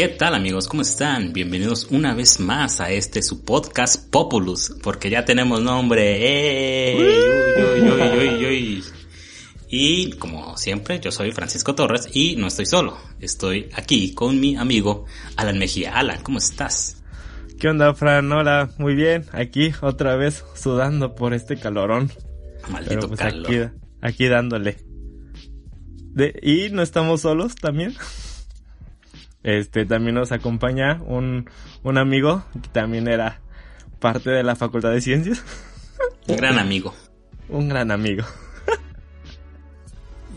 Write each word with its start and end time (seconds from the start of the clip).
¿Qué 0.00 0.08
tal 0.08 0.34
amigos? 0.34 0.66
¿Cómo 0.66 0.80
están? 0.80 1.34
Bienvenidos 1.34 1.88
una 1.90 2.14
vez 2.14 2.40
más 2.40 2.80
a 2.80 2.90
este 2.90 3.22
su 3.22 3.44
podcast 3.44 4.10
Populus, 4.10 4.74
porque 4.82 5.10
ya 5.10 5.26
tenemos 5.26 5.60
nombre. 5.60 6.16
¡Eh! 6.92 6.96
Y 9.68 10.12
como 10.12 10.56
siempre, 10.56 11.00
yo 11.00 11.12
soy 11.12 11.32
Francisco 11.32 11.74
Torres 11.74 12.08
y 12.14 12.36
no 12.36 12.46
estoy 12.46 12.64
solo. 12.64 12.96
Estoy 13.20 13.68
aquí 13.74 14.14
con 14.14 14.40
mi 14.40 14.56
amigo 14.56 15.04
Alan 15.36 15.58
Mejía. 15.58 15.94
Alan, 15.94 16.22
¿cómo 16.22 16.38
estás? 16.38 17.02
¿Qué 17.58 17.68
onda, 17.68 17.92
Fran? 17.92 18.32
Hola, 18.32 18.70
muy 18.78 18.94
bien. 18.94 19.26
Aquí 19.32 19.70
otra 19.82 20.16
vez 20.16 20.46
sudando 20.54 21.14
por 21.14 21.34
este 21.34 21.58
calorón. 21.58 22.10
Maldito 22.70 23.06
pues, 23.06 23.20
calor. 23.20 23.46
Aquí, 23.46 23.58
aquí 24.00 24.28
dándole. 24.28 24.78
De, 26.14 26.40
y 26.42 26.70
no 26.70 26.80
estamos 26.80 27.20
solos 27.20 27.54
también. 27.54 27.94
Este 29.42 29.86
también 29.86 30.16
nos 30.16 30.32
acompaña 30.32 31.00
un, 31.06 31.48
un 31.82 31.98
amigo 31.98 32.44
que 32.62 32.68
también 32.68 33.08
era 33.08 33.40
parte 33.98 34.30
de 34.30 34.42
la 34.42 34.56
Facultad 34.56 34.90
de 34.90 35.00
Ciencias. 35.00 35.42
Un 36.26 36.36
gran 36.36 36.58
amigo. 36.58 36.94
un 37.48 37.68
gran 37.68 37.90
amigo. 37.90 38.24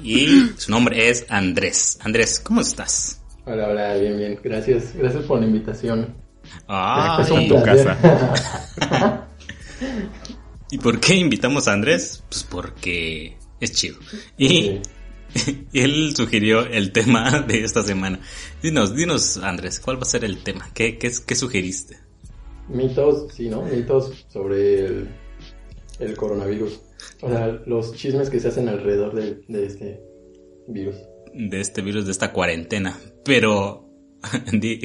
y 0.04 0.52
su 0.58 0.72
nombre 0.72 1.10
es 1.10 1.26
Andrés. 1.30 1.98
Andrés, 2.02 2.40
¿cómo 2.40 2.62
estás? 2.62 3.22
Hola, 3.46 3.68
hola, 3.68 3.96
bien, 3.96 4.18
bien. 4.18 4.40
Gracias, 4.42 4.96
gracias 4.96 5.24
por 5.26 5.40
la 5.40 5.46
invitación. 5.46 6.16
Ah, 6.68 7.20
es 7.22 7.48
tu 7.48 7.64
casa. 7.64 9.28
¿Y 10.72 10.78
por 10.78 11.00
qué 11.00 11.16
invitamos 11.16 11.68
a 11.68 11.74
Andrés? 11.74 12.24
Pues 12.30 12.44
porque 12.44 13.38
es 13.60 13.74
chido. 13.74 13.98
Y 14.38 14.80
él 15.74 16.14
sugirió 16.16 16.66
el 16.66 16.92
tema 16.92 17.42
de 17.42 17.64
esta 17.64 17.84
semana. 17.84 18.20
Dinos, 18.62 18.96
dinos, 18.96 19.38
Andrés, 19.38 19.80
¿cuál 19.80 19.98
va 19.98 20.02
a 20.02 20.06
ser 20.06 20.24
el 20.26 20.44
tema? 20.44 20.70
¿Qué, 20.74 20.98
qué, 20.98 21.12
qué 21.26 21.36
sugeriste? 21.36 21.98
Mitos, 22.70 23.34
sí, 23.34 23.50
¿no? 23.50 23.64
Mitos 23.64 24.26
sobre 24.30 24.86
el, 24.86 25.10
el, 26.00 26.16
coronavirus. 26.16 26.80
O 27.22 27.30
sea, 27.30 27.48
los 27.66 27.94
chismes 27.96 28.30
que 28.30 28.40
se 28.40 28.48
hacen 28.48 28.70
alrededor 28.70 29.14
de, 29.14 29.44
de 29.48 29.66
este 29.66 30.00
virus. 30.68 30.96
De 31.34 31.60
este 31.60 31.82
virus, 31.82 32.06
de 32.06 32.12
esta 32.12 32.32
cuarentena. 32.32 32.98
Pero 33.26 33.90
di, 34.52 34.80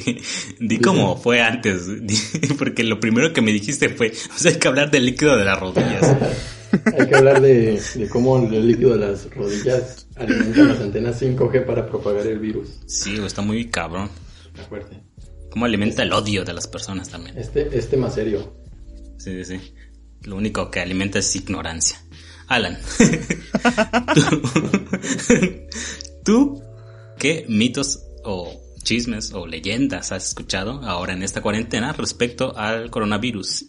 di 0.59 0.79
cómo 0.79 1.17
fue 1.17 1.41
antes, 1.41 1.87
porque 2.59 2.83
lo 2.83 2.99
primero 2.99 3.33
que 3.33 3.43
me 3.43 3.53
dijiste 3.53 3.89
fue, 3.89 4.11
o 4.11 4.39
sea, 4.39 4.53
hay 4.53 4.59
que 4.59 4.69
hablar 4.69 4.91
del 4.91 5.07
líquido 5.07 5.37
de 5.37 5.45
las 5.45 5.59
rodillas. 5.59 6.17
Hay 6.98 7.06
que 7.06 7.16
hablar 7.16 7.41
de, 7.41 7.80
de, 7.94 8.08
cómo 8.08 8.38
el 8.38 8.66
líquido 8.66 8.97
de 8.97 9.06
las 9.06 9.33
rodillas 9.34 10.06
alimenta 10.16 10.62
las 10.62 10.80
antenas 10.80 11.20
5G 11.20 11.64
para 11.64 11.88
propagar 11.88 12.27
el 12.27 12.38
virus. 12.38 12.80
Sí, 12.86 13.16
está 13.24 13.42
muy 13.42 13.69
cabrón. 13.69 14.11
fuerte. 14.69 15.00
Cómo 15.50 15.64
alimenta 15.64 16.02
el 16.02 16.12
odio 16.12 16.44
de 16.44 16.52
las 16.52 16.66
personas 16.66 17.08
también. 17.08 17.39
Este, 17.39 17.77
este 17.77 17.96
más 17.96 18.14
serio. 18.14 18.55
Sí, 19.19 19.44
sí. 19.44 19.61
Lo 20.22 20.36
único 20.36 20.70
que 20.70 20.80
alimenta 20.80 21.19
es 21.19 21.34
ignorancia. 21.36 22.00
Alan, 22.48 22.78
¿tú 26.24 26.62
qué 27.19 27.44
mitos 27.46 28.00
o 28.24 28.58
chismes 28.83 29.34
o 29.34 29.46
leyendas 29.46 30.12
has 30.12 30.28
escuchado 30.28 30.83
ahora 30.83 31.12
en 31.12 31.22
esta 31.22 31.42
cuarentena 31.42 31.92
respecto 31.92 32.56
al 32.56 32.91
coronavirus? 32.91 33.66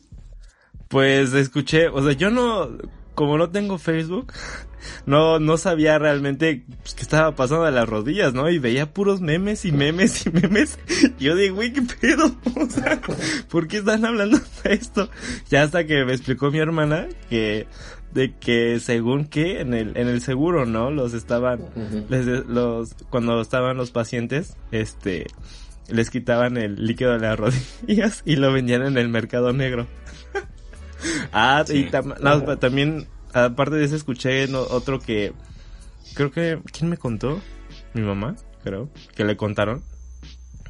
Pues 0.89 1.33
escuché, 1.33 1.87
o 1.87 2.03
sea, 2.03 2.13
yo 2.13 2.31
no, 2.31 2.67
como 3.13 3.37
no 3.37 3.49
tengo 3.49 3.77
Facebook, 3.77 4.33
no, 5.05 5.39
no 5.39 5.57
sabía 5.57 5.99
realmente 5.99 6.63
pues, 6.81 6.95
qué 6.95 7.03
estaba 7.03 7.35
pasando 7.35 7.65
a 7.65 7.71
las 7.71 7.87
rodillas, 7.87 8.33
¿no? 8.33 8.49
Y 8.49 8.59
veía 8.59 8.91
puros 8.91 9.21
memes 9.21 9.65
y 9.65 9.71
memes 9.71 10.25
y 10.25 10.31
memes. 10.31 10.79
Y 11.19 11.25
yo 11.25 11.35
digo, 11.35 11.55
güey, 11.55 11.73
¿qué 11.73 11.81
pedo? 11.81 12.35
O 12.55 12.69
sea, 12.69 12.99
¿por 13.49 13.67
qué 13.67 13.77
están 13.77 14.03
hablando 14.05 14.39
de 14.63 14.73
esto? 14.73 15.09
Ya 15.49 15.63
hasta 15.63 15.85
que 15.85 16.03
me 16.05 16.13
explicó 16.13 16.49
mi 16.49 16.59
hermana 16.59 17.07
que, 17.29 17.67
de 18.13 18.33
que 18.35 18.79
según 18.79 19.25
que 19.25 19.61
en 19.61 19.73
el, 19.73 19.95
en 19.95 20.07
el 20.07 20.21
seguro, 20.21 20.65
¿no? 20.65 20.91
Los 20.91 21.13
estaban, 21.13 21.61
les, 22.09 22.25
los, 22.47 22.95
cuando 23.09 23.41
estaban 23.41 23.77
los 23.77 23.91
pacientes, 23.91 24.57
este, 24.71 25.27
les 25.87 26.09
quitaban 26.09 26.57
el 26.57 26.83
líquido 26.85 27.13
de 27.13 27.19
las 27.19 27.37
rodillas 27.85 28.23
y 28.25 28.35
lo 28.37 28.51
vendían 28.51 28.83
en 28.83 28.97
el 28.97 29.09
mercado 29.09 29.53
negro. 29.53 29.87
Ah, 31.31 31.63
y 31.69 31.89
también, 31.89 33.07
aparte 33.33 33.75
de 33.75 33.85
eso, 33.85 33.95
escuché 33.95 34.53
otro 34.53 34.99
que, 34.99 35.33
creo 36.13 36.31
que, 36.31 36.59
¿quién 36.71 36.89
me 36.89 36.97
contó? 36.97 37.41
Mi 37.93 38.01
mamá, 38.01 38.35
creo, 38.63 38.89
que 39.15 39.25
le 39.25 39.37
contaron 39.37 39.83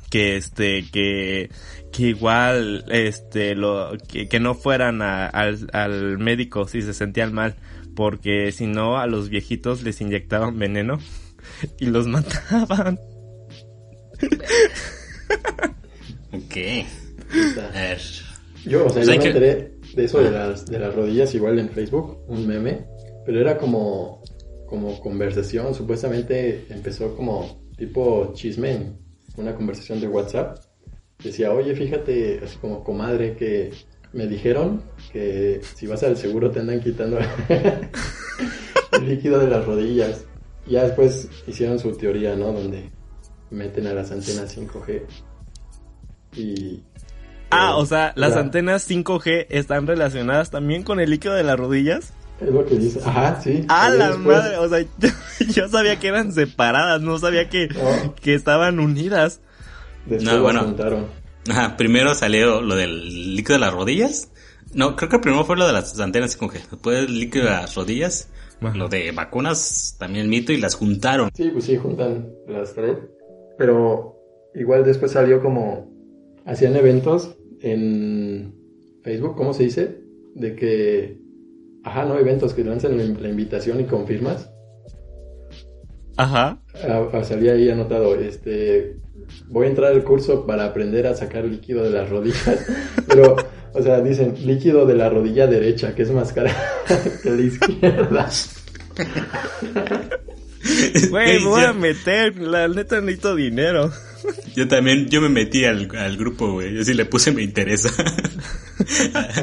que 0.10 0.38
este 0.38 0.90
que 0.92 1.52
que 1.92 2.04
igual 2.04 2.86
este 2.90 3.56
lo 3.56 3.92
que, 4.08 4.40
no 4.40 4.56
fueran 4.56 5.02
al, 5.02 5.70
al 5.72 6.18
médico 6.18 6.68
si 6.68 6.82
se 6.82 6.94
sentían 6.94 7.32
mal 7.32 7.56
porque 7.96 8.52
si 8.52 8.66
no 8.66 8.98
a 8.98 9.08
los 9.08 9.30
viejitos 9.30 9.84
les 9.84 10.02
inyectaban 10.02 10.58
veneno 10.58 11.00
y 11.80 11.88
los 11.88 12.08
mataban. 12.08 13.00
Ok. 16.32 16.58
A 17.58 17.72
ver. 17.74 18.02
yo 18.66 18.86
o 18.86 18.90
sea 18.90 19.04
pues 19.04 19.08
yo 19.08 19.18
me 19.18 19.26
enteré 19.26 19.79
de 20.00 20.06
eso 20.06 20.22
de 20.22 20.32
las, 20.32 20.66
de 20.66 20.80
las 20.80 20.96
rodillas 20.96 21.36
igual 21.36 21.60
en 21.60 21.70
Facebook, 21.70 22.20
un 22.28 22.48
meme, 22.48 22.88
pero 23.26 23.40
era 23.42 23.58
como, 23.58 24.24
como 24.66 25.00
conversación, 25.02 25.74
supuestamente 25.74 26.66
empezó 26.70 27.16
como 27.16 27.62
tipo 27.78 28.32
chisme, 28.34 28.94
una 29.36 29.54
conversación 29.56 30.00
de 30.00 30.08
WhatsApp. 30.08 30.58
Decía, 31.22 31.52
oye, 31.52 31.76
fíjate, 31.76 32.40
así 32.44 32.58
como 32.58 32.82
comadre, 32.84 33.36
que 33.36 33.72
me 34.14 34.26
dijeron 34.26 34.84
que 35.12 35.60
si 35.76 35.86
vas 35.86 36.02
al 36.04 36.16
seguro 36.16 36.50
te 36.50 36.62
andan 36.62 36.80
quitando 36.80 37.20
el 38.94 39.06
líquido 39.06 39.40
de 39.40 39.50
las 39.50 39.66
rodillas. 39.66 40.26
Ya 40.66 40.84
después 40.84 41.30
hicieron 41.46 41.78
su 41.78 41.92
teoría, 41.98 42.36
¿no? 42.36 42.54
Donde 42.54 42.90
meten 43.50 43.88
a 43.88 43.94
las 43.94 44.12
antenas 44.12 44.58
5G. 44.58 45.02
Y 46.38 46.84
Ah, 47.52 47.78
o 47.78 47.86
sea, 47.86 48.14
las 48.16 48.36
antenas 48.36 48.90
5G 48.90 49.48
están 49.50 49.88
relacionadas 49.88 50.52
también 50.52 50.84
con 50.84 51.00
el 51.00 51.10
líquido 51.10 51.34
de 51.34 51.44
las 51.44 51.58
rodillas. 51.58 52.14
Es 52.40 52.50
lo 52.50 52.66
que 52.66 52.76
dice. 52.76 53.02
Ajá, 53.04 53.42
sí. 53.42 53.66
Ah, 53.68 53.90
la 53.90 54.16
madre. 54.18 54.58
O 54.58 54.70
sea, 54.70 54.86
yo, 55.50 55.68
sabía 55.68 56.00
que 56.00 56.08
eran 56.08 56.32
separadas, 56.32 57.02
no 57.02 57.18
sabía 57.18 57.50
que, 57.50 57.70
que 58.22 58.34
estaban 58.34 58.80
unidas. 58.80 59.42
Después 60.06 60.24
no, 60.24 60.42
bueno. 60.42 60.76
Ajá, 61.50 61.76
primero 61.76 62.14
salió 62.14 62.62
lo 62.62 62.76
del 62.76 63.36
líquido 63.36 63.56
de 63.56 63.60
las 63.60 63.74
rodillas. 63.74 64.32
No, 64.74 64.96
creo 64.96 65.10
que 65.10 65.20
primero 65.20 65.44
fue 65.46 65.58
lo 65.58 65.66
de 65.66 65.74
las 65.74 66.00
antenas 66.00 66.40
5G. 66.40 66.70
Después 66.72 67.00
el 67.00 67.20
líquido 67.20 67.46
de 67.46 67.52
las 67.52 67.76
rodillas. 67.76 68.30
Lo 68.62 68.90
de 68.90 69.12
vacunas, 69.14 69.96
también 69.98 70.26
el 70.26 70.30
mito, 70.30 70.52
y 70.52 70.58
las 70.58 70.76
juntaron. 70.76 71.30
Sí, 71.34 71.50
pues 71.50 71.64
sí, 71.64 71.78
juntan 71.78 72.30
las 72.46 72.74
tres. 72.74 72.98
Pero 73.58 74.18
igual 74.54 74.84
después 74.86 75.12
salió 75.12 75.42
como. 75.42 75.90
Hacían 76.46 76.76
eventos 76.76 77.36
en 77.62 78.54
Facebook, 79.04 79.36
¿cómo 79.36 79.54
se 79.54 79.64
dice? 79.64 80.02
De 80.36 80.56
que, 80.56 81.18
ajá, 81.84 82.06
no, 82.06 82.18
eventos 82.18 82.54
que 82.54 82.64
lanzan 82.64 82.98
la, 82.98 83.30
invitación 83.30 83.80
y 83.80 83.86
confirmas. 83.86 84.50
Ajá. 86.18 86.62
Ah, 86.88 87.08
ah, 87.14 87.24
salía 87.24 87.54
ahí 87.54 87.70
anotado, 87.70 88.16
este, 88.16 88.98
voy 89.48 89.68
a 89.68 89.70
entrar 89.70 89.94
al 89.94 90.04
curso 90.04 90.46
para 90.46 90.66
aprender 90.66 91.08
a 91.08 91.16
sacar 91.16 91.46
líquido 91.46 91.84
de 91.84 91.92
las 91.92 92.10
rodillas, 92.10 92.66
pero, 93.08 93.36
o 93.74 93.82
sea, 93.82 94.02
dicen 94.02 94.36
líquido 94.46 94.86
de 94.86 94.96
la 94.96 95.10
rodilla 95.10 95.48
derecha, 95.48 95.96
que 95.96 96.02
es 96.04 96.12
más 96.12 96.34
cara 96.34 96.54
que 97.24 97.30
la 97.30 97.42
izquierda. 97.42 98.30
Güey, 101.10 101.44
voy 101.44 101.64
a 101.64 101.74
meter, 101.74 102.38
la 102.38 102.68
neta 102.68 103.00
necesito 103.02 103.36
dinero. 103.36 103.92
Yo 104.56 104.68
también, 104.68 105.08
yo 105.10 105.22
me 105.22 105.30
metí 105.30 105.66
al, 105.66 105.88
grupo, 106.18 106.54
güey. 106.54 106.74
Yo 106.76 106.84
sí 106.84 106.94
le 106.94 107.06
puse 107.06 107.32
me 107.32 107.44
interesa 107.44 107.90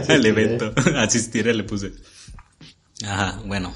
al 0.08 0.26
evento. 0.26 0.72
Asistir 0.96 1.46
le 1.46 1.64
puse. 1.64 1.92
Ajá, 3.04 3.40
bueno. 3.46 3.74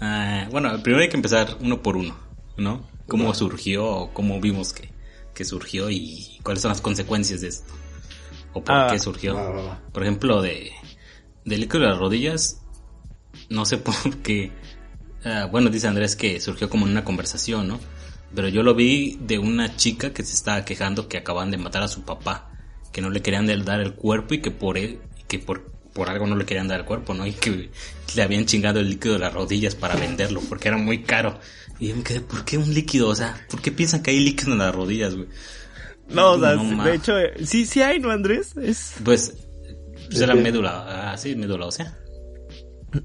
Ah, 0.00 0.48
bueno, 0.50 0.82
primero 0.82 1.02
hay 1.02 1.08
que 1.08 1.16
empezar 1.16 1.56
uno 1.60 1.82
por 1.82 1.96
uno, 1.96 2.18
¿no? 2.56 2.86
¿Cómo 3.06 3.32
surgió 3.34 4.10
cómo 4.12 4.40
vimos 4.40 4.72
que, 4.72 4.90
que 5.34 5.44
surgió 5.44 5.90
y 5.90 6.38
cuáles 6.42 6.62
son 6.62 6.70
las 6.70 6.80
consecuencias 6.80 7.40
de 7.40 7.48
esto? 7.48 7.72
¿O 8.52 8.62
por 8.62 8.74
ah, 8.74 8.88
qué 8.90 8.98
surgió? 8.98 9.78
Por 9.92 10.02
ejemplo, 10.02 10.42
de, 10.42 10.72
de 11.44 11.58
líquido 11.58 11.80
de 11.80 11.86
las 11.88 11.98
rodillas, 11.98 12.62
no 13.48 13.64
sé 13.64 13.78
por 13.78 14.16
qué. 14.18 14.52
Ah, 15.24 15.48
bueno, 15.50 15.70
dice 15.70 15.88
Andrés 15.88 16.16
que 16.16 16.40
surgió 16.40 16.68
como 16.68 16.86
en 16.86 16.92
una 16.92 17.04
conversación, 17.04 17.68
¿no? 17.68 17.80
Pero 18.34 18.48
yo 18.48 18.62
lo 18.62 18.74
vi 18.74 19.18
de 19.20 19.38
una 19.38 19.76
chica 19.76 20.12
que 20.12 20.24
se 20.24 20.34
estaba 20.34 20.64
quejando 20.64 21.08
que 21.08 21.18
acaban 21.18 21.50
de 21.50 21.58
matar 21.58 21.82
a 21.82 21.88
su 21.88 22.02
papá, 22.02 22.50
que 22.92 23.00
no 23.00 23.10
le 23.10 23.22
querían 23.22 23.46
dar 23.64 23.80
el 23.80 23.94
cuerpo 23.94 24.34
y 24.34 24.40
que 24.40 24.50
por 24.50 24.78
él, 24.78 24.98
que 25.28 25.38
por, 25.38 25.70
por 25.92 26.08
algo 26.08 26.26
no 26.26 26.36
le 26.36 26.44
querían 26.44 26.68
dar 26.68 26.80
el 26.80 26.86
cuerpo, 26.86 27.14
¿no? 27.14 27.26
Y 27.26 27.32
que 27.32 27.70
le 28.14 28.22
habían 28.22 28.46
chingado 28.46 28.80
el 28.80 28.90
líquido 28.90 29.14
de 29.14 29.20
las 29.20 29.32
rodillas 29.32 29.74
para 29.74 29.96
venderlo, 29.96 30.40
porque 30.48 30.68
era 30.68 30.76
muy 30.76 31.02
caro. 31.02 31.38
Y 31.78 31.88
yo 31.88 31.96
me 31.96 32.02
quedé, 32.02 32.20
¿por 32.20 32.44
qué 32.44 32.58
un 32.58 32.72
líquido? 32.72 33.08
O 33.08 33.14
sea, 33.14 33.46
¿por 33.50 33.60
qué 33.60 33.70
piensan 33.70 34.02
que 34.02 34.10
hay 34.10 34.20
líquido 34.20 34.52
en 34.52 34.58
las 34.58 34.74
rodillas, 34.74 35.14
güey? 35.14 35.28
No, 36.08 36.32
o 36.32 36.40
sea, 36.40 36.56
de 36.56 36.94
hecho, 36.94 37.14
sí, 37.44 37.66
sí 37.66 37.82
hay, 37.82 37.98
¿no, 37.98 38.10
Andrés? 38.10 38.56
Es... 38.56 38.94
Pues, 39.04 39.34
pues 40.08 40.20
la 40.20 40.34
médula, 40.34 41.12
ah, 41.12 41.18
sí, 41.18 41.34
médula 41.34 41.70
sea 41.72 41.96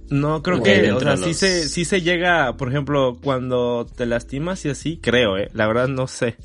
No, 0.10 0.44
creo 0.44 0.62
que, 0.62 0.92
o 0.92 1.00
sea, 1.00 1.18
sí 1.18 1.34
se, 1.34 1.68
sí 1.68 1.86
se 1.86 2.02
llega, 2.02 2.56
por 2.58 2.70
ejemplo, 2.70 3.18
cuando 3.24 3.86
te 3.86 4.06
lastimas 4.06 4.64
y 4.66 4.70
así, 4.70 4.98
creo, 4.98 5.38
eh, 5.38 5.50
la 5.54 5.68
verdad 5.68 5.88
no 5.88 6.08
sé 6.08 6.38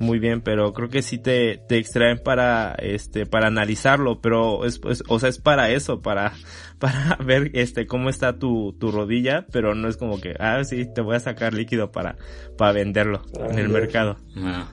muy 0.00 0.18
bien, 0.18 0.40
pero 0.40 0.72
creo 0.72 0.88
que 0.88 1.02
sí 1.02 1.18
te, 1.18 1.58
te 1.68 1.76
extraen 1.76 2.18
para, 2.18 2.74
este, 2.78 3.26
para 3.26 3.48
analizarlo, 3.48 4.20
pero 4.20 4.64
es, 4.64 4.78
pues, 4.78 5.02
o 5.08 5.18
sea, 5.18 5.28
es 5.28 5.38
para 5.38 5.70
eso, 5.70 6.00
para, 6.00 6.32
para 6.78 7.16
ver, 7.16 7.50
este, 7.54 7.86
cómo 7.86 8.08
está 8.08 8.38
tu, 8.38 8.74
tu 8.80 8.90
rodilla, 8.90 9.46
pero 9.52 9.74
no 9.74 9.88
es 9.88 9.96
como 9.96 10.20
que, 10.20 10.34
ah, 10.40 10.64
sí, 10.64 10.86
te 10.92 11.02
voy 11.02 11.16
a 11.16 11.20
sacar 11.20 11.54
líquido 11.54 11.92
para, 11.92 12.16
para 12.56 12.72
venderlo 12.72 13.22
en 13.50 13.58
el 13.58 13.68
mercado. 13.68 14.16
Ah, 14.36 14.70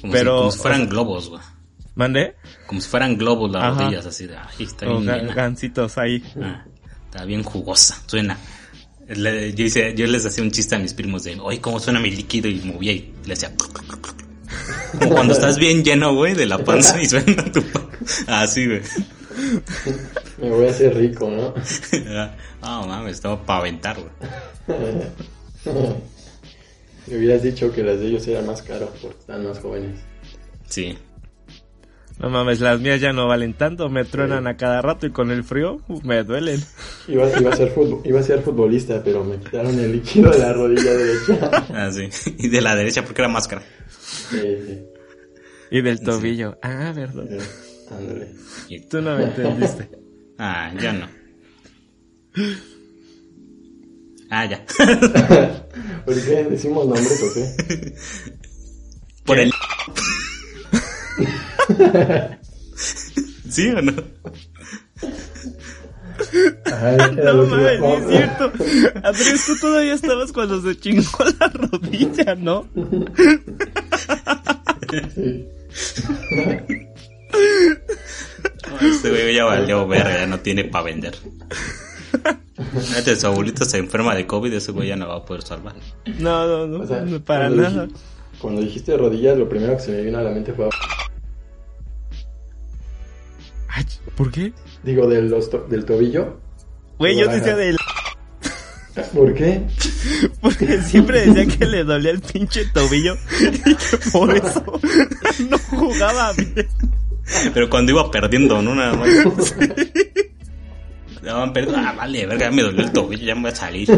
como 0.00 0.12
pero, 0.12 0.32
si, 0.32 0.40
como 0.40 0.50
si 0.50 0.58
fueran 0.58 0.88
globos, 0.88 1.30
güey. 1.30 1.42
¿Mandé? 1.94 2.34
Como 2.66 2.80
si 2.80 2.88
fueran 2.88 3.16
globos 3.16 3.52
las 3.52 3.78
rodillas, 3.78 4.04
así 4.04 4.26
de, 4.26 4.36
ahí 4.36 4.64
está 4.64 4.86
bien. 4.86 5.28
gancitos 5.32 5.96
ahí. 5.96 6.24
Ah, 6.42 6.64
está 7.14 7.24
bien 7.24 7.44
jugosa, 7.44 8.02
suena. 8.06 8.36
yo, 9.08 9.64
hice, 9.64 9.94
yo 9.94 10.04
les 10.08 10.26
hacía 10.26 10.42
un 10.42 10.50
chiste 10.50 10.74
a 10.74 10.80
mis 10.80 10.94
primos 10.94 11.22
de, 11.22 11.38
oye, 11.38 11.60
cómo 11.60 11.78
suena 11.78 12.00
mi 12.00 12.10
líquido 12.10 12.48
y 12.48 12.56
movía 12.62 12.90
y 12.92 13.14
le 13.24 13.34
hacía... 13.34 13.52
Como 14.98 15.10
cuando 15.10 15.32
estás 15.34 15.56
bien 15.56 15.84
lleno, 15.84 16.12
güey, 16.12 16.34
de 16.34 16.46
la 16.46 16.58
panza 16.58 17.00
y 17.00 17.06
suena 17.06 17.44
tu 17.52 17.62
Así, 18.26 18.66
güey. 18.66 18.80
Me 20.38 20.50
voy 20.50 20.66
a 20.66 20.70
hacer 20.70 20.96
rico, 20.96 21.30
¿no? 21.30 21.54
Ah, 22.66 22.84
mames, 22.84 23.16
estaba 23.16 23.44
para 23.44 23.60
aventar, 23.60 23.96
güey. 24.00 24.10
Me 27.06 27.18
hubieras 27.18 27.42
dicho 27.42 27.70
que 27.70 27.82
las 27.82 28.00
de 28.00 28.08
ellos 28.08 28.26
eran 28.26 28.46
más 28.46 28.62
caras 28.62 28.88
porque 29.00 29.18
están 29.20 29.46
más 29.46 29.60
jóvenes. 29.60 30.00
Sí. 30.68 30.98
No 32.18 32.30
mames, 32.30 32.60
las 32.60 32.80
mías 32.80 33.00
ya 33.00 33.12
no 33.12 33.26
valen 33.26 33.54
tanto, 33.54 33.88
me 33.88 34.04
truenan 34.04 34.46
a 34.46 34.56
cada 34.56 34.80
rato 34.80 35.06
y 35.06 35.10
con 35.10 35.30
el 35.32 35.42
frío 35.42 35.80
me 36.04 36.22
duelen. 36.22 36.62
Iba, 37.08 37.28
iba, 37.40 37.50
a 37.50 37.56
ser 37.56 37.72
iba 38.04 38.20
a 38.20 38.22
ser 38.22 38.40
futbolista, 38.40 39.02
pero 39.02 39.24
me 39.24 39.36
quitaron 39.38 39.78
el 39.78 39.92
líquido 39.92 40.30
de 40.30 40.38
la 40.38 40.52
rodilla 40.52 40.94
derecha. 40.94 41.50
Ah, 41.74 41.90
sí. 41.90 42.08
Y 42.38 42.48
de 42.48 42.60
la 42.60 42.76
derecha 42.76 43.04
porque 43.04 43.20
era 43.22 43.28
máscara. 43.28 43.62
Y 45.70 45.82
del 45.82 46.00
tobillo. 46.00 46.56
Ah, 46.62 46.92
verdad. 46.94 47.24
Tú 48.88 49.02
no 49.02 49.16
me 49.16 49.24
entendiste. 49.24 49.88
Ah, 50.38 50.72
ya 50.80 50.92
no. 50.92 51.08
Ah, 54.30 54.46
ya. 54.46 54.64
¿Por 56.04 56.14
qué 56.14 56.44
decimos 56.44 56.86
nombres 56.86 57.22
o 57.22 57.34
qué? 57.34 57.94
Por 59.24 59.38
el. 59.38 59.52
¿Sí 63.48 63.68
o 63.68 63.82
no? 63.82 63.92
no 67.24 67.46
mames, 67.46 67.80
es 67.82 68.08
cierto. 68.08 68.52
Andrés, 69.02 69.46
tú 69.46 69.56
todavía 69.60 69.94
estabas 69.94 70.32
cuando 70.32 70.60
se 70.60 70.78
chingó 70.78 71.24
la 71.38 71.48
rodilla, 71.48 72.34
¿no? 72.34 72.66
este 78.80 79.10
güey 79.10 79.34
ya 79.34 79.44
valió 79.44 79.86
verga, 79.86 80.18
ya 80.20 80.26
no 80.26 80.40
tiene 80.40 80.64
para 80.64 80.84
vender. 80.84 81.14
Este, 82.96 83.16
su 83.16 83.26
abuelito 83.26 83.64
se 83.64 83.78
enferma 83.78 84.14
de 84.14 84.26
COVID, 84.26 84.52
ese 84.52 84.72
güey 84.72 84.88
ya 84.88 84.96
no 84.96 85.08
va 85.08 85.16
a 85.16 85.24
poder 85.24 85.42
salvar. 85.42 85.74
No, 86.18 86.46
no, 86.46 86.66
no, 86.66 86.84
no 86.84 87.20
para 87.20 87.48
nada. 87.50 87.88
cuando 88.40 88.60
dijiste 88.60 88.96
rodillas, 88.96 89.36
lo 89.38 89.48
primero 89.48 89.76
que 89.76 89.82
se 89.82 89.92
me 89.92 90.02
vino 90.02 90.18
a 90.18 90.22
la 90.22 90.30
mente 90.30 90.52
fue 90.52 90.68
¿Por 94.16 94.30
qué? 94.30 94.52
Digo, 94.82 95.08
del, 95.08 95.34
del 95.68 95.84
tobillo. 95.84 96.40
Güey, 96.98 97.18
yo 97.18 97.28
decía 97.28 97.56
del... 97.56 97.76
¿Por 99.12 99.34
qué? 99.34 99.60
Porque 100.40 100.80
siempre 100.82 101.26
decía 101.26 101.58
que 101.58 101.66
le 101.66 101.82
dolía 101.82 102.12
el 102.12 102.20
pinche 102.20 102.64
tobillo 102.66 103.16
y 103.40 103.50
que 103.50 103.76
por 104.12 104.36
eso 104.36 104.80
no 105.50 105.58
jugaba 105.58 106.32
bien. 106.34 106.68
Pero 107.52 107.68
cuando 107.68 107.90
iba 107.90 108.08
perdiendo, 108.10 108.62
¿no? 108.62 108.74
Nada 108.74 108.94
más. 108.94 109.08
Perdiendo. 111.54 111.78
Ah, 111.78 111.94
vale, 111.96 112.26
verga, 112.26 112.50
me 112.50 112.62
dolió 112.62 112.84
el 112.84 112.92
tobillo, 112.92 113.24
ya 113.24 113.34
me 113.34 113.40
voy 113.42 113.50
a 113.50 113.54
salir. 113.54 113.88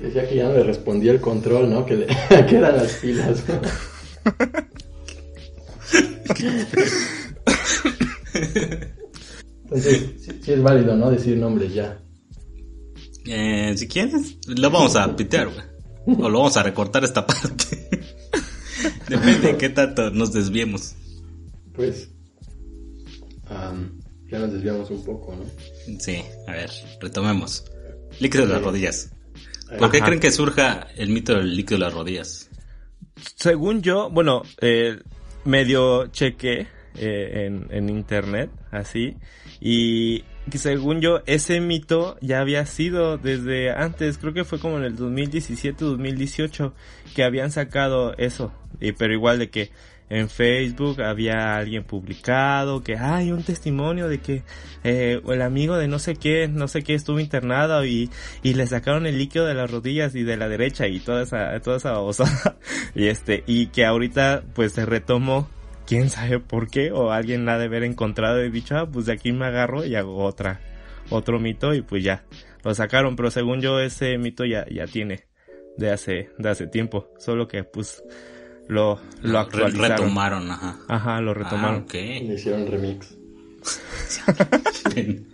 Decía 0.00 0.28
que 0.28 0.36
ya 0.36 0.48
no 0.48 0.54
le 0.54 0.62
respondía 0.62 1.12
el 1.12 1.20
control, 1.20 1.70
¿no? 1.70 1.84
Que, 1.84 1.96
le, 1.96 2.06
que 2.48 2.56
eran 2.56 2.76
las 2.76 2.92
pilas. 2.94 3.44
Entonces, 9.64 10.10
sí, 10.42 10.52
es 10.52 10.62
válido, 10.62 10.96
¿no? 10.96 11.10
Decir 11.10 11.36
nombres 11.36 11.74
ya. 11.74 12.00
Eh, 13.26 13.74
si 13.76 13.86
quieres, 13.86 14.38
lo 14.46 14.70
vamos 14.70 14.96
a 14.96 15.14
pitear, 15.14 15.48
güey. 15.48 16.18
O 16.18 16.28
lo 16.28 16.38
vamos 16.38 16.56
a 16.56 16.62
recortar 16.62 17.04
esta 17.04 17.26
parte. 17.26 17.88
Depende 19.08 19.52
de 19.52 19.56
qué 19.58 19.68
tanto 19.68 20.10
nos 20.10 20.32
desviemos. 20.32 20.94
Pues, 21.74 22.08
ya 24.30 24.38
nos 24.38 24.52
desviamos 24.52 24.90
un 24.90 25.04
poco, 25.04 25.34
¿no? 25.34 25.44
Sí, 25.98 26.22
a 26.46 26.52
ver, 26.52 26.70
retomemos. 27.00 27.64
Líquido 28.20 28.46
de 28.46 28.52
las 28.54 28.62
rodillas. 28.62 29.10
¿Por 29.78 29.90
qué 29.90 30.00
creen 30.00 30.20
que 30.20 30.30
surja 30.30 30.88
el 30.96 31.10
mito 31.10 31.34
del 31.34 31.56
líquido 31.56 31.78
de 31.78 31.84
las 31.84 31.94
rodillas? 31.94 32.50
Según 33.36 33.82
yo, 33.82 34.10
bueno, 34.10 34.42
eh, 34.60 34.98
medio 35.44 36.08
cheque 36.08 36.66
eh, 36.94 37.46
en, 37.46 37.66
en 37.70 37.88
internet, 37.88 38.50
así, 38.70 39.16
y 39.60 40.24
según 40.58 41.00
yo, 41.00 41.20
ese 41.26 41.60
mito 41.60 42.16
ya 42.20 42.40
había 42.40 42.66
sido 42.66 43.18
desde 43.18 43.70
antes, 43.70 44.18
creo 44.18 44.32
que 44.32 44.44
fue 44.44 44.58
como 44.58 44.78
en 44.78 44.84
el 44.84 44.96
2017-2018 44.96 46.72
que 47.14 47.24
habían 47.24 47.50
sacado 47.50 48.14
eso, 48.16 48.52
y, 48.80 48.92
pero 48.92 49.12
igual 49.12 49.38
de 49.38 49.50
que 49.50 49.70
en 50.10 50.28
Facebook 50.28 51.00
había 51.00 51.56
alguien 51.56 51.84
publicado 51.84 52.82
que 52.82 52.96
hay 52.96 53.30
un 53.30 53.44
testimonio 53.44 54.08
de 54.08 54.20
que 54.20 54.42
eh, 54.82 55.20
el 55.26 55.40
amigo 55.40 55.76
de 55.76 55.86
no 55.86 56.00
sé 56.00 56.16
qué, 56.16 56.48
no 56.48 56.66
sé 56.66 56.82
qué 56.82 56.94
estuvo 56.94 57.20
internado 57.20 57.84
y, 57.84 58.10
y 58.42 58.54
le 58.54 58.66
sacaron 58.66 59.06
el 59.06 59.18
líquido 59.18 59.46
de 59.46 59.54
las 59.54 59.70
rodillas 59.70 60.14
y 60.16 60.24
de 60.24 60.36
la 60.36 60.48
derecha 60.48 60.88
y 60.88 60.98
toda 60.98 61.22
esa, 61.22 61.58
toda 61.60 61.76
esa 61.76 61.92
babosada. 61.92 62.56
y 62.94 63.06
este, 63.06 63.44
y 63.46 63.68
que 63.68 63.86
ahorita 63.86 64.42
pues 64.52 64.72
se 64.72 64.84
retomó 64.84 65.48
quién 65.86 66.10
sabe 66.10 66.40
por 66.40 66.68
qué, 66.68 66.90
o 66.90 67.12
alguien 67.12 67.46
la 67.46 67.54
ha 67.54 67.58
de 67.58 67.66
haber 67.66 67.84
encontrado 67.84 68.44
y 68.44 68.50
dicho, 68.50 68.76
ah, 68.76 68.88
pues 68.90 69.06
de 69.06 69.12
aquí 69.12 69.32
me 69.32 69.46
agarro 69.46 69.84
y 69.84 69.94
hago 69.94 70.24
otra, 70.24 70.60
otro 71.08 71.38
mito 71.38 71.72
y 71.72 71.82
pues 71.82 72.02
ya, 72.02 72.24
lo 72.64 72.74
sacaron, 72.74 73.16
pero 73.16 73.30
según 73.30 73.60
yo 73.60 73.78
ese 73.80 74.18
mito 74.18 74.44
ya, 74.44 74.66
ya 74.68 74.86
tiene 74.86 75.24
de 75.76 75.90
hace, 75.90 76.30
de 76.36 76.48
hace 76.48 76.66
tiempo, 76.66 77.08
solo 77.18 77.46
que 77.48 77.64
pues 77.64 78.02
lo, 78.70 79.00
lo 79.22 79.38
actualizaron. 79.38 79.98
Retomaron, 79.98 80.50
ajá. 80.50 80.78
Ajá, 80.88 81.20
lo 81.20 81.34
retomaron. 81.34 81.86
Ah, 81.88 81.92
Le 81.92 82.34
hicieron 82.34 82.66
remix. 82.66 83.16
sí, 84.94 85.26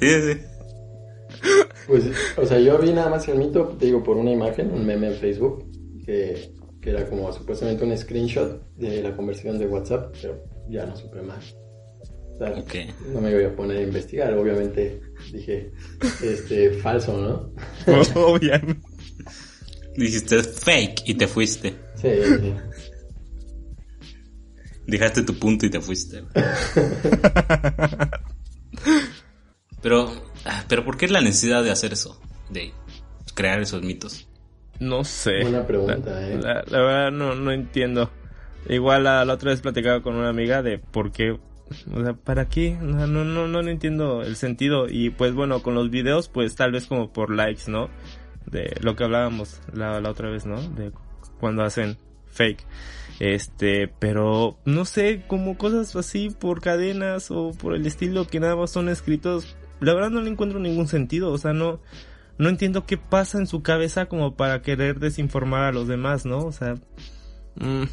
sí. 0.00 0.40
Pues, 1.86 2.04
o 2.36 2.46
sea, 2.46 2.60
yo 2.60 2.78
vi 2.78 2.92
nada 2.92 3.10
más 3.10 3.26
el 3.28 3.38
mito, 3.38 3.76
te 3.78 3.86
digo, 3.86 4.02
por 4.02 4.16
una 4.16 4.30
imagen, 4.30 4.70
un 4.70 4.86
meme 4.86 5.08
en 5.08 5.14
Facebook, 5.14 5.64
que, 6.04 6.52
que 6.80 6.90
era 6.90 7.08
como 7.08 7.32
supuestamente 7.32 7.84
un 7.84 7.96
screenshot 7.96 8.62
de 8.76 9.02
la 9.02 9.16
conversión 9.16 9.58
de 9.58 9.66
WhatsApp, 9.66 10.14
pero 10.20 10.44
ya 10.68 10.86
no 10.86 10.94
supe 10.96 11.22
más. 11.22 11.56
O 12.34 12.38
sea, 12.38 12.54
no 13.12 13.20
me 13.20 13.34
voy 13.34 13.44
a 13.44 13.56
poner 13.56 13.78
a 13.78 13.82
investigar, 13.82 14.32
obviamente 14.34 15.00
dije, 15.32 15.72
este, 16.22 16.70
falso, 16.70 17.16
¿no? 17.16 17.52
Obviamente. 18.14 18.80
Dijiste 19.96 20.42
fake 20.42 21.02
y 21.06 21.14
te 21.14 21.26
fuiste. 21.26 21.74
Sí, 22.02 22.08
sí. 22.40 22.54
Dejaste 24.86 25.22
tu 25.22 25.38
punto 25.38 25.64
y 25.66 25.70
te 25.70 25.80
fuiste. 25.80 26.24
pero, 29.80 30.12
ah, 30.44 30.64
pero 30.68 30.84
¿por 30.84 30.96
qué 30.96 31.06
la 31.08 31.20
necesidad 31.20 31.62
de 31.62 31.70
hacer 31.70 31.92
eso? 31.92 32.20
De 32.50 32.72
crear 33.34 33.60
esos 33.60 33.82
mitos. 33.82 34.28
No 34.80 35.04
sé. 35.04 35.42
Buena 35.42 35.64
pregunta, 35.64 36.28
eh. 36.28 36.40
La, 36.42 36.64
verdad 36.64 37.12
no, 37.12 37.36
no 37.36 37.52
entiendo. 37.52 38.10
Igual 38.68 39.04
la, 39.04 39.22
otra 39.22 39.52
vez 39.52 39.60
platicaba 39.60 40.02
con 40.02 40.16
una 40.16 40.28
amiga 40.28 40.62
de 40.62 40.78
por 40.78 41.12
qué 41.12 41.38
o 41.94 42.02
sea, 42.02 42.12
¿para 42.12 42.50
qué? 42.50 42.76
no, 42.82 43.06
no, 43.06 43.24
no, 43.24 43.48
no 43.48 43.60
entiendo 43.70 44.22
el 44.22 44.36
sentido. 44.36 44.88
Y 44.88 45.10
pues 45.10 45.32
bueno, 45.32 45.62
con 45.62 45.74
los 45.74 45.90
videos, 45.90 46.28
pues 46.28 46.56
tal 46.56 46.72
vez 46.72 46.86
como 46.86 47.12
por 47.12 47.30
likes, 47.30 47.62
¿no? 47.68 47.88
De 48.46 48.76
lo 48.80 48.96
que 48.96 49.04
hablábamos 49.04 49.60
la, 49.72 50.00
la 50.00 50.10
otra 50.10 50.28
vez, 50.28 50.44
¿no? 50.44 50.60
De 50.60 50.92
cuando 51.42 51.64
hacen 51.64 51.98
fake. 52.26 52.64
Este, 53.18 53.88
pero 53.88 54.58
no 54.64 54.84
sé, 54.84 55.24
como 55.26 55.58
cosas 55.58 55.96
así 55.96 56.30
por 56.30 56.60
cadenas 56.60 57.32
o 57.32 57.50
por 57.50 57.74
el 57.74 57.84
estilo 57.84 58.28
que 58.28 58.38
nada 58.38 58.54
más 58.54 58.70
son 58.70 58.88
escritos, 58.88 59.56
la 59.80 59.92
verdad 59.92 60.10
no 60.10 60.22
le 60.22 60.30
encuentro 60.30 60.60
ningún 60.60 60.86
sentido, 60.86 61.32
o 61.32 61.38
sea, 61.38 61.52
no, 61.52 61.80
no 62.38 62.48
entiendo 62.48 62.86
qué 62.86 62.96
pasa 62.96 63.38
en 63.38 63.48
su 63.48 63.60
cabeza 63.60 64.06
como 64.06 64.36
para 64.36 64.62
querer 64.62 65.00
desinformar 65.00 65.64
a 65.64 65.72
los 65.72 65.88
demás, 65.88 66.24
¿no? 66.24 66.46
O 66.46 66.52
sea, 66.52 66.76
mm, 67.56 67.84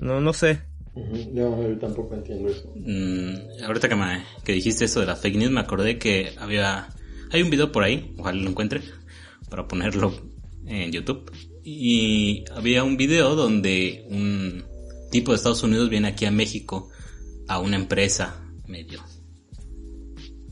no, 0.00 0.22
no 0.22 0.32
sé. 0.32 0.62
No, 0.94 1.62
yo 1.62 1.78
tampoco 1.78 2.14
entiendo 2.14 2.48
eso. 2.48 2.72
Mm, 2.74 3.64
ahorita 3.66 3.90
que, 3.90 3.96
me, 3.96 4.24
que 4.44 4.52
dijiste 4.52 4.86
eso 4.86 5.00
de 5.00 5.06
la 5.06 5.16
fake 5.16 5.36
news, 5.36 5.52
me 5.52 5.60
acordé 5.60 5.98
que 5.98 6.32
había, 6.38 6.88
hay 7.30 7.42
un 7.42 7.50
video 7.50 7.70
por 7.70 7.84
ahí, 7.84 8.14
ojalá 8.16 8.40
lo 8.40 8.48
encuentre, 8.48 8.80
para 9.50 9.68
ponerlo 9.68 10.14
en 10.64 10.90
YouTube. 10.90 11.30
Y 11.64 12.44
había 12.54 12.84
un 12.84 12.96
video 12.96 13.34
donde 13.34 14.06
un 14.10 14.64
tipo 15.10 15.32
de 15.32 15.36
Estados 15.36 15.62
Unidos 15.62 15.88
viene 15.88 16.08
aquí 16.08 16.26
a 16.26 16.30
México 16.30 16.90
a 17.48 17.58
una 17.58 17.76
empresa 17.76 18.42
medio 18.66 19.02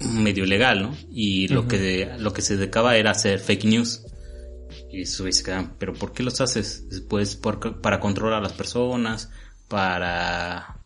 medio 0.00 0.46
legal, 0.46 0.82
¿no? 0.82 0.96
Y 1.10 1.48
lo 1.48 1.68
que 1.68 2.14
lo 2.18 2.32
que 2.32 2.42
se 2.42 2.56
dedicaba 2.56 2.96
era 2.96 3.10
hacer 3.10 3.38
fake 3.40 3.64
news. 3.64 4.04
Y 4.90 5.04
quedan, 5.42 5.76
pero 5.78 5.94
¿por 5.94 6.12
qué 6.12 6.22
los 6.22 6.40
haces? 6.40 6.88
Después 6.88 7.36
para 7.36 8.00
controlar 8.00 8.38
a 8.38 8.42
las 8.42 8.52
personas, 8.52 9.30
para 9.68 10.84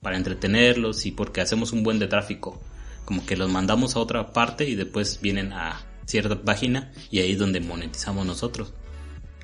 para 0.00 0.16
entretenerlos 0.16 1.06
y 1.06 1.12
porque 1.12 1.40
hacemos 1.40 1.72
un 1.72 1.82
buen 1.82 1.98
de 1.98 2.06
tráfico. 2.06 2.60
Como 3.04 3.26
que 3.26 3.36
los 3.36 3.50
mandamos 3.50 3.96
a 3.96 4.00
otra 4.00 4.32
parte 4.32 4.68
y 4.68 4.74
después 4.74 5.20
vienen 5.20 5.52
a 5.52 5.80
cierta 6.06 6.42
página 6.42 6.92
y 7.10 7.20
ahí 7.20 7.32
es 7.32 7.38
donde 7.38 7.60
monetizamos 7.60 8.26
nosotros. 8.26 8.72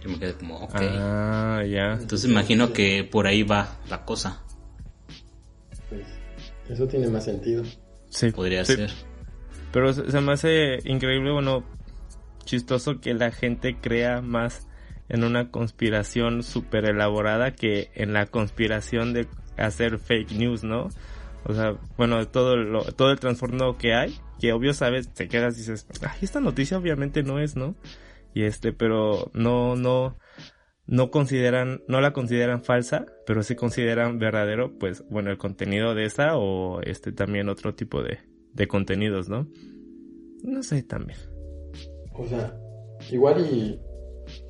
Yo 0.03 0.11
me 0.11 0.19
quedé 0.19 0.35
como, 0.35 0.57
ok. 0.57 0.75
Ah, 0.75 1.63
ya. 1.69 1.95
Entonces 1.95 2.31
imagino 2.31 2.73
que 2.73 3.05
por 3.05 3.27
ahí 3.27 3.43
va 3.43 3.79
la 3.89 4.05
cosa. 4.05 4.43
Pues, 5.89 6.07
eso 6.69 6.87
tiene 6.87 7.09
más 7.09 7.25
sentido. 7.25 7.65
Sí. 8.09 8.31
Podría 8.31 8.65
ser. 8.65 8.91
Pero 9.73 9.93
se 9.93 10.21
me 10.21 10.33
hace 10.33 10.79
increíble, 10.85 11.33
bueno, 11.33 11.65
chistoso 12.45 13.01
que 13.01 13.13
la 13.15 13.31
gente 13.31 13.77
crea 13.81 14.23
más 14.23 14.67
en 15.09 15.25
una 15.25 15.51
conspiración 15.51 16.43
súper 16.43 16.87
elaborada 16.87 17.53
que 17.53 17.91
en 17.95 18.13
la 18.13 18.27
conspiración 18.27 19.13
de 19.13 19.29
hacer 19.57 19.99
fake 19.99 20.33
news, 20.33 20.65
¿no? 20.65 20.89
O 21.45 21.55
sea, 21.55 21.77
bueno, 21.97 22.27
todo 22.27 22.57
lo, 22.57 22.83
todo 22.93 23.13
el 23.13 23.21
trastorno 23.21 23.79
que 23.79 23.95
hay, 23.95 24.19
que 24.41 24.53
obvio 24.53 24.75
sabes, 24.75 25.13
te 25.13 25.29
quedas 25.29 25.55
y 25.55 25.59
dices, 25.59 25.87
ay, 26.03 26.19
esta 26.23 26.41
noticia 26.41 26.79
obviamente 26.79 27.23
no 27.23 27.39
es, 27.39 27.55
¿no? 27.55 27.75
Y 28.37 28.43
este, 28.43 28.75
pero 28.75 29.31
no, 29.33 29.77
no, 29.77 30.19
no 30.87 31.11
consideran, 31.11 31.81
no 31.89 32.03
la 32.03 32.13
consideran 32.13 32.63
falsa, 32.63 33.07
pero 33.25 33.43
sí 33.43 33.55
consideran 33.55 34.19
verdadero, 34.19 34.77
pues, 34.79 35.03
bueno, 35.09 35.31
el 35.31 35.39
contenido 35.39 35.95
de 35.95 36.05
esa 36.05 36.37
o 36.37 36.83
este 36.83 37.13
también 37.13 37.49
otro 37.49 37.75
tipo 37.75 38.03
de, 38.03 38.19
de 38.53 38.69
contenidos, 38.69 39.31
¿no? 39.31 39.49
No 40.43 40.63
sé, 40.63 40.83
también. 40.83 41.19
O 42.13 42.27
sea, 42.29 42.55
igual 43.11 43.41
y 43.41 43.81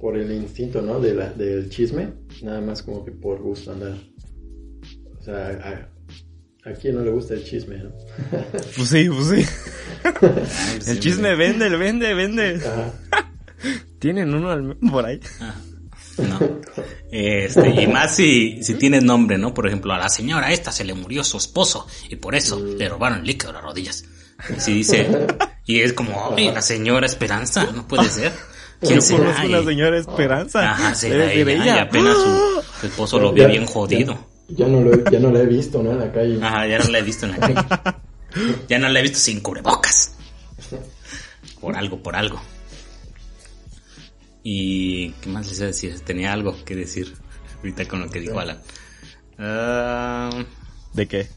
por 0.00 0.18
el 0.18 0.32
instinto, 0.32 0.82
¿no? 0.82 0.98
De 0.98 1.14
la, 1.14 1.32
del 1.32 1.70
chisme, 1.70 2.08
nada 2.42 2.60
más 2.60 2.82
como 2.82 3.04
que 3.04 3.12
por 3.12 3.40
gusto 3.40 3.70
andar. 3.70 3.94
O 5.16 5.22
sea, 5.22 5.90
a, 6.64 6.68
a 6.68 6.72
quién 6.72 6.96
no 6.96 7.04
le 7.04 7.12
gusta 7.12 7.34
el 7.34 7.44
chisme, 7.44 7.78
¿no? 7.78 7.92
pues 8.76 8.88
sí, 8.88 9.08
pues 9.08 9.26
sí. 9.28 10.90
el 10.90 10.98
chisme 10.98 11.36
vende, 11.36 11.68
vende, 11.76 12.14
vende. 12.14 12.60
Tienen 13.98 14.34
uno 14.34 14.50
al, 14.50 14.76
por 14.76 15.04
ahí. 15.04 15.20
Ah. 15.40 15.54
¿no? 16.18 16.38
Este, 17.10 17.82
y 17.82 17.86
más 17.86 18.16
si, 18.16 18.62
si 18.62 18.74
tienes 18.74 19.02
nombre, 19.02 19.38
¿no? 19.38 19.54
Por 19.54 19.66
ejemplo, 19.66 19.92
a 19.92 19.98
la 19.98 20.08
señora 20.08 20.52
esta 20.52 20.72
se 20.72 20.84
le 20.84 20.94
murió 20.94 21.24
su 21.24 21.36
esposo 21.36 21.86
y 22.08 22.16
por 22.16 22.34
eso 22.34 22.58
le 22.60 22.88
robaron 22.88 23.20
el 23.20 23.26
líquido 23.26 23.50
a 23.50 23.54
las 23.54 23.62
rodillas. 23.62 24.04
Y 24.54 24.60
si 24.60 24.72
dice, 24.74 25.26
y 25.64 25.80
es 25.80 25.92
como, 25.92 26.34
la 26.36 26.62
señora 26.62 27.06
Esperanza, 27.06 27.68
no 27.74 27.86
puede 27.86 28.08
ser. 28.10 28.32
¿Quién 28.80 29.00
será? 29.00 29.44
la 29.44 29.64
señora 29.64 29.98
Esperanza. 29.98 30.72
Ajá, 30.72 30.94
será 30.94 31.32
ella, 31.32 31.76
y 31.76 31.78
apenas 31.78 32.16
su, 32.16 32.86
esposo 32.86 33.18
lo 33.18 33.32
vio 33.32 33.48
bien 33.48 33.66
jodido. 33.66 34.18
Ya, 34.48 34.68
no 34.68 34.80
lo, 34.80 35.10
ya 35.10 35.18
no 35.18 35.30
la 35.30 35.40
he 35.40 35.46
visto, 35.46 35.82
¿no? 35.82 35.92
En 35.92 36.00
la 36.00 36.12
calle. 36.12 36.38
Ajá, 36.40 36.66
ya 36.66 36.78
no 36.78 36.90
la 36.90 36.98
he 36.98 37.02
visto 37.02 37.26
en 37.26 37.32
la 37.32 37.38
calle. 37.38 37.94
Ya 38.68 38.78
no 38.78 38.90
la 38.90 38.98
he 38.98 39.02
visto 39.02 39.18
sin 39.18 39.40
cubrebocas. 39.40 40.14
Por 41.58 41.74
algo, 41.74 42.02
por 42.02 42.14
algo. 42.14 42.38
Y, 44.48 45.10
¿qué 45.20 45.28
más 45.28 45.48
les 45.48 45.58
iba 45.58 45.64
a 45.64 45.66
decir? 45.72 45.98
Tenía 46.02 46.32
algo 46.32 46.54
que 46.64 46.76
decir 46.76 47.12
ahorita 47.56 47.88
con 47.88 47.98
lo 47.98 48.08
que 48.08 48.20
dijo 48.20 48.38
Alan. 48.38 48.60
Ah, 49.40 50.30
¿De 50.92 51.08
qué? 51.08 51.28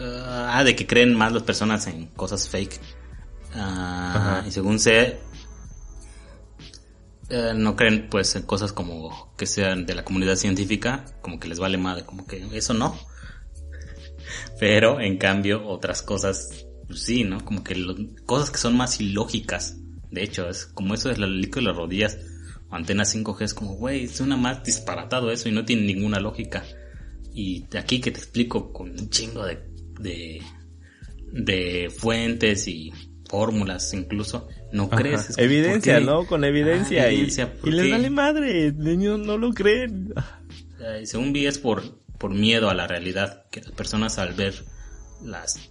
ah, 0.00 0.52
ah 0.54 0.64
de 0.64 0.74
que 0.74 0.86
creen 0.86 1.14
más 1.14 1.32
las 1.34 1.42
personas 1.42 1.86
en 1.88 2.06
cosas 2.06 2.48
fake. 2.48 2.80
Ah, 3.52 4.42
y 4.48 4.50
según 4.50 4.78
sé, 4.78 5.20
eh, 7.28 7.52
no 7.54 7.76
creen 7.76 8.08
pues 8.08 8.34
en 8.36 8.44
cosas 8.44 8.72
como 8.72 9.34
que 9.36 9.44
sean 9.44 9.84
de 9.84 9.94
la 9.94 10.02
comunidad 10.02 10.36
científica, 10.36 11.04
como 11.20 11.38
que 11.38 11.48
les 11.48 11.58
vale 11.58 11.76
madre, 11.76 12.06
como 12.06 12.26
que 12.26 12.42
eso 12.56 12.72
no. 12.72 12.98
Pero 14.58 14.98
en 14.98 15.18
cambio 15.18 15.68
otras 15.68 16.00
cosas, 16.00 16.64
pues 16.86 17.02
sí, 17.02 17.24
¿no? 17.24 17.44
Como 17.44 17.62
que 17.62 17.76
cosas 18.24 18.50
que 18.50 18.56
son 18.56 18.78
más 18.78 18.98
ilógicas 18.98 19.76
de 20.12 20.22
hecho, 20.22 20.48
es 20.48 20.66
como 20.66 20.94
eso 20.94 21.10
es 21.10 21.18
la 21.18 21.26
líquido 21.26 21.62
de 21.62 21.66
las 21.68 21.76
rodillas 21.76 22.18
o 22.68 22.76
antena 22.76 23.04
5G, 23.04 23.42
es 23.42 23.54
como, 23.54 23.74
güey, 23.74 24.04
es 24.04 24.20
una 24.20 24.36
más 24.36 24.62
disparatado 24.62 25.32
eso 25.32 25.48
y 25.48 25.52
no 25.52 25.64
tiene 25.64 25.82
ninguna 25.82 26.20
lógica. 26.20 26.62
Y 27.34 27.64
aquí 27.76 28.00
que 28.00 28.10
te 28.10 28.18
explico 28.18 28.72
con 28.72 28.90
un 28.90 29.08
chingo 29.08 29.44
de, 29.46 29.58
de, 29.98 30.42
de 31.32 31.90
fuentes 31.90 32.68
y 32.68 32.92
fórmulas 33.26 33.94
incluso, 33.94 34.48
no 34.70 34.90
crees. 34.90 35.38
evidencia, 35.38 35.98
¿no? 36.00 36.26
Con 36.26 36.44
evidencia. 36.44 37.10
y, 37.10 37.26
y 37.64 37.70
les 37.70 37.90
dale 37.90 38.10
madre, 38.10 38.70
niños 38.72 39.18
no 39.18 39.38
lo 39.38 39.54
creen. 39.54 40.12
según 41.04 41.32
vi 41.32 41.46
es 41.46 41.58
por, 41.58 42.02
por 42.18 42.34
miedo 42.34 42.68
a 42.68 42.74
la 42.74 42.86
realidad, 42.86 43.46
que 43.50 43.62
las 43.62 43.72
personas 43.72 44.18
al 44.18 44.34
ver 44.34 44.62
las... 45.24 45.70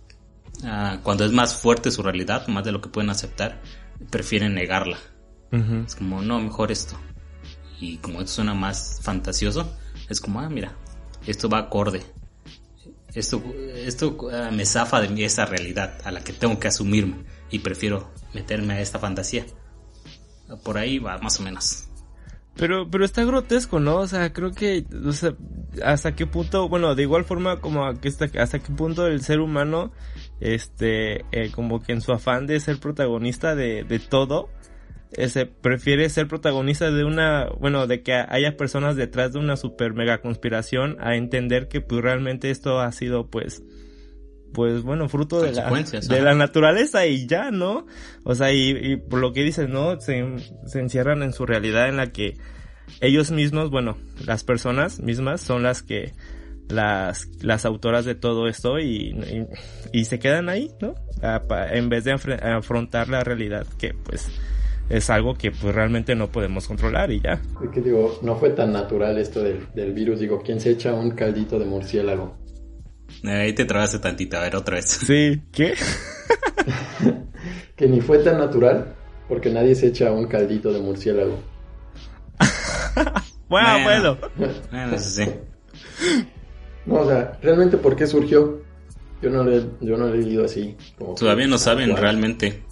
Ah, 0.64 1.00
cuando 1.04 1.26
es 1.26 1.32
más 1.32 1.56
fuerte 1.56 1.92
su 1.92 2.02
realidad, 2.02 2.48
más 2.48 2.64
de 2.64 2.72
lo 2.72 2.82
que 2.82 2.90
pueden 2.90 3.12
aceptar, 3.12 3.62
prefieren 4.10 4.54
negarla. 4.54 4.98
Es 5.86 5.96
como, 5.96 6.22
no, 6.22 6.40
mejor 6.40 6.72
esto. 6.72 6.98
Y 7.80 7.98
como 7.98 8.22
esto 8.22 8.36
suena 8.36 8.54
más 8.54 9.00
fantasioso, 9.02 9.76
es 10.08 10.22
como, 10.22 10.40
ah, 10.40 10.50
mira, 10.50 10.78
esto 11.26 11.50
va 11.50 11.60
acorde. 11.60 12.04
Esto, 13.14 13.44
esto 13.76 14.30
ah, 14.32 14.50
me 14.52 14.66
zafa 14.66 15.02
de 15.02 15.26
esa 15.26 15.46
realidad 15.46 16.00
a 16.06 16.12
la 16.12 16.24
que 16.24 16.32
tengo 16.32 16.58
que 16.60 16.70
asumirme 16.70 17.26
y 17.50 17.60
prefiero 17.60 18.14
meterme 18.34 18.76
a 18.76 18.82
esta 18.82 19.00
fantasía. 19.00 19.46
Por 20.64 20.78
ahí 20.78 21.00
va, 21.00 21.18
más 21.18 21.40
o 21.40 21.44
menos. 21.44 21.91
Pero, 22.62 22.88
pero 22.92 23.04
está 23.04 23.24
grotesco, 23.26 23.80
¿no? 23.80 23.96
O 23.96 24.06
sea, 24.06 24.34
creo 24.34 24.52
que, 24.52 24.86
o 25.04 25.12
sea, 25.14 25.34
hasta 25.84 26.16
qué 26.16 26.28
punto, 26.28 26.70
bueno, 26.70 26.94
de 26.94 27.02
igual 27.02 27.26
forma 27.26 27.60
como 27.60 27.88
hasta, 27.88 28.30
hasta 28.40 28.60
qué 28.60 28.72
punto 28.72 29.08
el 29.08 29.24
ser 29.24 29.40
humano 29.40 29.92
este, 30.40 31.26
eh, 31.32 31.50
como 31.52 31.82
que 31.82 31.92
en 31.94 32.02
su 32.02 32.12
afán 32.12 32.46
de 32.46 32.60
ser 32.60 32.78
protagonista 32.78 33.56
de, 33.56 33.84
de 33.84 33.98
todo, 33.98 34.52
ese, 35.12 35.48
prefiere 35.48 36.08
ser 36.10 36.28
protagonista 36.28 36.92
de 36.92 37.04
una, 37.04 37.50
bueno, 37.60 37.88
de 37.88 38.04
que 38.04 38.14
haya 38.14 38.56
personas 38.58 38.96
detrás 38.96 39.34
de 39.34 39.40
una 39.40 39.58
super 39.58 39.96
mega 39.96 40.20
conspiración 40.20 40.98
a 41.00 41.16
entender 41.16 41.68
que 41.68 41.82
pues 41.82 42.04
realmente 42.04 42.52
esto 42.52 42.80
ha 42.80 42.92
sido 42.92 43.26
pues, 43.26 43.64
pues 44.54 44.84
bueno, 44.84 45.10
fruto 45.10 45.42
de 45.42 45.54
la, 45.54 45.70
de 45.72 46.22
la 46.22 46.34
naturaleza 46.36 47.06
y 47.06 47.28
ya, 47.28 47.52
¿no? 47.52 47.86
O 48.24 48.36
sea, 48.36 48.52
y, 48.52 48.98
por 48.98 49.20
lo 49.20 49.34
que 49.34 49.44
dices, 49.44 49.70
¿no? 49.70 50.00
Se, 50.00 50.26
se 50.66 50.80
encierran 50.80 51.24
en 51.24 51.34
su 51.34 51.46
realidad 51.46 51.90
en 51.90 51.98
la 51.98 52.12
que 52.12 52.38
ellos 53.00 53.32
mismos, 53.32 53.70
bueno, 53.70 53.98
las 54.26 54.44
personas 54.44 55.00
mismas 55.00 55.42
son 55.42 55.64
las 55.64 55.82
que 55.82 56.14
las, 56.70 57.28
las 57.42 57.66
autoras 57.66 58.06
de 58.06 58.16
todo 58.16 58.48
esto 58.48 58.80
y, 58.80 59.16
y, 59.92 60.06
se 60.06 60.20
quedan 60.20 60.50
ahí, 60.50 60.72
¿no? 60.80 60.96
en 61.72 61.90
vez 61.90 62.04
de 62.04 62.14
afrontar 62.14 63.10
la 63.10 63.24
realidad 63.24 63.68
que 63.78 63.94
pues 63.94 64.28
es 64.90 65.10
algo 65.10 65.36
que 65.36 65.52
pues 65.52 65.74
realmente 65.74 66.16
no 66.16 66.32
podemos 66.32 66.68
controlar 66.68 67.12
y 67.12 67.22
ya. 67.22 67.42
Es 67.64 67.70
que 67.72 67.82
digo, 67.82 68.20
no 68.24 68.36
fue 68.36 68.50
tan 68.50 68.74
natural 68.74 69.18
esto 69.18 69.42
del, 69.42 69.68
del 69.74 69.94
virus, 69.94 70.20
digo, 70.20 70.42
¿quién 70.44 70.60
se 70.60 70.72
echa 70.72 70.94
un 70.94 71.12
caldito 71.12 71.60
de 71.60 71.66
murciélago? 71.66 72.36
Ahí 73.24 73.54
te 73.54 73.66
trabaste 73.66 74.00
tantito, 74.00 74.38
a 74.38 74.42
ver 74.42 74.56
otra 74.56 74.76
vez. 74.76 74.86
Sí, 74.86 75.42
¿qué? 75.52 75.74
que 77.76 77.88
ni 77.88 78.02
fue 78.02 78.20
tan 78.20 78.38
natural 78.38 78.96
porque 79.28 79.50
nadie 79.50 79.76
se 79.76 79.88
echa 79.88 80.12
un 80.12 80.28
caldito 80.28 80.74
de 80.74 80.82
murciélago. 80.82 81.40
bueno, 83.50 83.84
bueno. 83.84 84.18
Bueno, 84.70 84.96
eso 84.96 85.10
sí. 85.10 85.32
No, 86.86 86.96
o 86.96 87.08
sea, 87.08 87.40
realmente 87.42 87.78
por 87.78 87.96
qué 87.96 88.08
surgió. 88.08 88.62
Yo 89.22 89.30
no 89.30 89.44
le, 89.44 89.64
yo 89.82 89.98
no 89.98 90.08
he 90.08 90.18
leído 90.18 90.46
así. 90.46 90.76
Todavía 91.18 91.48
no 91.48 91.58
saben 91.58 91.96
realmente. 91.96 92.64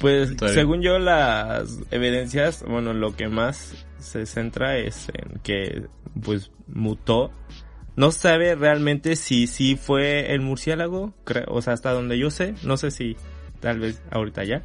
Pues 0.00 0.34
según 0.52 0.82
yo 0.82 0.98
las 0.98 1.78
evidencias, 1.90 2.64
bueno, 2.66 2.92
lo 2.92 3.16
que 3.16 3.28
más 3.28 3.86
se 3.98 4.26
centra 4.26 4.76
es 4.78 5.08
en 5.08 5.40
que 5.40 5.86
pues 6.22 6.50
mutó. 6.66 7.30
No 7.96 8.10
sabe 8.10 8.54
realmente 8.54 9.16
si 9.16 9.46
sí 9.46 9.76
fue 9.76 10.32
el 10.32 10.40
murciélago, 10.40 11.14
o 11.46 11.62
sea, 11.62 11.72
hasta 11.72 11.92
donde 11.92 12.18
yo 12.18 12.30
sé, 12.30 12.54
no 12.62 12.76
sé 12.76 12.90
si 12.90 13.16
tal 13.60 13.78
vez 13.78 14.02
ahorita 14.10 14.44
ya, 14.44 14.62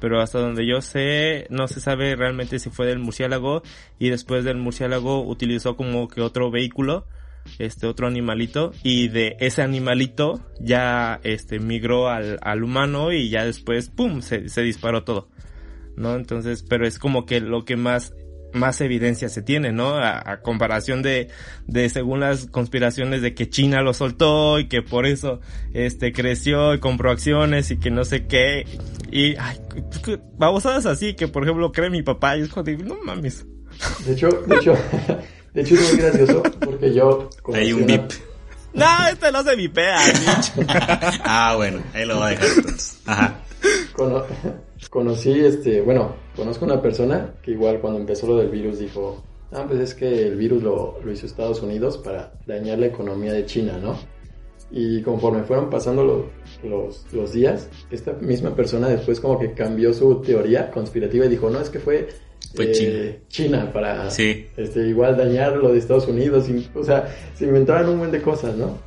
pero 0.00 0.20
hasta 0.20 0.40
donde 0.40 0.66
yo 0.66 0.80
sé, 0.80 1.46
no 1.50 1.68
se 1.68 1.80
sabe 1.80 2.16
realmente 2.16 2.58
si 2.58 2.70
fue 2.70 2.86
del 2.86 2.98
murciélago 2.98 3.62
y 3.98 4.08
después 4.08 4.44
del 4.44 4.56
murciélago 4.56 5.22
utilizó 5.24 5.76
como 5.76 6.08
que 6.08 6.20
otro 6.20 6.50
vehículo, 6.50 7.06
este 7.58 7.86
otro 7.86 8.06
animalito 8.06 8.72
y 8.82 9.08
de 9.08 9.36
ese 9.38 9.62
animalito 9.62 10.40
ya 10.60 11.20
este 11.22 11.60
migró 11.60 12.08
al, 12.08 12.38
al 12.42 12.64
humano 12.64 13.12
y 13.12 13.28
ya 13.28 13.44
después 13.44 13.90
pum 13.90 14.20
se, 14.20 14.48
se 14.48 14.62
disparó 14.62 15.04
todo. 15.04 15.28
¿no? 15.96 16.16
Entonces, 16.16 16.64
pero 16.68 16.86
es 16.86 16.98
como 16.98 17.26
que 17.26 17.40
lo 17.40 17.64
que 17.64 17.76
más 17.76 18.14
más 18.54 18.80
evidencia 18.80 19.28
se 19.28 19.42
tiene, 19.42 19.72
¿no? 19.72 19.96
A, 19.96 20.40
comparación 20.42 21.02
de, 21.02 21.28
de 21.66 21.88
según 21.88 22.20
las 22.20 22.46
conspiraciones 22.46 23.22
de 23.22 23.34
que 23.34 23.48
China 23.48 23.82
lo 23.82 23.94
soltó 23.94 24.58
y 24.58 24.68
que 24.68 24.82
por 24.82 25.06
eso 25.06 25.40
este 25.72 26.12
creció 26.12 26.74
y 26.74 26.80
compró 26.80 27.10
acciones 27.10 27.70
y 27.70 27.78
que 27.78 27.90
no 27.90 28.04
sé 28.04 28.26
qué. 28.26 28.66
Y 29.10 29.36
ay, 29.36 29.60
babosadas 30.36 30.86
así 30.86 31.14
que 31.14 31.28
por 31.28 31.44
ejemplo 31.44 31.72
cree 31.72 31.90
mi 31.90 32.02
papá 32.02 32.36
y 32.36 32.42
es 32.42 32.48
como 32.48 32.70
no 32.70 32.96
mames. 33.04 33.44
De 34.06 34.12
hecho, 34.12 34.28
de 34.46 34.56
hecho, 34.56 34.74
de 35.52 35.60
hecho 35.62 35.74
es 35.74 35.92
muy 35.92 36.02
gracioso 36.02 36.42
porque 36.60 36.94
yo 36.94 37.30
hay 37.52 37.72
un 37.72 37.86
bip. 37.86 38.02
No, 38.72 38.86
este 39.08 39.30
no 39.30 39.42
se 39.44 39.54
vipea. 39.54 39.98
ah, 41.24 41.54
bueno, 41.56 41.80
ahí 41.92 42.04
lo 42.04 42.18
va 42.18 42.26
a 42.26 42.30
dejar 42.30 42.48
entonces. 42.56 43.00
Ajá 43.06 43.40
conocí, 44.90 45.40
este, 45.44 45.80
bueno, 45.80 46.16
conozco 46.36 46.64
una 46.64 46.82
persona 46.82 47.34
que 47.42 47.52
igual 47.52 47.80
cuando 47.80 48.00
empezó 48.00 48.26
lo 48.26 48.36
del 48.36 48.48
virus 48.48 48.78
dijo, 48.78 49.22
ah, 49.52 49.64
pues 49.66 49.80
es 49.80 49.94
que 49.94 50.26
el 50.26 50.36
virus 50.36 50.62
lo, 50.62 50.98
lo 51.02 51.12
hizo 51.12 51.26
Estados 51.26 51.62
Unidos 51.62 51.98
para 51.98 52.32
dañar 52.46 52.78
la 52.78 52.86
economía 52.86 53.32
de 53.32 53.46
China, 53.46 53.78
¿no? 53.80 53.98
Y 54.70 55.02
conforme 55.02 55.44
fueron 55.44 55.70
pasando 55.70 56.02
los, 56.64 57.04
los, 57.12 57.32
días, 57.32 57.68
esta 57.90 58.12
misma 58.14 58.56
persona 58.56 58.88
después 58.88 59.20
como 59.20 59.38
que 59.38 59.52
cambió 59.52 59.92
su 59.92 60.20
teoría 60.20 60.70
conspirativa 60.70 61.26
y 61.26 61.28
dijo, 61.28 61.48
no, 61.48 61.60
es 61.60 61.70
que 61.70 61.78
fue, 61.78 62.08
eh, 62.58 63.20
China. 63.28 63.70
para 63.72 64.08
este, 64.08 64.88
igual 64.88 65.16
dañar 65.16 65.56
lo 65.56 65.72
de 65.72 65.78
Estados 65.78 66.08
Unidos. 66.08 66.46
o 66.74 66.82
sea, 66.82 67.14
se 67.34 67.44
inventaron 67.44 67.90
un 67.90 67.98
montón 67.98 68.12
de 68.12 68.22
cosas, 68.22 68.56
¿no? 68.56 68.78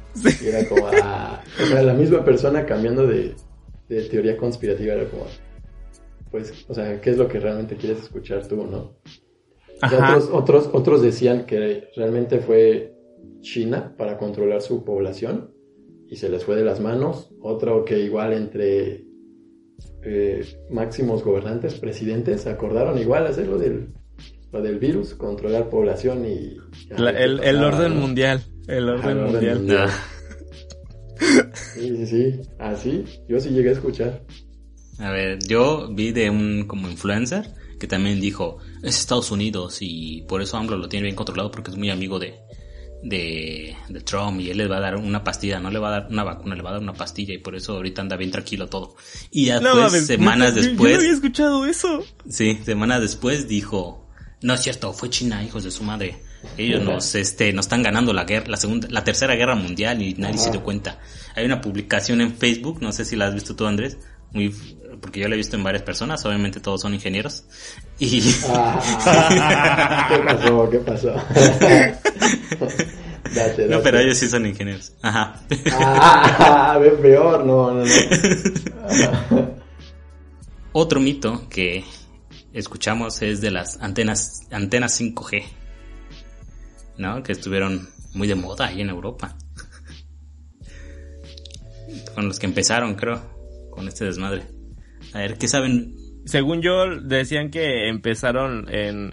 Y 0.42 0.48
era 0.48 0.68
como, 0.68 0.88
ah, 1.02 1.42
o 1.62 1.66
sea, 1.66 1.82
la 1.84 1.94
misma 1.94 2.26
persona 2.26 2.66
cambiando 2.66 3.08
de, 3.08 3.36
de 3.88 4.02
teoría 4.04 4.36
conspirativa, 4.36 4.94
era 4.94 5.06
como, 5.06 5.26
pues, 6.38 6.66
o 6.68 6.74
sea, 6.74 7.02
¿qué 7.02 7.10
es 7.10 7.18
lo 7.18 7.28
que 7.28 7.40
realmente 7.40 7.76
quieres 7.76 8.04
escuchar 8.04 8.48
tú, 8.48 8.68
no? 8.68 8.98
Otros, 9.82 10.30
otros, 10.32 10.70
otros 10.72 11.02
decían 11.02 11.46
que 11.46 11.90
realmente 11.96 12.40
fue 12.40 12.94
China 13.42 13.96
para 13.98 14.18
controlar 14.18 14.62
su 14.62 14.84
población 14.84 15.52
y 16.08 16.16
se 16.16 16.30
les 16.30 16.44
fue 16.44 16.56
de 16.56 16.64
las 16.64 16.80
manos. 16.80 17.32
Otro 17.42 17.86
que 17.86 18.00
igual 18.00 18.34
entre 18.34 19.06
eh, 20.04 20.46
máximos 20.70 21.24
gobernantes, 21.24 21.76
presidentes, 21.76 22.46
acordaron 22.46 23.00
igual 23.00 23.26
hacer 23.26 23.48
lo 23.48 23.58
del, 23.58 23.90
lo 24.52 24.62
del 24.62 24.78
virus, 24.78 25.16
controlar 25.16 25.70
población 25.70 26.26
y... 26.26 26.58
el, 26.98 27.64
orden 27.64 27.98
mundial. 27.98 28.42
El 28.68 28.90
orden, 28.90 29.24
mundial. 29.24 29.90
Sí, 31.74 31.98
sí, 31.98 32.06
sí. 32.06 32.42
Así, 32.60 33.04
yo 33.28 33.40
sí 33.40 33.50
llegué 33.50 33.70
a 33.70 33.72
escuchar. 33.72 34.22
A 35.00 35.10
ver, 35.12 35.40
yo 35.46 35.90
vi 35.92 36.12
de 36.12 36.30
un 36.30 36.66
como 36.68 36.90
influencer 36.90 37.54
que 37.80 37.88
también 37.88 38.20
dijo, 38.20 38.58
es 38.82 39.00
Estados 39.00 39.32
Unidos 39.32 39.78
y 39.82 40.24
por 40.28 40.42
eso 40.42 40.58
AMLO 40.58 40.78
lo 40.78 40.90
tiene 40.90 41.04
bien 41.04 41.16
controlado 41.16 41.52
porque 41.52 41.72
es 41.72 41.78
muy 41.78 41.90
amigo 41.92 42.18
de, 42.20 42.40
de, 43.04 43.76
de, 43.88 44.02
Trump 44.02 44.40
y 44.40 44.50
él 44.50 44.58
le 44.58 44.68
va 44.68 44.78
a 44.78 44.82
dar 44.82 44.96
una 44.96 45.24
pastilla, 45.24 45.60
no 45.60 45.70
le 45.70 45.80
va 45.80 45.90
a 45.90 45.92
dar 45.92 46.08
una 46.10 46.24
vacuna, 46.24 46.56
le 46.56 46.64
va 46.64 46.72
a 46.72 46.74
dar 46.74 46.82
una 46.82 46.94
pastilla 46.94 47.34
y 47.34 47.38
por 47.38 47.56
eso 47.56 47.74
ahorita 47.74 48.02
anda 48.02 48.16
bien 48.16 48.32
tranquilo 48.32 48.68
todo. 48.68 48.96
Y 49.32 49.46
ya 49.46 49.60
después, 49.60 50.08
semanas 50.08 50.56
después... 50.56 50.92
Yo 50.92 50.98
no 50.98 51.02
había 51.02 51.14
escuchado 51.14 51.66
eso. 51.66 52.04
Sí, 52.28 52.60
semanas 52.66 53.02
después 53.02 53.48
dijo, 53.48 54.08
no 54.42 54.54
es 54.56 54.62
cierto, 54.62 54.94
fue 54.94 55.10
China, 55.10 55.44
hijos 55.44 55.64
de 55.64 55.72
su 55.72 55.84
madre. 55.84 56.24
Ellos 56.58 56.84
nos, 56.84 57.16
este, 57.16 57.52
nos 57.52 57.66
están 57.66 57.84
ganando 57.84 58.14
la 58.14 58.24
guerra, 58.24 58.48
la 58.48 58.58
segunda, 58.58 58.88
la 58.90 59.04
tercera 59.04 59.36
guerra 59.36 59.56
mundial 59.56 60.02
y 60.02 60.14
nadie 60.14 60.38
se 60.38 60.52
dio 60.52 60.64
cuenta. 60.64 61.00
Hay 61.36 61.46
una 61.46 61.62
publicación 61.62 62.22
en 62.22 62.36
Facebook, 62.36 62.82
no 62.82 62.92
sé 62.92 63.06
si 63.06 63.16
la 63.16 63.28
has 63.28 63.34
visto 63.34 63.56
tú 63.56 63.66
Andrés, 63.66 63.98
muy 64.32 64.54
porque 65.02 65.20
yo 65.20 65.28
lo 65.28 65.36
he 65.36 65.38
visto 65.38 65.56
en 65.56 65.64
varias 65.64 65.84
personas, 65.84 66.26
obviamente 66.26 66.60
todos 66.60 66.82
son 66.82 66.94
ingenieros. 66.94 67.44
Y... 68.00 68.22
Ah, 68.50 70.08
¿Qué 70.10 70.18
pasó? 70.20 70.70
¿Qué 70.70 70.80
pasó? 70.80 71.14
No, 73.70 73.82
pero 73.82 74.00
ellos 74.00 74.18
sí 74.18 74.30
son 74.30 74.46
ingenieros. 74.46 74.94
Ajá. 75.02 75.42
Ah, 75.74 76.80
peor, 77.02 77.46
no, 77.46 77.74
no, 77.74 77.84
no. 77.84 77.92
Otro 80.72 81.02
mito 81.02 81.48
que 81.50 81.84
escuchamos 82.54 83.22
es 83.22 83.42
de 83.42 83.52
las 83.52 83.82
antenas, 83.82 84.48
antenas 84.50 85.00
5G, 85.02 85.44
¿no? 86.98 87.22
Que 87.22 87.34
estuvieron 87.34 87.90
muy 88.14 88.30
de 88.30 88.36
moda 88.36 88.68
ahí 88.68 88.80
en 88.80 88.90
Europa. 88.90 89.36
Con 92.16 92.28
los 92.28 92.40
que 92.40 92.46
empezaron, 92.46 92.96
creo, 92.96 93.37
con 93.78 93.88
este 93.88 94.06
desmadre. 94.06 94.42
A 95.14 95.20
ver, 95.20 95.38
¿qué 95.38 95.48
saben? 95.48 95.96
Según 96.26 96.64
yo, 96.64 97.00
decían 97.00 97.52
que 97.52 97.88
empezaron 97.88 98.66
en... 98.74 99.12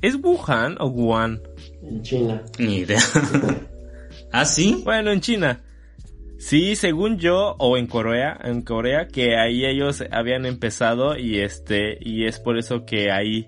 ¿Es 0.00 0.16
Wuhan 0.16 0.76
o 0.80 0.86
Wuhan? 0.86 1.42
En 1.82 2.00
China. 2.00 2.42
Ni 2.58 2.78
idea. 2.78 2.98
¿Ah, 4.32 4.46
sí? 4.46 4.80
Bueno, 4.84 5.12
en 5.12 5.20
China. 5.20 5.60
Sí, 6.38 6.76
según 6.76 7.18
yo, 7.18 7.56
o 7.58 7.76
en 7.76 7.86
Corea, 7.86 8.40
en 8.42 8.62
Corea, 8.62 9.06
que 9.08 9.36
ahí 9.36 9.66
ellos 9.66 10.02
habían 10.10 10.46
empezado 10.46 11.18
y 11.18 11.40
este, 11.40 11.98
y 12.00 12.24
es 12.24 12.38
por 12.40 12.56
eso 12.56 12.86
que 12.86 13.10
ahí, 13.10 13.46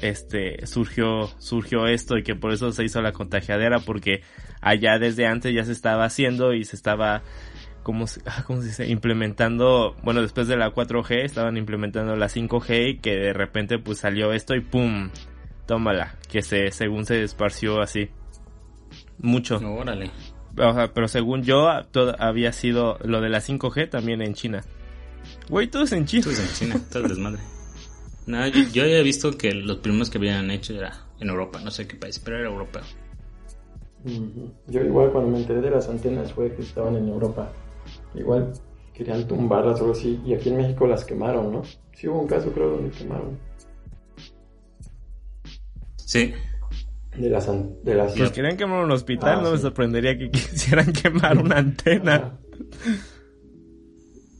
este, 0.00 0.66
surgió, 0.66 1.28
surgió 1.38 1.86
esto 1.86 2.16
y 2.16 2.22
que 2.22 2.34
por 2.34 2.54
eso 2.54 2.72
se 2.72 2.84
hizo 2.84 3.02
la 3.02 3.12
contagiadera, 3.12 3.80
porque 3.80 4.22
allá 4.62 4.98
desde 4.98 5.26
antes 5.26 5.54
ya 5.54 5.64
se 5.64 5.72
estaba 5.72 6.06
haciendo 6.06 6.54
y 6.54 6.64
se 6.64 6.76
estaba 6.76 7.22
¿cómo 7.86 8.08
se, 8.08 8.20
¿cómo 8.48 8.62
se 8.62 8.66
dice? 8.66 8.86
Implementando, 8.88 9.94
bueno, 10.02 10.20
después 10.20 10.48
de 10.48 10.56
la 10.56 10.74
4G 10.74 11.22
estaban 11.22 11.56
implementando 11.56 12.16
la 12.16 12.26
5G 12.26 12.90
y 12.90 12.98
que 12.98 13.14
de 13.14 13.32
repente 13.32 13.78
pues 13.78 13.98
salió 13.98 14.32
esto 14.32 14.56
y 14.56 14.60
¡pum! 14.60 15.10
Tómala, 15.66 16.16
que 16.28 16.42
se, 16.42 16.72
según 16.72 17.06
se 17.06 17.22
esparció 17.22 17.80
así. 17.80 18.10
Mucho. 19.18 19.58
órale. 19.58 20.10
O 20.58 20.74
sea, 20.74 20.92
pero 20.92 21.06
según 21.06 21.44
yo, 21.44 21.68
todo 21.92 22.16
había 22.18 22.52
sido 22.52 22.98
lo 23.04 23.20
de 23.20 23.28
la 23.28 23.38
5G 23.38 23.88
también 23.88 24.20
en 24.20 24.34
China. 24.34 24.64
Güey, 25.48 25.68
todo 25.68 25.84
es 25.84 25.92
en 25.92 26.06
China. 26.06 26.24
Todo 26.24 26.32
es 26.32 26.40
en 26.40 26.68
China, 26.68 26.84
todo 26.90 27.04
es 27.04 27.08
desmadre. 27.10 27.40
No, 28.26 28.46
yo, 28.48 28.64
yo 28.72 28.82
había 28.82 29.02
visto 29.02 29.38
que 29.38 29.54
los 29.54 29.76
primeros 29.78 30.10
que 30.10 30.18
habían 30.18 30.50
hecho 30.50 30.74
era 30.74 30.92
en 31.20 31.28
Europa, 31.28 31.60
no 31.62 31.70
sé 31.70 31.86
qué 31.86 31.94
país, 31.96 32.18
pero 32.18 32.38
era 32.38 32.48
europeo. 32.48 32.82
Yo 34.66 34.80
igual 34.82 35.12
cuando 35.12 35.30
me 35.30 35.38
enteré 35.38 35.60
de 35.60 35.70
las 35.70 35.88
antenas 35.88 36.32
fue 36.32 36.52
que 36.54 36.62
estaban 36.62 36.96
en 36.96 37.08
Europa. 37.08 37.52
Igual 38.14 38.52
querían 38.96 39.28
tumbarlas 39.28 39.80
o 39.80 39.84
algo 39.84 39.92
así. 39.92 40.20
Y 40.24 40.34
aquí 40.34 40.48
en 40.48 40.56
México 40.56 40.86
las 40.86 41.04
quemaron, 41.04 41.52
¿no? 41.52 41.62
Sí 41.92 42.08
hubo 42.08 42.20
un 42.20 42.26
caso, 42.26 42.50
creo, 42.52 42.70
donde 42.70 42.90
quemaron. 42.90 43.38
Sí. 45.96 46.32
De 47.16 47.28
las... 47.30 47.46
De 47.84 47.94
las... 47.94 48.14
Pues 48.14 48.30
querían 48.30 48.56
quemar 48.56 48.84
un 48.84 48.90
hospital, 48.90 49.40
ah, 49.40 49.42
no 49.42 49.52
me 49.52 49.58
sorprendería 49.58 50.16
que 50.16 50.30
quisieran 50.30 50.92
quemar 50.92 51.38
una 51.38 51.58
antena. 51.58 52.38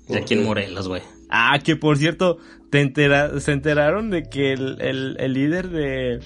Y 0.09 0.16
aquí 0.16 0.35
en 0.35 0.44
Morelos, 0.44 0.88
güey. 0.88 1.02
Ah, 1.29 1.59
que 1.62 1.76
por 1.76 1.98
cierto, 1.98 2.38
te 2.70 2.81
entera 2.81 3.40
se 3.40 3.52
enteraron 3.52 4.11
de 4.11 4.22
que 4.24 4.52
el, 4.52 4.81
el, 4.81 5.16
el 5.18 5.33
líder 5.33 5.68
de... 5.68 6.20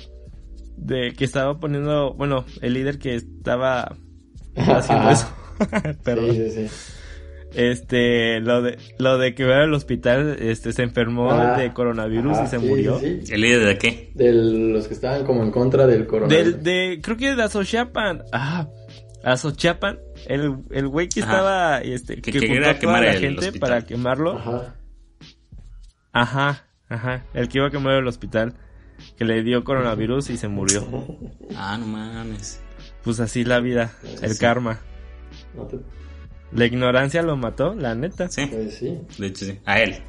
De 0.76 1.12
que 1.12 1.24
estaba 1.24 1.58
poniendo... 1.58 2.14
Bueno, 2.14 2.44
el 2.62 2.74
líder 2.74 2.98
que 2.98 3.16
estaba 3.16 3.96
haciendo 4.56 5.10
eso. 5.10 5.26
Sí, 6.06 6.50
sí, 6.50 6.68
sí 6.68 6.99
este 7.54 8.40
lo 8.40 8.62
de 8.62 8.78
lo 8.98 9.18
de 9.18 9.34
que 9.34 9.44
va 9.44 9.62
al 9.62 9.74
hospital 9.74 10.36
este 10.40 10.72
se 10.72 10.82
enfermó 10.82 11.30
ah, 11.30 11.58
de 11.58 11.72
coronavirus 11.72 12.38
y 12.44 12.46
se 12.46 12.58
murió. 12.58 12.98
el 13.00 13.40
líder 13.40 13.66
de 13.66 13.78
qué 13.78 14.12
de 14.14 14.32
los 14.32 14.88
que 14.88 14.94
estaban 14.94 15.24
como 15.24 15.42
en 15.42 15.50
contra 15.50 15.86
del 15.86 16.06
coronavirus. 16.06 16.62
De 16.62 17.00
creo 17.02 17.16
que 17.16 17.34
de 17.34 17.42
Azochapan 17.42 18.22
ah 18.32 18.68
Azochapan 19.24 19.98
el 20.26 20.58
el 20.70 20.88
güey 20.88 21.08
que 21.08 21.20
estaba 21.20 21.78
este 21.78 22.20
que, 22.20 22.32
que 22.32 22.40
quería 22.40 22.78
quemar 22.78 23.04
a 23.04 23.12
la 23.12 23.14
gente 23.14 23.52
para 23.58 23.84
quemarlo. 23.84 24.38
Ajá. 24.38 24.76
Ajá 26.12 26.66
ajá. 26.90 27.24
El 27.32 27.48
que 27.48 27.58
iba 27.58 27.68
a 27.68 27.70
quemar 27.70 27.94
el 27.94 28.06
hospital 28.06 28.54
que 29.16 29.24
le 29.24 29.42
dio 29.42 29.64
coronavirus 29.64 30.30
y 30.30 30.36
se 30.36 30.48
murió. 30.48 30.86
Ah 31.56 31.78
no 31.78 31.86
mames. 31.86 32.60
Pues 33.02 33.20
así 33.20 33.44
la 33.44 33.60
vida 33.60 33.92
el 34.20 34.36
karma. 34.36 34.80
No 35.54 35.64
te 35.66 35.78
la 36.52 36.66
ignorancia 36.66 37.22
lo 37.22 37.36
mató, 37.36 37.74
la 37.74 37.94
neta. 37.94 38.28
Sí. 38.28 38.46
Pues 38.46 38.78
sí. 38.78 38.98
De 39.18 39.26
hecho, 39.26 39.44
sí. 39.46 39.58
A 39.64 39.80
él. 39.80 40.02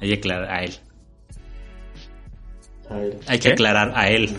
Hay 0.00 0.08
que 0.08 0.14
aclarar 0.14 0.50
a 0.50 0.64
él. 0.64 0.74
A 2.90 3.00
él. 3.00 3.18
Hay 3.26 3.38
que 3.38 3.48
aclarar 3.52 3.92
a 3.94 4.10
él. 4.10 4.36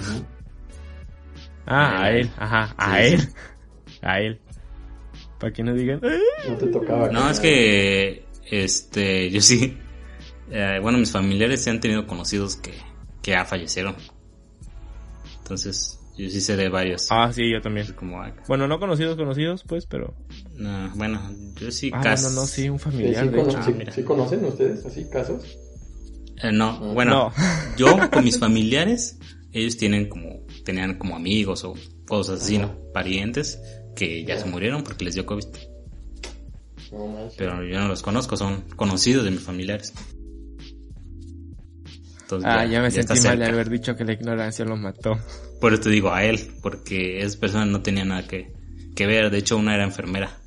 Ah, 1.65 2.03
a 2.03 2.11
él. 2.11 2.29
Ajá. 2.37 2.75
A 2.77 3.01
él. 3.01 3.21
A 4.01 4.19
él. 4.19 4.39
Para 5.39 5.51
que 5.51 5.63
no 5.63 5.73
digan. 5.73 6.01
No 6.47 6.55
te 6.55 6.67
tocaba. 6.67 7.09
No, 7.09 7.29
es 7.29 7.39
que. 7.39 8.25
Este. 8.49 9.29
Yo 9.29 9.41
sí. 9.41 9.77
Eh, 10.49 10.79
bueno, 10.81 10.97
mis 10.97 11.11
familiares 11.11 11.63
se 11.63 11.71
han 11.71 11.79
tenido 11.79 12.07
conocidos 12.07 12.55
que, 12.55 12.73
que 13.21 13.31
ya 13.31 13.43
fallecieron. 13.43 13.95
Entonces, 15.39 15.99
yo 16.17 16.29
sí 16.29 16.41
sé 16.41 16.55
de 16.55 16.69
varios. 16.69 17.07
Ah, 17.09 17.31
sí, 17.33 17.51
yo 17.51 17.61
también. 17.61 17.91
Como, 17.93 18.21
bueno, 18.47 18.67
no 18.67 18.79
conocidos, 18.79 19.17
conocidos, 19.17 19.63
pues, 19.67 19.85
pero... 19.85 20.13
No, 20.57 20.91
bueno, 20.95 21.21
yo 21.59 21.71
sí 21.71 21.91
ah, 21.93 22.01
casos... 22.01 22.33
no, 22.33 22.41
no, 22.41 22.47
sí, 22.47 22.67
un 22.67 22.79
familiar. 22.79 23.29
¿Sí, 23.93 24.03
conocen 24.03 24.43
ustedes 24.43 24.85
así 24.85 25.07
casos? 25.09 25.43
Eh, 26.41 26.51
no, 26.51 26.69
ah. 26.69 26.91
bueno, 26.93 27.31
yo 27.77 27.95
con 28.11 28.23
mis 28.23 28.39
familiares, 28.39 29.19
ellos 29.51 29.77
tienen 29.77 30.09
como, 30.09 30.45
tenían 30.65 30.97
como 30.97 31.15
amigos 31.15 31.63
o 31.63 31.75
cosas 32.07 32.41
así, 32.41 32.57
¿no? 32.57 32.75
Parientes 32.93 33.59
que 33.95 34.23
ya 34.23 34.39
se 34.39 34.45
murieron 34.45 34.83
porque 34.83 35.05
les 35.05 35.15
dio 35.15 35.25
COVID. 35.25 35.45
Pero 37.37 37.63
yo 37.63 37.79
no 37.79 37.87
los 37.87 38.01
conozco, 38.01 38.37
son 38.37 38.61
conocidos 38.75 39.25
de 39.25 39.31
mis 39.31 39.41
familiares. 39.41 39.93
ah, 42.43 42.65
ya, 42.65 42.81
me 42.81 42.91
sentí 42.91 43.19
mal 43.21 43.39
de 43.39 43.45
haber 43.45 43.69
dicho 43.69 43.95
que 43.95 44.05
la 44.05 44.13
ignorancia 44.13 44.65
los 44.65 44.79
mató. 44.79 45.17
Por 45.59 45.73
eso 45.73 45.83
te 45.83 45.89
digo 45.89 46.13
a 46.13 46.23
él, 46.23 46.39
porque 46.61 47.21
esa 47.21 47.39
persona 47.39 47.65
no 47.65 47.81
tenía 47.81 48.05
nada 48.05 48.27
que, 48.27 48.53
que 48.95 49.05
ver. 49.05 49.29
De 49.29 49.39
hecho, 49.39 49.57
una 49.57 49.75
era 49.75 49.83
enfermera. 49.83 50.39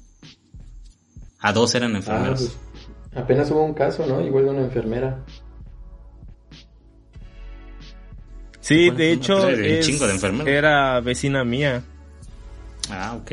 A 1.41 1.53
dos 1.53 1.75
eran 1.75 1.97
enfermeros. 1.97 2.57
Ah, 2.57 3.13
pues, 3.13 3.23
apenas 3.23 3.51
hubo 3.51 3.65
un 3.65 3.75
caso, 3.75 4.07
¿no? 4.07 4.21
Igual 4.21 4.45
de 4.45 4.51
una 4.51 4.63
enfermera. 4.63 5.25
Sí, 8.61 8.91
de 8.91 9.13
hecho, 9.13 9.49
era 9.49 11.01
vecina 11.01 11.45
mía. 11.45 11.83
Ah, 12.91 13.17
ok. 13.21 13.33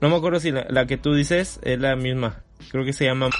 No 0.00 0.10
me 0.10 0.16
acuerdo 0.16 0.40
si 0.40 0.50
la, 0.50 0.86
que 0.86 0.96
tú 0.96 1.14
dices 1.14 1.58
es 1.62 1.80
la 1.80 1.96
misma. 1.96 2.42
Creo 2.70 2.84
que 2.84 2.92
se 2.92 3.04
llama... 3.04 3.30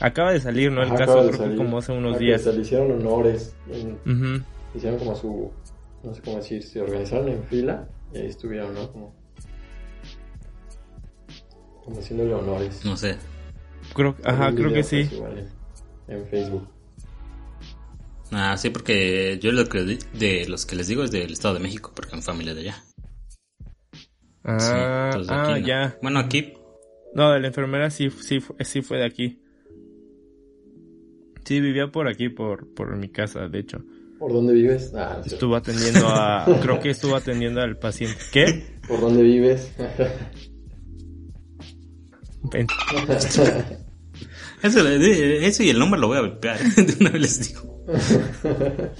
Acaba 0.00 0.32
de 0.32 0.40
salir, 0.40 0.72
¿no? 0.72 0.82
El 0.82 0.94
caso 0.94 1.30
creo 1.30 1.50
que 1.50 1.56
como 1.56 1.78
hace 1.78 1.92
unos 1.92 2.18
días. 2.18 2.42
Se 2.42 2.52
le 2.52 2.62
hicieron 2.62 2.90
honores. 2.92 3.54
Hicieron 4.74 4.98
como 4.98 5.14
su... 5.14 5.52
No 6.02 6.14
sé 6.14 6.22
cómo 6.22 6.38
decir, 6.38 6.62
se 6.62 6.80
organizaron 6.80 7.28
en 7.28 7.44
fila 7.44 7.86
y 8.12 8.18
ahí 8.18 8.26
estuvieron, 8.26 8.74
¿no? 8.74 8.90
Como, 8.90 9.14
como 11.84 12.00
haciéndole 12.00 12.34
honores. 12.34 12.84
No 12.84 12.96
sé. 12.96 13.16
Creo, 13.94 14.16
ajá, 14.24 14.54
creo 14.54 14.72
que 14.72 14.82
sí. 14.82 15.08
En 16.08 16.26
Facebook. 16.26 16.68
Ah, 18.30 18.56
sí, 18.56 18.70
porque 18.70 19.38
yo 19.42 19.52
lo 19.52 19.68
que 19.68 19.98
de 20.14 20.46
los 20.48 20.64
que 20.64 20.76
les 20.76 20.88
digo 20.88 21.04
es 21.04 21.10
del 21.10 21.32
Estado 21.32 21.54
de 21.54 21.60
México, 21.60 21.92
porque 21.94 22.16
mi 22.16 22.22
familia 22.22 22.54
de 22.54 22.60
allá. 22.62 22.84
Ah, 24.44 25.10
ah 25.28 25.58
ya. 25.58 25.98
Bueno, 26.02 26.18
aquí. 26.18 26.54
No, 27.14 27.30
de 27.30 27.40
la 27.40 27.48
enfermera 27.48 27.90
sí, 27.90 28.10
sí, 28.10 28.40
sí 28.60 28.82
fue 28.82 28.98
de 28.98 29.04
aquí. 29.04 29.38
Sí, 31.44 31.60
vivía 31.60 31.88
por 31.88 32.08
aquí, 32.08 32.30
por, 32.30 32.72
por 32.72 32.96
mi 32.96 33.08
casa, 33.08 33.48
de 33.48 33.58
hecho. 33.58 33.84
¿Por 34.18 34.32
dónde 34.32 34.54
vives? 34.54 34.94
Ah, 34.94 35.20
estuvo 35.24 35.56
atendiendo 35.56 36.06
a... 36.08 36.46
creo 36.62 36.80
que 36.80 36.90
estuvo 36.90 37.16
atendiendo 37.16 37.60
al 37.60 37.76
paciente. 37.76 38.18
¿Qué? 38.32 38.78
¿Por 38.88 39.00
dónde 39.00 39.22
vives? 39.22 39.74
eso, 44.62 44.88
eso 44.88 45.62
y 45.62 45.70
el 45.70 45.78
nombre 45.78 46.00
lo 46.00 46.08
voy 46.08 46.18
a 46.18 46.20
golpear. 46.20 46.58
De 46.74 46.96
una 47.00 47.10
vez 47.10 47.20
les 47.22 47.48
digo. 47.48 47.84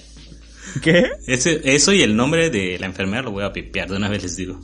¿Qué? 0.83 1.11
eso 1.27 1.92
y 1.92 2.03
el 2.03 2.16
nombre 2.16 2.48
de 2.48 2.79
la 2.79 2.87
enfermera 2.87 3.22
lo 3.22 3.33
voy 3.33 3.44
a 3.44 3.53
pipear. 3.53 3.90
De 3.90 3.96
una 3.96 4.09
vez 4.09 4.22
les 4.22 4.37
digo. 4.37 4.59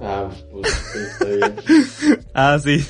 Ah, 0.00 0.28
pues 0.50 0.68
sí, 0.92 0.98
está 1.10 1.24
bien. 1.24 1.54
ah, 2.34 2.58
sí. 2.58 2.84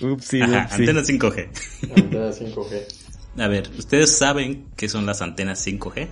no 0.00 0.14
upsi, 0.14 0.40
Antena 0.40 1.02
5G. 1.02 1.48
Antena 1.96 2.30
5G. 2.30 3.10
A 3.38 3.48
ver, 3.48 3.70
¿ustedes 3.78 4.16
saben 4.16 4.66
qué 4.76 4.88
son 4.88 5.06
las 5.06 5.22
antenas 5.22 5.64
5G? 5.66 6.08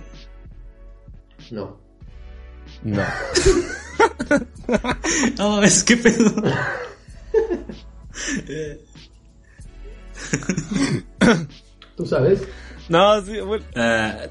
No. 1.51 1.88
No. 2.83 3.03
no, 5.37 5.63
es 5.63 5.83
que 5.83 5.97
pedo. 5.97 6.31
¿Tú 11.95 12.05
sabes? 12.05 12.47
No, 12.87 13.21
sí, 13.21 13.39
bueno. 13.41 13.65
Uh, 13.75 14.29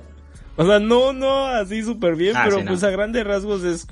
o 0.56 0.66
sea, 0.66 0.80
no, 0.80 1.12
no 1.12 1.46
así 1.46 1.82
súper 1.82 2.16
bien, 2.16 2.36
ah, 2.36 2.46
pero 2.48 2.64
pues 2.64 2.82
a 2.82 2.90
grandes 2.90 3.24
rasgos 3.24 3.62
es, 3.62 3.86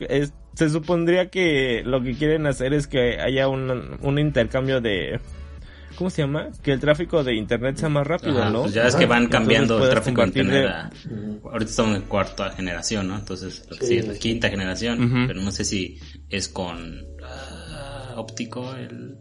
se 0.55 0.71
supondría 0.71 1.31
que 1.31 1.83
lo 1.85 2.03
que 2.03 2.15
quieren 2.15 2.47
hacer 2.47 2.75
es 2.75 2.89
que 2.89 3.21
haya 3.21 3.47
un, 3.49 3.99
un 4.01 4.19
intercambio 4.19 4.81
de... 4.81 5.21
¿Cómo 5.97 6.11
se 6.11 6.23
llama? 6.23 6.51
Que 6.63 6.73
el 6.73 6.81
tráfico 6.81 7.25
de 7.25 7.35
internet 7.35 7.77
sea 7.77 7.89
más 7.89 8.07
rápido, 8.07 8.49
¿no? 8.51 8.63
Pues 8.63 8.75
ya 8.75 8.87
es 8.87 8.95
que 8.95 9.07
van 9.07 9.29
cambiando 9.29 9.83
el 9.83 9.91
tráfico 9.91 10.21
de 10.21 10.27
internet. 10.29 10.71
Ahorita 11.43 11.71
estamos 11.71 11.97
en 11.97 12.03
cuarta 12.03 12.51
generación, 12.51 13.09
¿no? 13.09 13.17
Entonces, 13.19 13.67
lo 13.71 13.77
que 13.77 13.87
sigue 13.87 14.01
es 14.01 14.09
la 14.09 14.15
quinta 14.15 14.49
generación, 14.49 15.27
pero 15.27 15.41
no 15.41 15.51
sé 15.51 15.65
si 15.65 15.99
es 16.29 16.49
con 16.49 17.01
uh, 17.01 18.19
óptico, 18.19 18.75
el... 18.75 19.17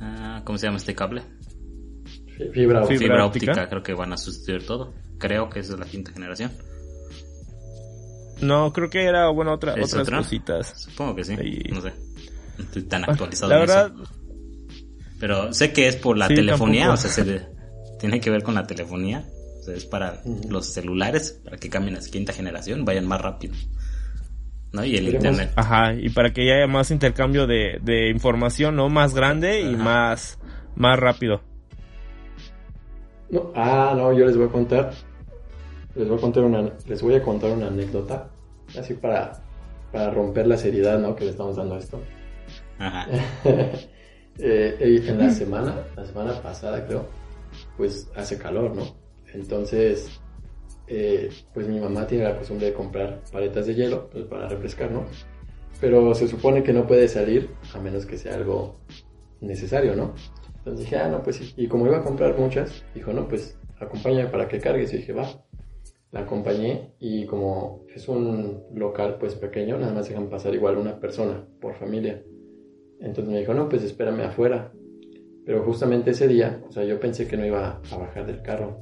Uh, 0.00 0.42
¿Cómo 0.44 0.58
se 0.58 0.66
llama 0.66 0.78
este 0.78 0.94
cable? 0.94 1.22
Fibra, 2.54 2.86
Fibra 2.86 3.26
óptica, 3.26 3.68
creo 3.68 3.82
que 3.82 3.92
van 3.92 4.14
a 4.14 4.16
sustituir 4.16 4.66
todo. 4.66 4.94
Creo 5.18 5.50
que 5.50 5.60
esa 5.60 5.74
es 5.74 5.78
la 5.78 5.84
quinta 5.84 6.10
generación. 6.12 6.50
No, 8.40 8.72
creo 8.72 8.88
que 8.88 9.04
era, 9.04 9.28
bueno, 9.28 9.52
otra, 9.52 9.74
otras 9.74 10.08
cositas. 10.08 10.84
Supongo 10.84 11.16
que 11.16 11.24
sí. 11.24 11.36
No 11.70 11.82
sé. 11.82 11.92
No 12.56 12.64
estoy 12.64 12.82
tan 12.84 13.04
ah, 13.04 13.08
actualizado. 13.10 13.52
La 13.52 13.58
verdad. 13.58 13.92
Pero 15.20 15.52
sé 15.52 15.72
que 15.72 15.86
es 15.86 15.96
por 15.96 16.18
la 16.18 16.26
telefonía, 16.26 16.90
o 16.92 16.96
sea, 16.96 17.10
se 17.10 17.46
tiene 18.00 18.20
que 18.20 18.30
ver 18.30 18.42
con 18.42 18.54
la 18.54 18.66
telefonía. 18.66 19.24
O 19.60 19.62
sea, 19.62 19.74
es 19.74 19.84
para 19.84 20.22
los 20.48 20.66
celulares, 20.66 21.40
para 21.44 21.58
que 21.58 21.68
cambien 21.68 21.96
a 21.96 22.00
la 22.00 22.06
quinta 22.06 22.32
generación, 22.32 22.84
vayan 22.84 23.06
más 23.06 23.20
rápido. 23.20 23.54
¿no? 24.72 24.84
Y 24.84 24.96
el 24.96 25.08
internet. 25.08 25.52
Ajá, 25.56 25.92
y 25.94 26.08
para 26.08 26.32
que 26.32 26.50
haya 26.50 26.66
más 26.66 26.90
intercambio 26.90 27.46
de, 27.46 27.78
de 27.82 28.08
información, 28.08 28.76
¿no? 28.76 28.88
Más 28.88 29.14
grande 29.14 29.60
y 29.60 29.76
más, 29.76 30.38
más 30.74 30.98
rápido. 30.98 31.42
No, 33.28 33.52
ah, 33.54 33.92
no, 33.96 34.12
yo 34.12 34.24
les 34.24 34.36
voy 34.36 34.46
a 34.46 34.50
contar 34.50 34.92
les 35.94 36.08
voy 36.08 36.18
a 36.18 36.20
contar 36.20 36.44
una, 36.44 36.72
les 36.86 37.02
voy 37.02 37.14
a 37.14 37.22
contar 37.22 37.50
una 37.50 37.66
anécdota, 37.66 38.28
así 38.78 38.94
para, 38.94 39.42
para 39.92 40.10
romper 40.10 40.46
la 40.46 40.56
seriedad, 40.56 40.98
¿no? 40.98 41.16
Que 41.16 41.24
le 41.24 41.30
estamos 41.30 41.56
dando 41.56 41.74
a 41.74 41.78
esto. 41.78 42.00
Ajá. 42.78 43.06
Eh, 44.42 45.02
en 45.06 45.18
la 45.18 45.30
semana, 45.30 45.86
la 45.96 46.04
semana 46.04 46.42
pasada 46.42 46.86
creo, 46.86 47.06
pues 47.76 48.10
hace 48.16 48.38
calor, 48.38 48.74
¿no? 48.74 48.84
Entonces, 49.34 50.20
eh, 50.86 51.30
pues 51.52 51.68
mi 51.68 51.78
mamá 51.78 52.06
tiene 52.06 52.24
la 52.24 52.36
costumbre 52.36 52.66
de 52.66 52.72
comprar 52.72 53.20
paletas 53.32 53.66
de 53.66 53.74
hielo 53.74 54.08
pues, 54.10 54.24
para 54.24 54.48
refrescar, 54.48 54.90
¿no? 54.90 55.04
Pero 55.80 56.14
se 56.14 56.28
supone 56.28 56.62
que 56.62 56.72
no 56.72 56.86
puede 56.86 57.08
salir 57.08 57.50
a 57.74 57.78
menos 57.78 58.06
que 58.06 58.18
sea 58.18 58.34
algo 58.34 58.80
necesario, 59.40 59.94
¿no? 59.94 60.14
Entonces 60.58 60.84
dije, 60.84 60.96
ah, 60.96 61.08
no, 61.08 61.22
pues 61.22 61.36
sí. 61.36 61.54
Y 61.56 61.68
como 61.68 61.86
iba 61.86 61.98
a 61.98 62.02
comprar 62.02 62.36
muchas, 62.38 62.84
dijo, 62.94 63.12
no, 63.12 63.28
pues 63.28 63.58
acompáñame 63.78 64.28
para 64.28 64.46
que 64.46 64.58
cargues. 64.58 64.92
Y 64.92 64.98
dije, 64.98 65.12
va 65.12 65.26
la 66.12 66.20
acompañé 66.20 66.94
y 66.98 67.24
como 67.26 67.84
es 67.94 68.08
un 68.08 68.64
local 68.74 69.16
pues 69.20 69.36
pequeño, 69.36 69.78
nada 69.78 69.92
más 69.92 70.08
dejan 70.08 70.28
pasar 70.28 70.54
igual 70.54 70.76
una 70.76 70.98
persona 70.98 71.46
por 71.60 71.74
familia. 71.74 72.22
Entonces 73.00 73.32
me 73.32 73.40
dijo, 73.40 73.54
no, 73.54 73.68
pues 73.68 73.82
espérame 73.82 74.20
afuera. 74.20 74.72
Pero 75.46 75.64
justamente 75.64 76.10
ese 76.10 76.28
día, 76.28 76.62
o 76.68 76.72
sea, 76.72 76.84
yo 76.84 77.00
pensé 77.00 77.26
que 77.26 77.36
no 77.36 77.46
iba 77.46 77.80
a 77.90 77.96
bajar 77.96 78.26
del 78.26 78.42
carro. 78.42 78.78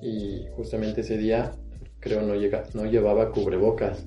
Y 0.00 0.46
justamente 0.56 1.02
ese 1.02 1.18
día 1.18 1.52
creo 2.00 2.22
no, 2.22 2.34
llega, 2.34 2.64
no 2.74 2.86
llevaba 2.86 3.30
cubrebocas. 3.30 4.06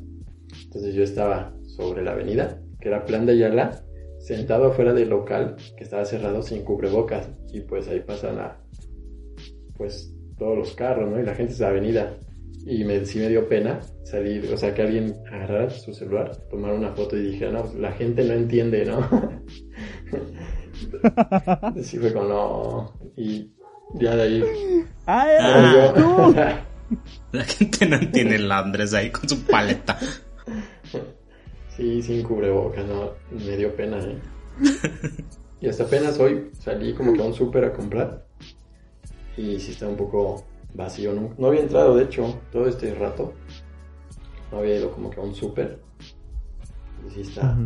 Entonces 0.64 0.94
yo 0.94 1.04
estaba 1.04 1.54
sobre 1.64 2.04
la 2.04 2.12
avenida, 2.12 2.62
que 2.80 2.90
era 2.90 3.06
Plan 3.06 3.26
de 3.26 3.34
Ayala, 3.34 3.84
sentado 4.20 4.66
afuera 4.66 4.94
del 4.94 5.10
local 5.10 5.56
que 5.76 5.84
estaba 5.84 6.06
cerrado 6.06 6.42
sin 6.42 6.64
cubrebocas. 6.64 7.30
Y 7.54 7.62
pues 7.62 7.88
ahí 7.88 8.00
pasan 8.02 8.38
la, 8.38 8.60
pues 9.78 10.14
todos 10.38 10.58
los 10.58 10.74
carros, 10.74 11.10
¿no? 11.10 11.20
Y 11.20 11.24
la 11.24 11.36
gente 11.36 11.54
es 11.54 11.60
la 11.60 11.70
avenida 11.70 12.18
y 12.70 12.84
me, 12.84 13.06
sí 13.06 13.20
me 13.20 13.30
dio 13.30 13.48
pena 13.48 13.80
salir, 14.04 14.52
o 14.54 14.58
sea, 14.58 14.74
que 14.74 14.82
alguien 14.82 15.16
agarrara 15.32 15.70
su 15.70 15.94
celular, 15.94 16.36
tomara 16.50 16.74
una 16.74 16.92
foto 16.94 17.16
y 17.16 17.32
dijera, 17.32 17.52
no, 17.52 17.74
la 17.80 17.94
gente 17.94 18.26
no 18.26 18.34
entiende, 18.34 18.86
¿no? 18.86 19.10
sí 21.82 21.98
fue 21.98 22.12
como, 22.12 22.28
no, 22.28 22.94
y 23.16 23.50
ya 23.94 24.18
de 24.18 24.22
ahí... 24.22 24.44
¡Ay, 25.06 25.36
ah, 25.40 26.64
La 27.32 27.44
gente 27.46 27.86
no 27.86 27.96
entiende 27.96 28.36
el 28.36 28.52
Andrés 28.52 28.94
ahí 28.94 29.12
con 29.12 29.28
su 29.30 29.44
paleta. 29.44 29.98
Sí, 31.76 32.02
sin 32.02 32.22
cubrebocas, 32.24 32.86
no, 32.86 33.12
me 33.32 33.56
dio 33.56 33.74
pena, 33.76 33.98
¿eh? 34.00 34.20
Y 35.62 35.70
hasta 35.70 35.84
apenas 35.84 36.20
hoy 36.20 36.50
salí 36.60 36.94
como 36.94 37.14
que 37.14 37.22
a 37.22 37.26
un 37.26 37.34
súper 37.34 37.66
a 37.66 37.74
comprar 37.74 38.26
y 39.38 39.60
sí 39.60 39.72
está 39.72 39.88
un 39.88 39.96
poco 39.96 40.44
vacío. 40.74 41.14
No, 41.14 41.34
no 41.38 41.48
había 41.48 41.62
entrado, 41.62 41.96
de 41.96 42.06
hecho, 42.06 42.40
todo 42.52 42.68
este 42.68 42.94
rato. 42.96 43.34
No 44.52 44.60
había 44.60 44.78
ido 44.78 44.92
como 44.92 45.10
que 45.10 45.20
a 45.20 45.24
un 45.24 45.36
súper. 45.36 45.80
Y 47.06 47.14
sí 47.14 47.22
está, 47.22 47.58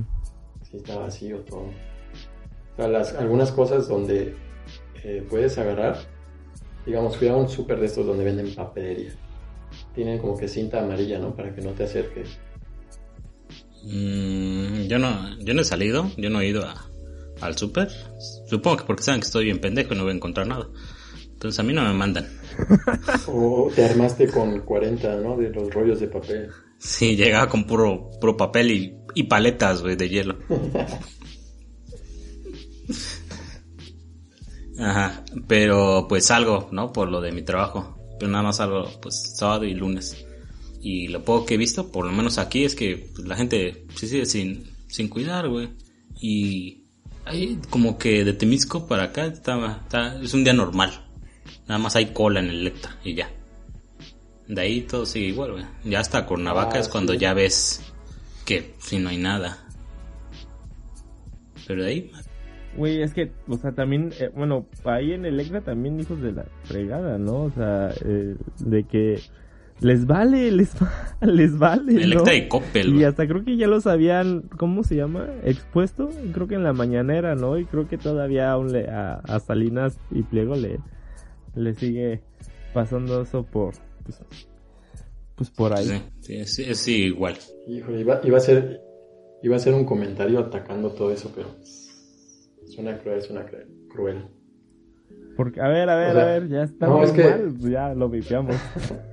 sí 0.69 0.77
está 0.77 0.97
vacío 0.97 1.39
todo. 1.41 1.65
O 2.73 2.75
sea, 2.75 2.87
las, 2.87 3.13
algunas 3.13 3.51
cosas 3.51 3.87
donde 3.87 4.35
eh, 5.03 5.25
puedes 5.29 5.57
agarrar, 5.57 5.97
digamos, 6.85 7.17
fui 7.17 7.27
a 7.27 7.35
un 7.35 7.49
súper 7.49 7.79
de 7.79 7.85
estos 7.85 8.05
donde 8.05 8.23
venden 8.23 8.53
papelería. 8.55 9.13
Tienen 9.93 10.19
como 10.19 10.37
que 10.37 10.47
cinta 10.47 10.81
amarilla, 10.81 11.19
¿no? 11.19 11.35
Para 11.35 11.53
que 11.53 11.61
no 11.61 11.71
te 11.71 11.83
acerques. 11.83 12.39
Mm, 13.83 14.83
yo 14.83 14.99
no, 14.99 15.39
yo 15.39 15.53
no 15.53 15.61
he 15.61 15.65
salido, 15.65 16.11
yo 16.17 16.29
no 16.29 16.41
he 16.41 16.47
ido 16.47 16.63
al 17.41 17.57
súper. 17.57 17.89
Supongo 18.47 18.77
que 18.77 18.83
porque 18.85 19.03
saben 19.03 19.21
que 19.21 19.27
estoy 19.27 19.45
bien 19.45 19.59
pendejo 19.59 19.93
y 19.93 19.97
no 19.97 20.03
voy 20.03 20.13
a 20.13 20.15
encontrar 20.15 20.47
nada. 20.47 20.67
Entonces 21.41 21.59
a 21.59 21.63
mí 21.63 21.73
no 21.73 21.81
me 21.81 21.93
mandan. 21.95 22.29
o 23.27 23.71
te 23.73 23.83
armaste 23.83 24.27
con 24.27 24.61
40, 24.61 25.15
¿no? 25.21 25.35
De 25.35 25.49
los 25.49 25.73
rollos 25.73 25.99
de 25.99 26.07
papel. 26.07 26.51
Sí, 26.77 27.15
llegaba 27.15 27.49
con 27.49 27.63
puro, 27.63 28.11
puro 28.21 28.37
papel 28.37 28.69
y, 28.69 28.95
y 29.15 29.23
paletas, 29.23 29.81
güey, 29.81 29.95
de 29.95 30.07
hielo. 30.07 30.37
Ajá, 34.77 35.25
pero 35.47 36.05
pues 36.07 36.27
salgo, 36.27 36.69
¿no? 36.71 36.93
Por 36.93 37.09
lo 37.09 37.21
de 37.21 37.31
mi 37.31 37.41
trabajo. 37.41 37.97
Pero 38.19 38.31
nada 38.31 38.43
más 38.43 38.57
salgo, 38.57 38.87
pues, 39.01 39.33
sábado 39.35 39.65
y 39.65 39.73
lunes. 39.73 40.23
Y 40.79 41.07
lo 41.07 41.25
poco 41.25 41.47
que 41.47 41.55
he 41.55 41.57
visto, 41.57 41.91
por 41.91 42.05
lo 42.05 42.11
menos 42.11 42.37
aquí, 42.37 42.65
es 42.65 42.75
que 42.75 43.09
pues, 43.15 43.27
la 43.27 43.35
gente 43.35 43.87
se 43.95 44.07
sigue 44.07 44.27
sin, 44.27 44.69
sin 44.85 45.09
cuidar, 45.09 45.49
güey. 45.49 45.69
Y 46.21 46.83
hay 47.25 47.57
como 47.71 47.97
que 47.97 48.23
de 48.23 48.33
Temisco 48.33 48.85
para 48.85 49.05
acá 49.05 49.25
está, 49.25 49.79
está, 49.81 50.21
es 50.21 50.35
un 50.35 50.43
día 50.43 50.53
normal. 50.53 51.07
Nada 51.71 51.83
más 51.83 51.95
hay 51.95 52.07
cola 52.07 52.41
en 52.41 52.49
el 52.49 52.59
Electra 52.59 52.91
y 53.01 53.13
ya. 53.13 53.29
De 54.45 54.59
ahí 54.59 54.81
todo 54.81 55.05
sigue 55.05 55.27
igual, 55.27 55.53
güey. 55.53 55.63
Ya 55.85 56.01
hasta 56.01 56.25
Cuernavaca 56.25 56.77
es 56.77 56.89
ah, 56.89 56.91
cuando 56.91 57.13
ya 57.13 57.33
ves 57.33 57.93
que 58.45 58.73
si 58.77 58.99
no 58.99 59.07
hay 59.07 59.17
nada. 59.17 59.57
Pero 61.65 61.83
de 61.83 61.89
ahí. 61.89 62.11
Güey, 62.75 63.01
es 63.01 63.13
que, 63.13 63.31
o 63.47 63.55
sea, 63.55 63.71
también, 63.71 64.11
eh, 64.19 64.29
bueno, 64.35 64.67
ahí 64.83 65.13
en 65.13 65.23
Electra 65.23 65.61
también 65.61 65.97
hijos 65.97 66.21
de 66.21 66.33
la 66.33 66.45
fregada, 66.65 67.17
¿no? 67.17 67.43
O 67.43 67.51
sea, 67.51 67.93
eh, 68.03 68.35
de 68.59 68.83
que 68.83 69.21
les 69.79 70.05
vale, 70.05 70.51
les, 70.51 70.75
les 71.21 71.57
vale. 71.57 72.03
Electra 72.03 72.35
y 72.35 72.49
Coppel. 72.49 72.95
Y 72.95 73.05
hasta 73.05 73.25
creo 73.25 73.45
que 73.45 73.55
ya 73.55 73.67
los 73.67 73.87
habían, 73.87 74.41
¿cómo 74.57 74.83
se 74.83 74.97
llama? 74.97 75.25
Expuesto, 75.45 76.09
creo 76.33 76.49
que 76.49 76.55
en 76.55 76.65
la 76.65 76.73
mañanera, 76.73 77.35
¿no? 77.35 77.57
Y 77.57 77.63
creo 77.63 77.87
que 77.87 77.97
todavía 77.97 78.51
aún 78.51 78.73
le, 78.73 78.89
a, 78.89 79.21
a 79.23 79.39
Salinas 79.39 79.97
y 80.11 80.23
Pliego 80.23 80.57
le, 80.57 80.81
le 81.55 81.73
sigue 81.73 82.21
pasando 82.73 83.21
eso 83.21 83.43
por, 83.43 83.73
pues, 84.03 84.21
pues 85.35 85.49
por 85.49 85.77
ahí. 85.77 86.03
Sí, 86.21 86.45
sí, 86.45 86.75
sí, 86.75 87.03
igual. 87.05 87.35
Híjole, 87.67 88.01
iba, 88.01 88.21
iba, 88.23 88.37
a 88.37 88.41
ser, 88.41 88.81
iba 89.43 89.55
a 89.55 89.59
ser 89.59 89.73
un 89.73 89.85
comentario 89.85 90.39
atacando 90.39 90.91
todo 90.91 91.11
eso, 91.11 91.31
pero 91.35 91.49
suena 92.65 92.97
cruel, 92.99 93.21
suena 93.21 93.45
cruel. 93.89 94.25
Porque, 95.35 95.61
a 95.61 95.67
ver, 95.67 95.89
a 95.89 95.95
ver, 95.95 96.17
a 96.17 96.25
ver, 96.25 96.49
ya 96.49 96.63
está 96.63 96.87
no, 96.87 97.03
es 97.03 97.11
que... 97.11 97.51
ya 97.69 97.93
lo 97.93 98.09
vipiamos. 98.09 98.55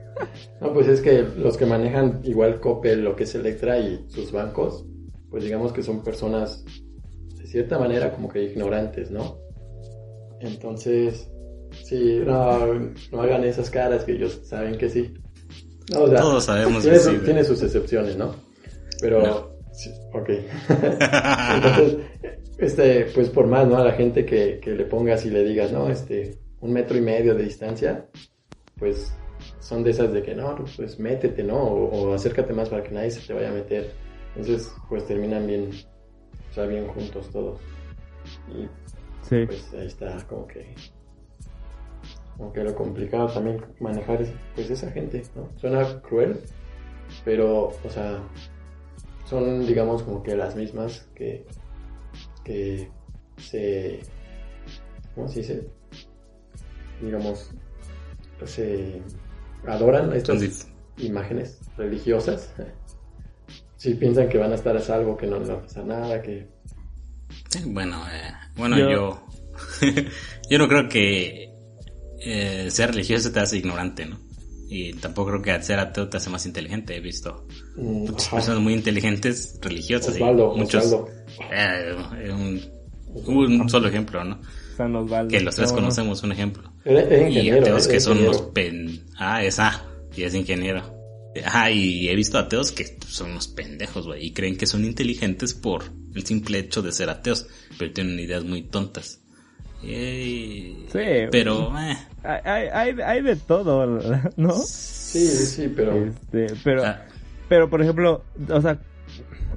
no, 0.60 0.72
pues 0.72 0.88
es 0.88 1.00
que 1.00 1.22
los 1.22 1.56
que 1.56 1.66
manejan 1.66 2.20
igual 2.24 2.60
Coppel, 2.60 3.02
lo 3.02 3.16
que 3.16 3.24
es 3.24 3.34
Electra 3.34 3.78
y 3.78 4.04
sus 4.08 4.32
bancos, 4.32 4.84
pues 5.30 5.44
digamos 5.44 5.72
que 5.72 5.82
son 5.82 6.02
personas 6.02 6.64
de 7.36 7.46
cierta 7.46 7.78
manera 7.78 8.12
como 8.12 8.28
que 8.28 8.42
ignorantes, 8.42 9.10
¿no? 9.10 9.38
Entonces, 10.40 11.30
Sí, 11.84 12.20
no, 12.24 12.74
no 13.12 13.22
hagan 13.22 13.44
esas 13.44 13.70
caras 13.70 14.04
que 14.04 14.12
ellos 14.12 14.40
saben 14.44 14.76
que 14.76 14.88
sí. 14.88 15.14
Todos 15.86 16.44
sabemos 16.44 16.82
tiene, 16.82 16.98
que 16.98 17.02
sí, 17.02 17.18
tiene 17.24 17.44
sus 17.44 17.62
excepciones, 17.62 18.16
¿no? 18.16 18.34
Pero, 19.00 19.58
ok. 20.12 20.30
Entonces, 21.54 21.96
este, 22.58 23.06
pues 23.14 23.30
por 23.30 23.46
más, 23.46 23.66
¿no? 23.66 23.76
A 23.76 23.84
la 23.84 23.92
gente 23.92 24.26
que, 24.26 24.60
que 24.60 24.72
le 24.72 24.84
pongas 24.84 25.24
y 25.24 25.30
le 25.30 25.44
digas, 25.44 25.72
no, 25.72 25.88
este, 25.88 26.38
un 26.60 26.72
metro 26.72 26.96
y 26.96 27.00
medio 27.00 27.34
de 27.34 27.44
distancia, 27.44 28.06
pues 28.78 29.12
son 29.60 29.84
de 29.84 29.90
esas 29.90 30.12
de 30.12 30.22
que 30.22 30.34
no, 30.34 30.56
pues 30.76 30.98
métete, 30.98 31.42
¿no? 31.42 31.56
O, 31.56 32.14
acércate 32.14 32.52
más 32.52 32.68
para 32.68 32.82
que 32.82 32.90
nadie 32.90 33.10
se 33.10 33.26
te 33.26 33.32
vaya 33.32 33.50
a 33.50 33.52
meter. 33.52 33.92
Entonces, 34.36 34.72
pues 34.88 35.06
terminan 35.06 35.46
bien, 35.46 35.70
o 36.50 36.54
sea, 36.54 36.66
bien 36.66 36.86
juntos 36.88 37.30
todos. 37.30 37.60
Y 38.48 38.68
sí. 39.28 39.46
pues 39.46 39.72
ahí 39.74 39.86
está 39.86 40.16
como 40.26 40.46
que 40.46 40.74
aunque 42.38 42.62
lo 42.62 42.74
complicado 42.74 43.28
también 43.28 43.64
manejar 43.80 44.22
es, 44.22 44.32
pues 44.54 44.70
esa 44.70 44.90
gente, 44.90 45.22
¿no? 45.34 45.48
Suena 45.56 46.00
cruel, 46.02 46.40
pero, 47.24 47.68
o 47.68 47.90
sea, 47.90 48.22
son, 49.24 49.66
digamos, 49.66 50.02
como 50.02 50.22
que 50.22 50.36
las 50.36 50.54
mismas 50.54 51.08
que, 51.14 51.44
que 52.44 52.88
se, 53.36 54.00
¿cómo 55.14 55.28
se 55.28 55.40
dice? 55.40 55.68
Digamos, 57.00 57.50
se 58.44 59.02
adoran 59.66 60.12
estas 60.12 60.68
imágenes 60.98 61.60
religiosas. 61.76 62.52
Si 63.76 63.94
piensan 63.94 64.28
que 64.28 64.38
van 64.38 64.50
a 64.50 64.56
estar 64.56 64.76
a 64.76 64.80
salvo, 64.80 65.16
que 65.16 65.28
no 65.28 65.38
les 65.38 65.48
va 65.48 65.54
a 65.54 65.62
pasar 65.62 65.84
nada, 65.84 66.20
que... 66.20 66.48
Bueno, 67.66 68.04
eh, 68.08 68.32
bueno, 68.56 68.76
yo, 68.76 69.24
yo 70.50 70.58
no 70.58 70.66
creo 70.66 70.88
que 70.88 71.47
eh, 72.20 72.68
ser 72.70 72.90
religioso 72.92 73.30
te 73.32 73.40
hace 73.40 73.58
ignorante, 73.58 74.06
¿no? 74.06 74.18
Y 74.70 74.92
tampoco 74.94 75.30
creo 75.30 75.42
que 75.42 75.62
ser 75.62 75.78
ateo 75.78 76.08
te 76.08 76.18
hace 76.18 76.28
más 76.28 76.44
inteligente. 76.44 76.94
He 76.94 77.00
visto 77.00 77.46
mm, 77.76 78.10
muchas 78.10 78.28
personas 78.28 78.60
muy 78.60 78.74
inteligentes, 78.74 79.58
religiosas 79.62 80.16
y 80.18 80.22
muchos. 80.22 80.94
Eh, 81.50 81.96
un, 83.26 83.68
solo 83.68 83.88
ejemplo, 83.88 84.22
¿no? 84.24 84.38
que 85.28 85.40
los 85.40 85.56
tres 85.56 85.72
conocemos 85.72 86.22
un 86.22 86.32
ejemplo. 86.32 86.72
y 86.84 87.50
ateos 87.50 87.88
que 87.88 88.00
son 88.00 88.18
unos 88.18 88.42
pen... 88.52 89.04
Ah, 89.16 89.42
es 89.42 89.58
ah, 89.58 89.84
y 90.14 90.22
es 90.22 90.34
ingeniero. 90.34 90.98
Ah, 91.44 91.70
y 91.70 92.08
he 92.08 92.14
visto 92.14 92.38
ateos 92.38 92.72
que 92.72 92.96
son 93.06 93.32
unos 93.32 93.48
pendejos, 93.48 94.06
güey, 94.06 94.26
y 94.26 94.32
creen 94.32 94.56
que 94.56 94.66
son 94.66 94.84
inteligentes 94.84 95.54
por 95.54 95.84
el 96.14 96.24
simple 96.24 96.58
hecho 96.58 96.82
de 96.82 96.92
ser 96.92 97.10
ateos, 97.10 97.46
pero 97.78 97.92
tienen 97.92 98.18
ideas 98.18 98.44
muy 98.44 98.62
tontas. 98.62 99.17
Sí, 99.80 100.86
pero... 101.30 101.72
Eh. 101.78 101.96
Hay, 102.24 102.68
hay, 102.72 103.00
hay, 103.00 103.22
de 103.22 103.36
todo, 103.36 103.86
¿no? 104.36 104.52
Sí, 104.52 105.24
sí, 105.24 105.72
pero... 105.74 105.94
Este, 105.94 106.46
pero, 106.64 106.84
ah. 106.84 107.02
pero, 107.48 107.70
por 107.70 107.80
ejemplo, 107.82 108.24
o 108.50 108.60
sea, 108.60 108.78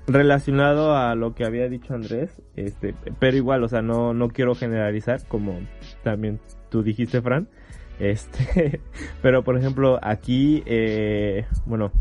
relacionado 0.07 0.95
a 0.95 1.15
lo 1.15 1.33
que 1.33 1.45
había 1.45 1.67
dicho 1.69 1.93
Andrés, 1.93 2.41
este, 2.55 2.93
pero 3.19 3.37
igual, 3.37 3.63
o 3.63 3.67
sea, 3.67 3.81
no, 3.81 4.13
no 4.13 4.29
quiero 4.29 4.55
generalizar, 4.55 5.21
como 5.27 5.59
también 6.03 6.39
tú 6.69 6.83
dijiste, 6.83 7.21
Fran. 7.21 7.47
Este, 7.99 8.81
pero 9.21 9.43
por 9.43 9.59
ejemplo, 9.59 9.99
aquí, 10.01 10.63
eh, 10.65 11.45
bueno, 11.67 11.91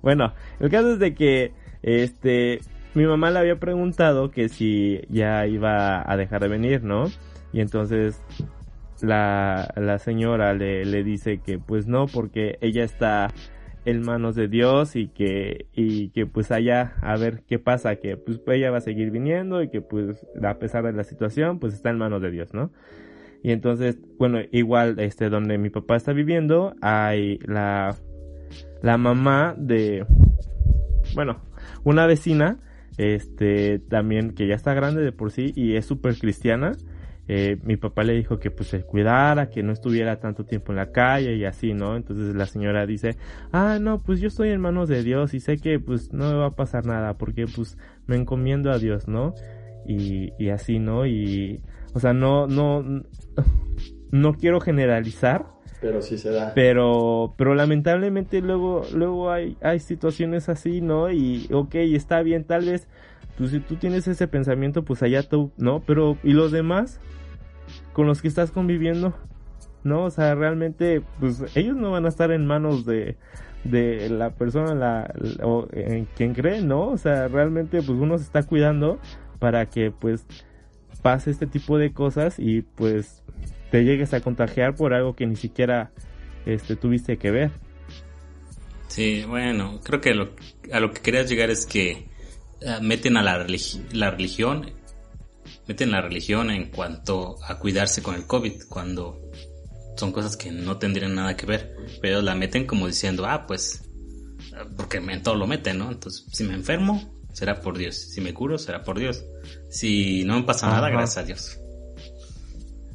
bueno, 0.00 0.32
el 0.60 0.70
caso 0.70 0.92
es 0.92 1.00
de 1.00 1.12
que, 1.12 1.52
este, 1.82 2.60
mi 2.94 3.04
mamá 3.04 3.32
le 3.32 3.40
había 3.40 3.58
preguntado 3.58 4.30
que 4.30 4.48
si 4.48 5.00
ya 5.08 5.44
iba 5.48 6.08
a 6.08 6.16
dejar 6.16 6.40
de 6.40 6.48
venir, 6.48 6.84
¿no? 6.84 7.06
Y 7.54 7.60
entonces 7.60 8.20
la, 9.00 9.72
la 9.76 9.98
señora 10.00 10.54
le, 10.54 10.84
le 10.84 11.04
dice 11.04 11.38
que 11.38 11.60
pues 11.60 11.86
no, 11.86 12.06
porque 12.06 12.58
ella 12.60 12.82
está 12.82 13.28
en 13.84 14.02
manos 14.02 14.34
de 14.34 14.48
Dios 14.48 14.96
y 14.96 15.06
que, 15.06 15.66
y 15.72 16.08
que 16.08 16.26
pues 16.26 16.50
allá 16.50 16.94
a 17.00 17.16
ver 17.16 17.44
qué 17.46 17.60
pasa, 17.60 17.96
que 17.96 18.16
pues 18.16 18.40
ella 18.48 18.72
va 18.72 18.78
a 18.78 18.80
seguir 18.80 19.12
viniendo 19.12 19.62
y 19.62 19.68
que 19.70 19.80
pues 19.80 20.26
a 20.42 20.58
pesar 20.58 20.82
de 20.82 20.94
la 20.94 21.04
situación 21.04 21.60
pues 21.60 21.74
está 21.74 21.90
en 21.90 21.98
manos 21.98 22.20
de 22.22 22.32
Dios, 22.32 22.52
¿no? 22.54 22.72
Y 23.44 23.52
entonces, 23.52 23.98
bueno, 24.18 24.38
igual 24.50 24.98
este 24.98 25.28
donde 25.28 25.56
mi 25.56 25.70
papá 25.70 25.94
está 25.94 26.12
viviendo 26.12 26.74
hay 26.80 27.38
la, 27.46 27.94
la 28.82 28.98
mamá 28.98 29.54
de, 29.56 30.04
bueno, 31.14 31.40
una 31.84 32.06
vecina, 32.06 32.58
este 32.98 33.78
también 33.78 34.34
que 34.34 34.48
ya 34.48 34.56
está 34.56 34.74
grande 34.74 35.02
de 35.02 35.12
por 35.12 35.30
sí 35.30 35.52
y 35.54 35.76
es 35.76 35.86
súper 35.86 36.18
cristiana 36.18 36.72
eh, 37.26 37.58
mi 37.62 37.76
papá 37.76 38.02
le 38.04 38.12
dijo 38.12 38.38
que 38.38 38.50
pues 38.50 38.68
se 38.68 38.82
cuidara, 38.82 39.48
que 39.48 39.62
no 39.62 39.72
estuviera 39.72 40.20
tanto 40.20 40.44
tiempo 40.44 40.72
en 40.72 40.76
la 40.76 40.92
calle 40.92 41.34
y 41.36 41.44
así, 41.44 41.72
¿no? 41.72 41.96
Entonces 41.96 42.34
la 42.34 42.46
señora 42.46 42.86
dice, 42.86 43.16
ah, 43.52 43.78
no, 43.80 44.02
pues 44.02 44.20
yo 44.20 44.28
estoy 44.28 44.50
en 44.50 44.60
manos 44.60 44.88
de 44.88 45.02
Dios 45.02 45.32
y 45.32 45.40
sé 45.40 45.56
que 45.56 45.78
pues 45.78 46.12
no 46.12 46.30
me 46.30 46.36
va 46.36 46.46
a 46.46 46.56
pasar 46.56 46.84
nada 46.84 47.14
porque 47.14 47.46
pues 47.46 47.78
me 48.06 48.16
encomiendo 48.16 48.70
a 48.70 48.78
Dios, 48.78 49.08
¿no? 49.08 49.34
Y, 49.86 50.32
y 50.38 50.50
así, 50.50 50.78
¿no? 50.78 51.06
Y, 51.06 51.60
o 51.94 52.00
sea, 52.00 52.12
no, 52.12 52.46
no, 52.46 52.82
no 54.10 54.34
quiero 54.34 54.60
generalizar. 54.60 55.46
Pero 55.80 56.02
sí 56.02 56.18
se 56.18 56.30
da. 56.30 56.52
Pero, 56.54 57.34
pero 57.36 57.54
lamentablemente 57.54 58.40
luego, 58.40 58.82
luego 58.94 59.30
hay, 59.30 59.56
hay 59.60 59.80
situaciones 59.80 60.48
así, 60.48 60.80
¿no? 60.80 61.10
Y, 61.10 61.48
ok, 61.52 61.74
está 61.74 62.22
bien, 62.22 62.44
tal 62.44 62.64
vez, 62.66 62.88
pues 63.36 63.50
si 63.50 63.60
tú 63.60 63.76
tienes 63.76 64.06
ese 64.08 64.28
pensamiento, 64.28 64.84
pues 64.84 65.02
allá 65.02 65.22
tú, 65.28 65.52
¿no? 65.56 65.82
Pero, 65.86 66.18
¿y 66.22 66.32
los 66.32 66.52
demás? 66.52 67.00
con 67.92 68.06
los 68.06 68.22
que 68.22 68.28
estás 68.28 68.50
conviviendo, 68.50 69.14
¿no? 69.82 70.04
O 70.04 70.10
sea, 70.10 70.34
realmente, 70.34 71.02
pues 71.20 71.42
ellos 71.54 71.76
no 71.76 71.92
van 71.92 72.06
a 72.06 72.08
estar 72.08 72.30
en 72.30 72.46
manos 72.46 72.84
de, 72.84 73.16
de 73.64 74.08
la 74.10 74.30
persona 74.30 74.74
la, 74.74 75.14
o 75.42 75.68
en 75.72 76.06
quien 76.16 76.34
cree, 76.34 76.62
¿no? 76.62 76.88
O 76.88 76.98
sea, 76.98 77.28
realmente 77.28 77.78
pues 77.82 77.98
uno 77.98 78.18
se 78.18 78.24
está 78.24 78.42
cuidando, 78.42 78.98
para 79.38 79.66
que 79.66 79.90
pues 79.90 80.26
pase 81.02 81.30
este 81.30 81.46
tipo 81.46 81.78
de 81.78 81.92
cosas 81.92 82.38
y 82.38 82.62
pues 82.62 83.22
te 83.70 83.84
llegues 83.84 84.14
a 84.14 84.20
contagiar 84.20 84.74
por 84.74 84.94
algo 84.94 85.14
que 85.14 85.26
ni 85.26 85.36
siquiera 85.36 85.90
este 86.46 86.76
tuviste 86.76 87.18
que 87.18 87.30
ver. 87.30 87.50
Sí, 88.88 89.24
bueno, 89.26 89.80
creo 89.82 90.00
que 90.00 90.10
a 90.72 90.80
lo 90.80 90.90
que 90.92 91.02
querías 91.02 91.28
llegar 91.28 91.50
es 91.50 91.66
que 91.66 92.06
meten 92.80 93.16
a 93.16 93.22
la, 93.22 93.46
la 93.92 94.10
religión, 94.10 94.70
meten 95.66 95.90
la 95.90 96.00
religión 96.00 96.50
en 96.50 96.70
cuanto 96.70 97.36
a 97.44 97.58
cuidarse 97.58 98.02
con 98.02 98.14
el 98.14 98.26
COVID, 98.26 98.64
cuando 98.68 99.20
son 99.96 100.12
cosas 100.12 100.36
que 100.36 100.50
no 100.50 100.78
tendrían 100.78 101.14
nada 101.14 101.36
que 101.36 101.46
ver, 101.46 101.76
pero 102.00 102.22
la 102.22 102.34
meten 102.34 102.66
como 102.66 102.86
diciendo, 102.86 103.26
ah, 103.26 103.46
pues, 103.46 103.82
porque 104.76 104.98
en 104.98 105.22
todo 105.22 105.34
lo 105.34 105.46
meten, 105.46 105.78
¿no? 105.78 105.90
Entonces, 105.90 106.26
si 106.32 106.44
me 106.44 106.54
enfermo, 106.54 107.14
será 107.32 107.60
por 107.60 107.76
Dios, 107.76 107.96
si 107.96 108.20
me 108.20 108.34
curo, 108.34 108.58
será 108.58 108.82
por 108.82 108.98
Dios, 108.98 109.24
si 109.70 110.24
no 110.24 110.36
me 110.36 110.44
pasa 110.44 110.68
nada, 110.68 110.88
gracias 110.88 111.18
a 111.18 111.26
Dios. 111.26 111.60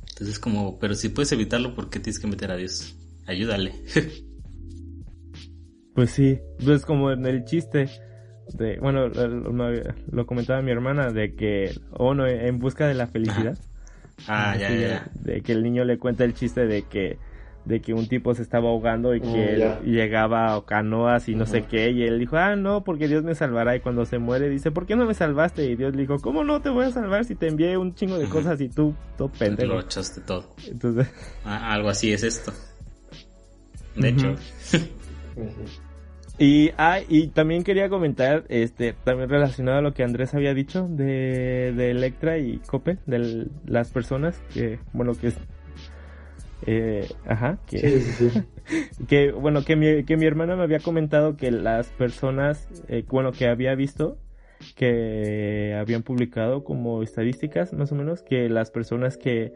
Entonces 0.10 0.36
es 0.36 0.40
como, 0.40 0.80
pero 0.80 0.96
si 0.96 1.10
puedes 1.10 1.32
evitarlo, 1.32 1.76
¿por 1.76 1.90
qué 1.90 2.00
tienes 2.00 2.20
que 2.20 2.28
meter 2.28 2.52
a 2.52 2.58
Dios? 2.58 2.96
Ayúdale. 3.26 3.74
pues 5.96 6.12
sí, 6.12 6.40
pues 6.64 6.86
como 6.86 7.12
en 7.12 7.26
el 7.26 7.46
chiste, 7.46 7.90
de, 8.54 8.78
bueno, 8.80 9.08
lo, 9.08 10.26
comentaba 10.26 10.62
mi 10.62 10.72
hermana, 10.72 11.12
de 11.12 11.36
que, 11.36 11.72
o 11.92 12.14
no, 12.14 12.28
en 12.28 12.60
busca 12.60 12.88
de 12.88 12.94
la 12.94 13.08
felicidad. 13.08 13.58
Ah, 14.28 14.56
ya, 14.58 14.70
ya. 14.72 15.10
De 15.14 15.42
que 15.42 15.54
el 15.54 15.64
niño 15.64 15.86
le 15.86 15.98
cuenta 15.98 16.26
el 16.26 16.34
chiste 16.34 16.66
de 16.66 16.84
que 16.84 17.18
de 17.66 17.82
que 17.82 17.94
un 17.94 18.08
tipo 18.08 18.34
se 18.34 18.42
estaba 18.42 18.70
ahogando 18.70 19.14
y 19.14 19.20
mm, 19.20 19.34
que 19.34 19.78
llegaba 19.86 20.56
a 20.56 20.66
canoas 20.66 21.30
y 21.30 21.36
no 21.36 21.46
sé 21.46 21.66
qué 21.66 21.92
y 21.92 22.04
él 22.04 22.18
dijo, 22.18 22.38
ah, 22.38 22.56
no, 22.56 22.84
porque 22.84 23.08
Dios 23.08 23.24
me 23.24 23.36
salvará 23.36 23.76
y 23.76 23.80
cuando 23.80 24.06
se 24.06 24.18
muere 24.18 24.50
dice, 24.50 24.72
¿por 24.72 24.86
qué 24.86 24.96
no 24.96 25.06
me 25.06 25.14
salvaste? 25.14 25.66
Y 25.66 25.76
Dios 25.76 25.94
le 25.94 26.02
dijo, 26.02 26.18
¿cómo 26.20 26.44
no 26.44 26.62
te 26.62 26.70
voy 26.70 26.86
a 26.86 26.92
salvar 26.92 27.26
si 27.26 27.36
te 27.36 27.48
envié 27.48 27.78
un 27.78 27.94
chingo 27.94 28.18
de 28.18 28.28
cosas 28.28 28.60
y 28.62 28.70
tú, 28.70 28.96
todo 29.18 29.30
pendejo? 29.30 29.74
Lo 29.74 29.82
echaste 29.82 30.22
todo. 30.22 30.56
Entonces... 30.68 31.08
Ah, 31.46 31.74
algo 31.74 31.90
así 31.90 32.12
es 32.12 32.24
esto. 32.24 32.52
De 33.96 34.10
hecho. 34.10 34.36
Y, 36.40 36.72
ah, 36.78 37.00
y 37.06 37.28
también 37.28 37.64
quería 37.66 37.90
comentar, 37.90 38.46
este, 38.48 38.94
también 39.04 39.30
relacionado 39.30 39.80
a 39.80 39.82
lo 39.82 39.94
que 39.94 40.04
Andrés 40.04 40.34
había 40.34 40.54
dicho 40.54 40.88
de, 40.88 41.74
de 41.76 41.92
Electra 41.92 42.38
y 42.38 42.60
Coppel, 42.60 42.98
de 43.06 43.48
las 43.66 43.92
personas 43.92 44.42
que, 44.54 44.80
bueno, 44.94 45.16
que, 45.16 45.34
eh, 46.66 47.10
ajá, 47.28 47.60
que, 47.68 48.02
que, 49.10 49.32
bueno, 49.34 49.66
que 49.66 49.76
mi, 49.76 50.06
que 50.06 50.16
mi 50.16 50.26
hermana 50.26 50.56
me 50.56 50.64
había 50.64 50.80
comentado 50.80 51.36
que 51.36 51.52
las 51.52 51.88
personas, 51.88 52.70
eh, 52.88 53.04
bueno, 53.10 53.34
que 53.34 53.48
había 53.48 53.76
visto, 53.76 54.18
que 54.76 55.76
habían 55.78 56.04
publicado 56.04 56.64
como 56.64 57.04
estadísticas, 57.04 57.74
más 57.74 57.92
o 57.92 57.96
menos, 57.96 58.24
que 58.24 58.48
las 58.48 58.72
personas 58.72 59.18
que, 59.18 59.52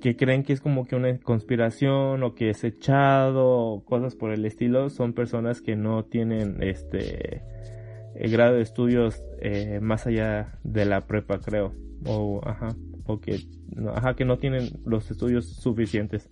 que 0.00 0.16
creen 0.16 0.42
que 0.42 0.52
es 0.52 0.60
como 0.60 0.86
que 0.86 0.94
una 0.96 1.18
conspiración 1.18 2.22
o 2.22 2.34
que 2.34 2.50
es 2.50 2.62
echado 2.64 3.48
o 3.48 3.84
cosas 3.84 4.14
por 4.14 4.30
el 4.30 4.44
estilo 4.44 4.90
son 4.90 5.14
personas 5.14 5.60
que 5.60 5.76
no 5.76 6.04
tienen 6.04 6.62
este 6.62 7.42
el 8.14 8.30
grado 8.30 8.54
de 8.54 8.62
estudios 8.62 9.22
eh, 9.40 9.78
más 9.82 10.06
allá 10.06 10.58
de 10.64 10.84
la 10.84 11.06
prepa 11.06 11.40
creo. 11.40 11.72
O 12.06 12.40
ajá 12.44 12.68
o 13.06 13.20
que 13.20 13.38
no, 13.74 13.90
ajá 13.90 14.14
que 14.14 14.24
no 14.24 14.38
tienen 14.38 14.68
los 14.84 15.10
estudios 15.10 15.46
suficientes. 15.46 16.30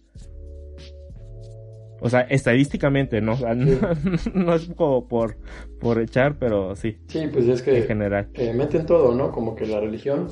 O 2.00 2.10
sea 2.10 2.20
estadísticamente 2.20 3.20
no 3.22 3.36
no, 4.34 4.54
es 4.54 4.68
como 4.76 5.08
por 5.08 5.38
por 5.80 6.00
echar 6.00 6.36
pero 6.38 6.76
sí 6.76 6.98
sí 7.08 7.28
pues 7.32 7.48
es 7.48 7.62
que 7.62 7.78
en 7.78 7.84
general. 7.84 8.28
eh, 8.34 8.52
meten 8.52 8.84
todo 8.84 9.14
no 9.14 9.32
como 9.32 9.54
que 9.54 9.66
la 9.66 9.80
religión 9.80 10.28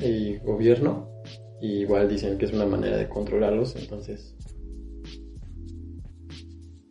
y 0.00 0.38
gobierno 0.38 1.13
igual 1.60 2.08
dicen 2.08 2.38
que 2.38 2.46
es 2.46 2.52
una 2.52 2.66
manera 2.66 2.96
de 2.96 3.08
controlarlos, 3.08 3.76
entonces... 3.76 4.34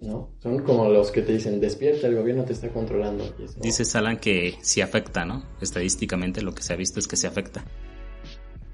¿No? 0.02 0.32
Son 0.40 0.60
como 0.64 0.90
los 0.90 1.12
que 1.12 1.22
te 1.22 1.32
dicen, 1.32 1.62
despierta, 1.62 2.08
el 2.08 2.16
gobierno 2.16 2.44
te 2.44 2.52
está 2.52 2.68
controlando. 2.68 3.24
Dice 3.62 3.86
Salan 3.86 4.18
que 4.18 4.56
sí 4.62 4.82
afecta, 4.82 5.24
¿no? 5.24 5.46
Estadísticamente 5.62 6.42
lo 6.42 6.54
que 6.54 6.62
se 6.62 6.74
ha 6.74 6.76
visto 6.76 7.00
es 7.00 7.08
que 7.08 7.16
se 7.16 7.28
afecta. 7.28 7.64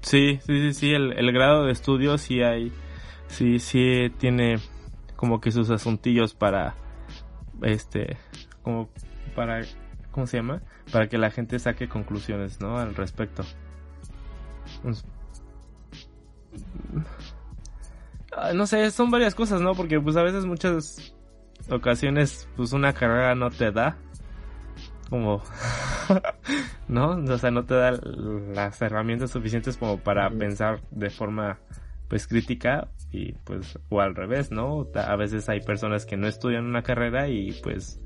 Sí, 0.00 0.40
sí, 0.44 0.60
sí, 0.60 0.72
sí, 0.72 0.90
el, 0.90 1.12
el 1.12 1.32
grado 1.32 1.66
de 1.66 1.72
estudio 1.72 2.18
sí 2.18 2.42
hay, 2.42 2.72
sí, 3.28 3.60
sí 3.60 4.10
tiene 4.18 4.56
como 5.14 5.40
que 5.40 5.52
sus 5.52 5.70
asuntillos 5.70 6.34
para, 6.34 6.74
este, 7.62 8.16
como 8.62 8.88
para, 9.36 9.60
¿cómo 10.10 10.26
se 10.26 10.38
llama? 10.38 10.62
Para 10.90 11.08
que 11.08 11.18
la 11.18 11.30
gente 11.30 11.58
saque 11.58 11.88
conclusiones, 11.88 12.60
¿no? 12.60 12.78
Al 12.78 12.94
respecto. 12.94 13.44
Ah, 18.32 18.52
no 18.54 18.66
sé, 18.66 18.90
son 18.90 19.10
varias 19.10 19.34
cosas, 19.34 19.60
¿no? 19.60 19.74
Porque 19.74 20.00
pues 20.00 20.16
a 20.16 20.22
veces 20.22 20.46
muchas 20.46 21.14
ocasiones 21.68 22.48
pues 22.56 22.72
una 22.72 22.92
carrera 22.92 23.34
no 23.34 23.50
te 23.50 23.70
da 23.70 23.96
como 25.10 25.42
¿no? 26.88 27.10
O 27.10 27.38
sea, 27.38 27.50
no 27.50 27.64
te 27.64 27.74
da 27.74 27.92
las 27.92 28.80
herramientas 28.80 29.32
suficientes 29.32 29.76
como 29.76 29.98
para 29.98 30.30
pensar 30.30 30.80
de 30.90 31.10
forma 31.10 31.58
pues 32.08 32.26
crítica 32.26 32.88
y 33.10 33.32
pues 33.32 33.78
o 33.88 34.00
al 34.00 34.14
revés, 34.14 34.50
¿no? 34.50 34.86
A 34.94 35.16
veces 35.16 35.48
hay 35.48 35.60
personas 35.60 36.06
que 36.06 36.16
no 36.16 36.28
estudian 36.28 36.64
una 36.64 36.82
carrera 36.82 37.28
y 37.28 37.52
pues 37.62 38.00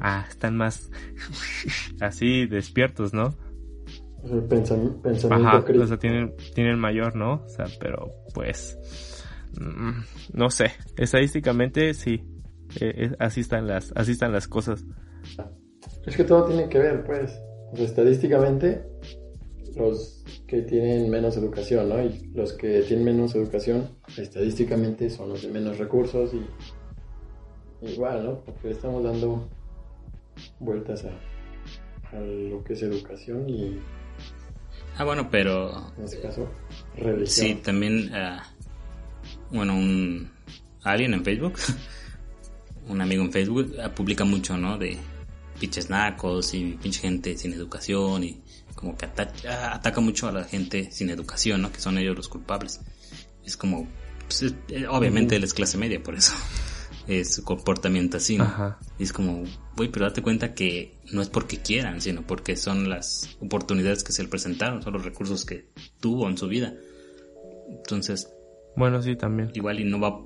ah, 0.00 0.26
están 0.28 0.56
más 0.56 0.90
así 2.00 2.46
despiertos, 2.46 3.14
¿no? 3.14 3.34
Pensamiento 4.48 5.08
Ajá, 5.30 5.58
o 5.58 5.86
sea, 5.86 5.98
tienen, 5.98 6.34
tienen 6.54 6.78
mayor, 6.78 7.16
¿no? 7.16 7.42
O 7.44 7.48
sea, 7.48 7.66
pero 7.80 8.12
pues, 8.34 8.78
mm, 9.60 10.36
no 10.38 10.50
sé, 10.50 10.72
estadísticamente 10.96 11.94
sí, 11.94 12.22
eh, 12.80 13.12
así 13.18 13.40
están 13.40 13.66
las, 13.66 13.92
así 13.96 14.12
están 14.12 14.32
las 14.32 14.46
cosas. 14.46 14.84
Es 16.06 16.16
que 16.16 16.24
todo 16.24 16.46
tiene 16.46 16.68
que 16.68 16.78
ver, 16.78 17.04
pues, 17.04 17.40
o 17.72 17.76
sea, 17.76 17.84
estadísticamente 17.84 18.84
los 19.76 20.24
que 20.46 20.62
tienen 20.62 21.10
menos 21.10 21.36
educación, 21.36 21.88
¿no? 21.88 22.02
Y 22.02 22.30
los 22.34 22.52
que 22.52 22.82
tienen 22.82 23.04
menos 23.04 23.34
educación, 23.34 23.88
estadísticamente 24.16 25.10
son 25.10 25.30
los 25.30 25.42
de 25.42 25.48
menos 25.48 25.78
recursos 25.78 26.32
y 26.34 27.86
igual, 27.86 28.24
¿no? 28.24 28.40
Porque 28.44 28.70
estamos 28.70 29.02
dando 29.02 29.48
vueltas 30.60 31.04
a, 31.04 32.16
a 32.16 32.20
lo 32.20 32.62
que 32.62 32.74
es 32.74 32.82
educación 32.82 33.48
y 33.48 33.80
Ah, 34.96 35.04
bueno, 35.04 35.28
pero... 35.30 35.92
En 35.96 36.04
este 36.04 36.20
caso, 36.20 36.48
Sí, 37.26 37.54
también, 37.56 38.14
ah, 38.14 38.46
bueno, 39.50 39.74
un 39.74 40.30
alguien 40.82 41.14
en 41.14 41.24
Facebook, 41.24 41.54
un 42.88 43.00
amigo 43.00 43.22
en 43.22 43.32
Facebook, 43.32 43.74
ah, 43.82 43.88
publica 43.94 44.24
mucho, 44.24 44.56
¿no? 44.56 44.78
De 44.78 44.98
pinches 45.58 45.90
nacos 45.90 46.54
y 46.54 46.78
pinche 46.82 47.00
gente 47.00 47.36
sin 47.38 47.52
educación 47.52 48.24
y 48.24 48.42
como 48.74 48.96
que 48.96 49.06
ah, 49.06 49.74
ataca, 49.74 50.00
mucho 50.00 50.28
a 50.28 50.32
la 50.32 50.44
gente 50.44 50.90
sin 50.90 51.10
educación, 51.10 51.62
¿no? 51.62 51.72
Que 51.72 51.80
son 51.80 51.98
ellos 51.98 52.16
los 52.16 52.28
culpables. 52.28 52.80
Es 53.44 53.56
como, 53.56 53.88
pues, 54.26 54.54
eh, 54.68 54.86
obviamente 54.88 55.36
él 55.36 55.44
es 55.44 55.54
clase 55.54 55.78
media, 55.78 56.02
por 56.02 56.14
eso 56.14 56.34
es 57.06 57.34
su 57.34 57.44
comportamiento 57.44 58.16
así, 58.16 58.38
¿no? 58.38 58.76
Y 58.98 59.02
es 59.02 59.12
como, 59.12 59.44
güey, 59.76 59.90
pero 59.90 60.06
date 60.06 60.22
cuenta 60.22 60.54
que 60.54 60.98
no 61.12 61.22
es 61.22 61.28
porque 61.28 61.58
quieran, 61.58 62.00
sino 62.00 62.22
porque 62.22 62.56
son 62.56 62.88
las 62.88 63.36
oportunidades 63.40 64.04
que 64.04 64.12
se 64.12 64.22
le 64.22 64.28
presentaron, 64.28 64.82
son 64.82 64.92
los 64.94 65.04
recursos 65.04 65.44
que 65.44 65.70
tuvo 66.00 66.28
en 66.28 66.38
su 66.38 66.48
vida. 66.48 66.74
Entonces, 67.68 68.32
bueno, 68.76 69.02
sí, 69.02 69.16
también. 69.16 69.50
Igual 69.54 69.80
y 69.80 69.84
no 69.84 70.00
va, 70.00 70.20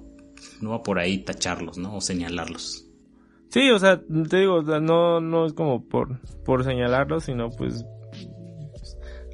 no 0.61 0.71
va 0.71 0.83
por 0.83 0.99
ahí 0.99 1.19
tacharlos, 1.19 1.79
¿no? 1.79 1.97
O 1.97 2.01
señalarlos. 2.01 2.87
Sí, 3.49 3.71
o 3.71 3.79
sea, 3.79 4.01
te 4.29 4.37
digo, 4.37 4.63
no, 4.63 5.21
no 5.21 5.47
es 5.47 5.53
como 5.53 5.89
por, 5.89 6.21
por 6.45 6.65
señalarlos, 6.65 7.25
sino 7.25 7.51
pues 7.51 7.85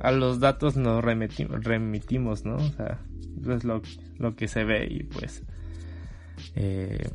a 0.01 0.13
los 0.13 0.41
datos 0.41 0.77
nos 0.77 1.03
remitimos, 1.03 1.65
remitimos 1.65 2.45
¿no? 2.45 2.57
O 2.57 2.71
sea, 2.71 3.01
es 3.49 3.65
lo, 3.65 3.83
lo 4.19 4.37
que 4.37 4.49
se 4.49 4.65
ve 4.65 4.87
y 4.89 5.05
pues... 5.05 5.43
Eh, 6.57 7.09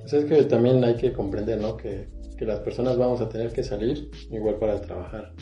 pues 0.00 0.12
es 0.12 0.24
que 0.24 0.44
también 0.44 0.82
hay 0.84 0.96
que 0.96 1.12
comprender, 1.12 1.60
¿no? 1.60 1.76
Que, 1.76 2.14
las 2.40 2.60
personas 2.60 2.98
vamos 2.98 3.22
a 3.22 3.30
tener 3.30 3.50
que 3.50 3.62
salir 3.62 4.10
igual 4.30 4.56
para 4.56 4.78
trabajar. 4.80 5.32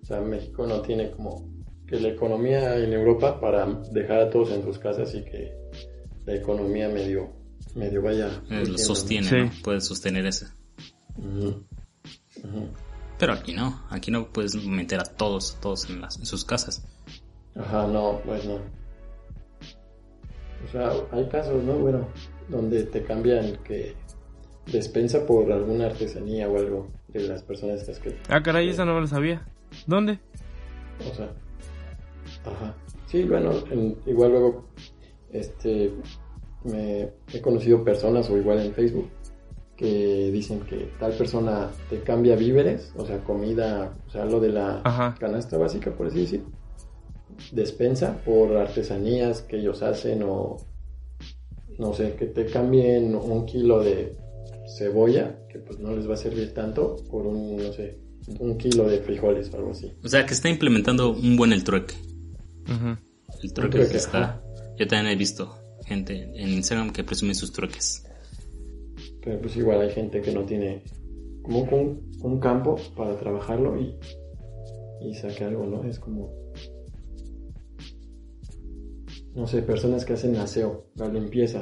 O 0.00 0.06
sea, 0.06 0.20
México 0.20 0.66
no 0.68 0.80
tiene 0.82 1.10
como 1.10 1.52
que 1.84 1.98
la 1.98 2.08
economía 2.08 2.76
en 2.76 2.92
Europa 2.92 3.40
para 3.40 3.66
dejar 3.90 4.20
a 4.20 4.30
todos 4.30 4.52
en 4.52 4.62
sus 4.62 4.78
casas 4.78 5.12
y 5.14 5.24
que 5.24 5.52
la 6.26 6.36
economía 6.36 6.88
medio, 6.88 7.32
medio 7.74 8.02
vaya... 8.02 8.40
Eh, 8.50 8.64
lo 8.66 8.78
sostiene, 8.78 9.46
¿no? 9.46 9.50
Puede 9.64 9.80
sostener 9.80 10.26
eso. 10.26 10.46
Pero 13.18 13.32
aquí 13.32 13.52
no, 13.52 13.84
aquí 13.90 14.12
no 14.12 14.32
puedes 14.32 14.54
meter 14.64 15.00
a 15.00 15.04
todos, 15.04 15.58
todos 15.60 15.90
en, 15.90 16.00
las, 16.00 16.18
en 16.18 16.26
sus 16.26 16.44
casas. 16.44 16.86
Ajá, 17.56 17.88
no, 17.88 18.20
pues 18.24 18.44
no. 18.44 18.54
O 20.64 20.70
sea, 20.70 20.92
hay 21.10 21.28
casos, 21.28 21.62
¿no? 21.64 21.74
Bueno, 21.74 22.06
donde 22.48 22.84
te 22.84 23.02
cambian 23.02 23.56
que 23.64 23.94
despensa 24.66 25.26
por 25.26 25.50
alguna 25.50 25.86
artesanía 25.86 26.48
o 26.48 26.58
algo 26.58 26.88
de 27.08 27.28
las 27.28 27.42
personas 27.42 27.80
estas 27.80 27.98
que... 27.98 28.16
Ah, 28.28 28.42
caray, 28.42 28.68
esa 28.68 28.84
no 28.84 29.00
lo 29.00 29.06
sabía. 29.06 29.46
¿Dónde? 29.86 30.18
O 31.10 31.14
sea, 31.14 31.30
ajá. 32.44 32.74
Sí, 33.06 33.24
bueno, 33.24 33.52
igual 34.06 34.30
luego, 34.32 34.68
este, 35.32 35.90
me 36.64 37.08
he 37.32 37.40
conocido 37.40 37.82
personas 37.82 38.28
o 38.28 38.36
igual 38.36 38.60
en 38.60 38.74
Facebook 38.74 39.08
que 39.76 40.30
dicen 40.32 40.60
que 40.60 40.90
tal 40.98 41.12
persona 41.12 41.70
te 41.88 42.02
cambia 42.02 42.34
víveres, 42.34 42.92
o 42.96 43.06
sea, 43.06 43.18
comida, 43.18 43.94
o 44.08 44.10
sea, 44.10 44.24
lo 44.24 44.40
de 44.40 44.48
la 44.48 45.14
canasta 45.18 45.56
básica, 45.56 45.92
por 45.92 46.08
así 46.08 46.20
decir, 46.22 46.44
despensa 47.52 48.16
por 48.24 48.56
artesanías 48.56 49.42
que 49.42 49.58
ellos 49.58 49.82
hacen 49.82 50.24
o, 50.24 50.56
no 51.78 51.94
sé, 51.94 52.14
que 52.14 52.26
te 52.26 52.46
cambien 52.46 53.14
un 53.14 53.46
kilo 53.46 53.82
de 53.82 54.16
cebolla, 54.76 55.38
que 55.48 55.58
pues 55.58 55.78
no 55.78 55.94
les 55.94 56.08
va 56.08 56.14
a 56.14 56.16
servir 56.16 56.52
tanto, 56.52 56.96
por 57.10 57.26
un, 57.26 57.56
no 57.56 57.72
sé, 57.72 57.98
un 58.40 58.58
kilo 58.58 58.88
de 58.88 58.98
frijoles 58.98 59.52
o 59.52 59.56
algo 59.56 59.70
así. 59.70 59.92
O 60.04 60.08
sea, 60.08 60.26
que 60.26 60.34
está 60.34 60.48
implementando 60.48 61.10
un 61.10 61.36
buen 61.36 61.52
el 61.52 61.64
trueque. 61.64 61.94
El 63.42 63.52
trueque, 63.52 63.82
está... 63.96 64.42
Yo 64.76 64.86
también 64.86 65.12
he 65.12 65.16
visto 65.16 65.56
gente 65.86 66.30
en 66.34 66.48
Instagram 66.50 66.92
que 66.92 67.02
presume 67.02 67.34
sus 67.34 67.52
trueques. 67.52 68.04
Pero 69.22 69.40
pues 69.40 69.56
igual 69.56 69.80
hay 69.80 69.90
gente 69.90 70.20
que 70.20 70.32
no 70.32 70.42
tiene 70.44 70.82
como 71.42 71.62
un, 71.62 72.12
un 72.22 72.40
campo 72.40 72.76
para 72.96 73.16
trabajarlo 73.18 73.80
y, 73.80 73.96
y 75.00 75.14
saque 75.14 75.44
algo, 75.44 75.66
¿no? 75.66 75.84
Es 75.84 75.98
como, 75.98 76.30
no 79.34 79.46
sé, 79.46 79.62
personas 79.62 80.04
que 80.04 80.14
hacen 80.14 80.36
aseo, 80.36 80.86
la 80.94 81.08
limpieza, 81.08 81.60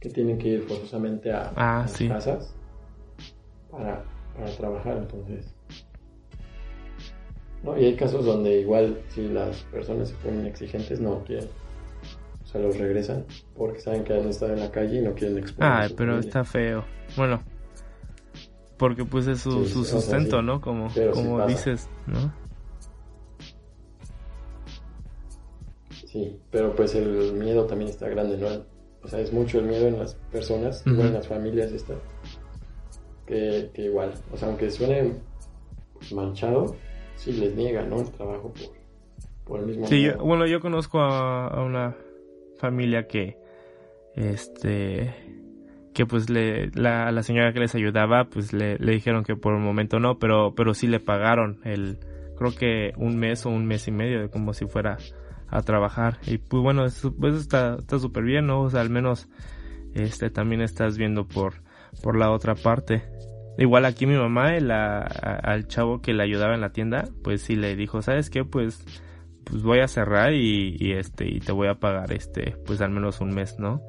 que 0.00 0.08
tienen 0.10 0.38
que 0.38 0.48
ir 0.48 0.62
forzosamente 0.62 1.32
a, 1.32 1.52
ah, 1.56 1.86
las 1.86 1.98
casas 1.98 2.54
para, 3.70 4.04
para 4.36 4.50
trabajar, 4.56 4.96
entonces. 4.98 5.54
No, 7.62 7.76
y 7.76 7.86
hay 7.86 7.96
casos 7.96 8.24
donde 8.24 8.60
igual 8.60 9.00
si 9.08 9.28
las 9.28 9.62
personas 9.64 10.10
se 10.10 10.14
ponen 10.16 10.46
exigentes 10.46 11.00
no 11.00 11.24
quieren 11.24 11.48
o 12.48 12.50
sea, 12.50 12.62
los 12.62 12.78
regresan 12.78 13.26
porque 13.54 13.78
saben 13.80 14.04
que 14.04 14.14
han 14.14 14.26
estado 14.26 14.54
en 14.54 14.60
la 14.60 14.70
calle 14.70 15.00
y 15.00 15.02
no 15.02 15.12
quieren 15.12 15.36
exponer. 15.36 15.70
Ah, 15.70 15.86
pero 15.94 16.18
está 16.18 16.44
feo. 16.44 16.82
Bueno, 17.14 17.42
porque 18.78 19.04
pues 19.04 19.26
es 19.26 19.40
su, 19.40 19.66
sustento, 19.66 20.40
¿no? 20.40 20.58
Como, 20.58 20.88
como 21.12 21.46
dices, 21.46 21.90
¿no? 22.06 22.32
Sí, 26.10 26.40
pero 26.50 26.74
pues 26.74 26.94
el 26.94 27.34
miedo 27.34 27.66
también 27.66 27.90
está 27.90 28.08
grande, 28.08 28.38
¿no? 28.38 28.48
O 29.02 29.08
sea, 29.08 29.20
es 29.20 29.30
mucho 29.30 29.58
el 29.58 29.66
miedo 29.66 29.88
en 29.88 29.98
las 29.98 30.14
personas, 30.32 30.82
igual 30.86 31.08
en 31.08 31.14
las 31.14 31.28
familias 31.28 31.70
está. 31.70 31.94
Que, 33.26 33.70
que, 33.74 33.82
igual, 33.82 34.14
o 34.32 34.36
sea, 34.38 34.48
aunque 34.48 34.70
suene 34.70 35.12
manchado, 36.14 36.76
sí 37.14 37.32
les 37.32 37.54
niega, 37.54 37.84
¿no? 37.84 38.00
El 38.00 38.10
trabajo 38.10 38.54
por, 38.54 38.74
por 39.44 39.60
el 39.60 39.66
mismo 39.66 39.86
Sí, 39.86 40.08
bueno, 40.18 40.46
yo 40.46 40.60
conozco 40.60 40.98
a 40.98 41.62
una 41.62 41.94
familia 42.58 43.06
que, 43.06 43.36
este, 44.14 45.14
que 45.92 46.06
pues 46.06 46.30
le, 46.30 46.70
la, 46.70 47.12
la 47.12 47.22
señora 47.22 47.52
que 47.52 47.60
les 47.60 47.74
ayudaba, 47.74 48.30
pues 48.30 48.54
le, 48.54 48.78
le 48.78 48.92
dijeron 48.92 49.24
que 49.24 49.36
por 49.36 49.52
el 49.52 49.60
momento 49.60 50.00
no, 50.00 50.18
pero, 50.18 50.54
pero 50.54 50.72
sí 50.72 50.86
le 50.86 51.00
pagaron 51.00 51.60
el, 51.64 51.98
creo 52.38 52.54
que 52.54 52.92
un 52.96 53.18
mes 53.18 53.44
o 53.44 53.50
un 53.50 53.66
mes 53.66 53.86
y 53.88 53.90
medio, 53.90 54.30
como 54.30 54.54
si 54.54 54.64
fuera 54.64 54.96
a 55.48 55.62
trabajar. 55.62 56.18
Y 56.26 56.38
pues 56.38 56.62
bueno, 56.62 56.84
eso, 56.84 57.14
pues 57.14 57.34
está, 57.34 57.76
está 57.78 57.98
súper 57.98 58.24
bien, 58.24 58.46
¿no? 58.46 58.62
O 58.62 58.70
sea, 58.70 58.80
al 58.80 58.90
menos, 58.90 59.28
este, 59.94 60.30
también 60.30 60.60
estás 60.60 60.98
viendo 60.98 61.26
por, 61.26 61.54
por 62.02 62.16
la 62.16 62.30
otra 62.30 62.54
parte. 62.54 63.02
Igual 63.58 63.84
aquí 63.84 64.06
mi 64.06 64.16
mamá, 64.16 64.54
el, 64.56 64.70
al 64.70 65.66
chavo 65.66 66.00
que 66.00 66.12
le 66.12 66.22
ayudaba 66.22 66.54
en 66.54 66.60
la 66.60 66.70
tienda, 66.70 67.08
pues 67.24 67.42
sí 67.42 67.56
le 67.56 67.74
dijo, 67.74 68.02
¿sabes 68.02 68.30
qué? 68.30 68.44
Pues 68.44 68.84
pues 69.50 69.62
voy 69.62 69.80
a 69.80 69.88
cerrar 69.88 70.34
y, 70.34 70.92
este 70.92 71.26
y 71.26 71.40
te 71.40 71.52
voy 71.52 71.68
a 71.68 71.74
pagar 71.74 72.12
este 72.12 72.56
pues 72.66 72.80
al 72.80 72.90
menos 72.90 73.20
un 73.20 73.34
mes 73.34 73.58
no 73.58 73.82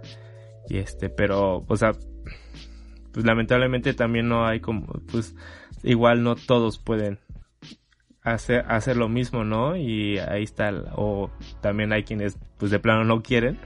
y 0.69 0.77
este 0.77 1.09
pero 1.09 1.65
o 1.67 1.75
sea 1.75 1.91
pues 3.11 3.25
lamentablemente 3.25 3.93
también 3.93 4.29
no 4.29 4.45
hay 4.45 4.59
como 4.59 4.85
pues 5.11 5.35
igual 5.83 6.23
no 6.23 6.35
todos 6.35 6.79
pueden 6.79 7.19
hacer 8.23 8.65
hacer 8.67 8.97
lo 8.97 9.09
mismo 9.09 9.43
no 9.43 9.75
y 9.75 10.17
ahí 10.17 10.43
está 10.43 10.71
o 10.95 11.29
también 11.61 11.93
hay 11.93 12.03
quienes 12.03 12.37
pues 12.57 12.71
de 12.71 12.79
plano 12.79 13.03
no 13.03 13.21
quieren 13.21 13.59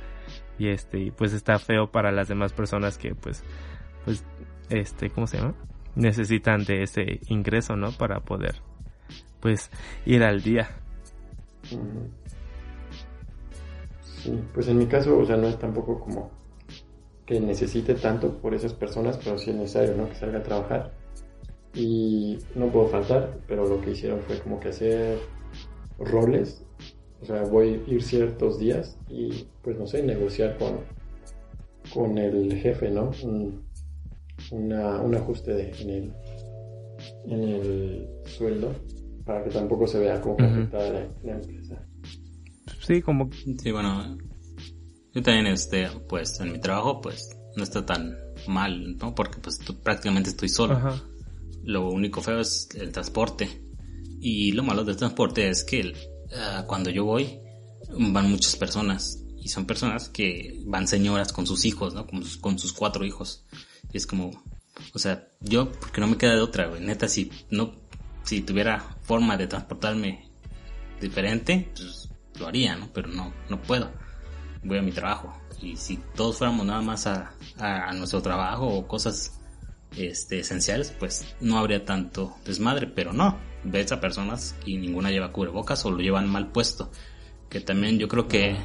y 0.60 0.68
este 0.68 1.12
pues 1.12 1.34
está 1.34 1.58
feo 1.60 1.92
para 1.92 2.12
las 2.12 2.28
demás 2.28 2.54
personas 2.54 2.98
que 2.98 3.16
pues 3.16 3.44
pues 4.06 4.26
este 4.70 5.10
cómo 5.10 5.28
se 5.28 5.38
llama 5.38 5.56
necesitan 5.96 6.66
de 6.66 6.84
ese 6.84 7.20
ingreso 7.28 7.76
no 7.76 7.92
para 7.92 8.20
poder 8.20 8.62
pues 9.40 9.72
ir 10.06 10.24
al 10.24 10.42
día 10.42 10.70
Sí, 14.24 14.42
pues 14.54 14.70
en 14.70 14.78
mi 14.78 14.86
caso, 14.86 15.18
o 15.18 15.26
sea, 15.26 15.36
no 15.36 15.48
es 15.48 15.60
tampoco 15.60 16.00
como 16.00 16.32
que 17.26 17.42
necesite 17.42 17.94
tanto 17.96 18.38
por 18.38 18.54
esas 18.54 18.74
personas, 18.74 19.20
pero 19.22 19.38
sí 19.38 19.50
es 19.50 19.56
necesario, 19.58 19.96
¿no? 19.98 20.08
Que 20.08 20.16
salga 20.16 20.40
a 20.40 20.44
trabajar. 20.44 20.92
Y 21.74 22.38
no 22.56 22.68
puedo 22.68 22.88
faltar, 22.88 23.40
pero 23.48 23.68
lo 23.68 23.82
que 23.82 23.92
hicieron 23.92 24.20
fue 24.22 24.38
como 24.40 24.60
que 24.60 24.70
hacer 24.70 25.20
roles. 25.98 26.64
O 27.22 27.26
sea, 27.26 27.44
voy 27.44 27.82
a 27.88 27.92
ir 27.92 28.04
ciertos 28.04 28.60
días 28.60 28.98
y, 29.10 29.48
pues 29.62 29.78
no 29.78 29.88
sé, 29.88 30.04
negociar 30.04 30.58
con, 30.58 30.80
con 31.94 32.18
el 32.18 32.56
jefe, 32.58 32.92
¿no? 32.92 33.12
Un, 33.24 33.64
un 34.52 35.16
ajuste 35.16 35.54
de, 35.54 35.72
en, 35.82 35.90
el, 35.90 36.14
en 37.26 37.44
el 37.44 38.08
sueldo 38.26 38.74
para 39.26 39.44
que 39.44 39.50
tampoco 39.50 39.88
se 39.88 40.00
vea 40.00 40.20
como 40.22 40.36
afectada 40.40 41.08
la, 41.24 41.34
empresa. 41.34 41.82
Sí, 42.82 43.02
como... 43.02 43.30
Sí, 43.32 43.72
bueno, 43.72 44.18
yo 45.14 45.22
también, 45.22 45.48
este, 45.48 45.88
pues, 46.10 46.40
en 46.40 46.52
mi 46.52 46.60
trabajo, 46.60 47.00
pues, 47.02 47.30
no 47.56 47.64
está 47.64 47.86
tan 47.86 48.16
mal, 48.48 48.98
¿no? 48.98 49.16
Porque, 49.16 49.38
pues, 49.40 49.60
prácticamente 49.82 50.30
estoy 50.30 50.50
solo. 50.50 50.80
Lo 51.64 51.90
único 51.90 52.22
feo 52.22 52.40
es 52.40 52.70
el 52.76 52.92
transporte. 52.92 53.64
Y 54.20 54.52
lo 54.54 54.64
malo 54.64 54.84
del 54.84 54.96
transporte 54.96 55.50
es 55.50 55.64
que 55.64 55.94
ah, 56.36 56.66
cuando 56.68 56.90
yo 56.90 57.06
voy, 57.06 57.40
van 57.98 58.30
muchas 58.30 58.56
personas. 58.56 59.20
Y 59.38 59.50
son 59.50 59.66
personas 59.66 60.10
que 60.10 60.62
van 60.66 60.88
señoras 60.88 61.34
con 61.34 61.46
sus 61.46 61.66
hijos, 61.66 61.94
¿no? 61.94 62.08
Con 62.08 62.58
sus, 62.60 62.74
cuatro 62.74 63.06
hijos. 63.06 63.46
Y 63.92 63.98
es 63.98 64.08
como, 64.08 64.32
o 64.94 65.00
sea, 65.00 65.28
yo, 65.42 65.72
porque 65.72 66.00
no 66.00 66.08
me 66.08 66.18
queda 66.18 66.36
de 66.36 66.42
otra, 66.42 66.68
güey. 66.68 66.82
Neta, 66.82 67.08
si 67.08 67.30
no 67.50 67.84
si 68.24 68.42
tuviera 68.42 68.80
forma 69.02 69.38
de 69.38 69.48
transportarme 69.48 70.30
diferente, 71.00 71.72
pues 71.76 72.10
lo 72.40 72.48
haría, 72.48 72.76
¿no? 72.76 72.90
Pero 72.94 73.10
no, 73.10 73.34
no 73.50 73.62
puedo. 73.62 73.92
Voy 74.64 74.78
a 74.78 74.82
mi 74.82 74.92
trabajo. 74.92 75.34
Y 75.62 75.76
si 75.76 75.98
todos 76.16 76.38
fuéramos 76.38 76.66
nada 76.66 76.82
más 76.82 77.06
a, 77.06 77.34
a, 77.58 77.92
nuestro 77.94 78.22
trabajo 78.22 78.68
o 78.68 78.88
cosas 78.88 79.40
este, 79.98 80.40
esenciales, 80.40 80.94
pues 80.98 81.36
no 81.42 81.58
habría 81.58 81.86
tanto 81.86 82.36
desmadre. 82.46 82.88
Pero 82.88 83.14
no, 83.14 83.38
ves 83.64 83.92
a 83.92 84.00
personas 84.00 84.56
y 84.66 84.78
ninguna 84.78 85.12
lleva 85.12 85.32
cubrebocas 85.32 85.86
o 85.86 85.92
lo 85.92 86.00
llevan 86.00 86.30
mal 86.30 86.52
puesto. 86.52 86.92
Que 87.50 87.60
también 87.60 88.00
yo 88.00 88.08
creo 88.08 88.28
que... 88.28 88.58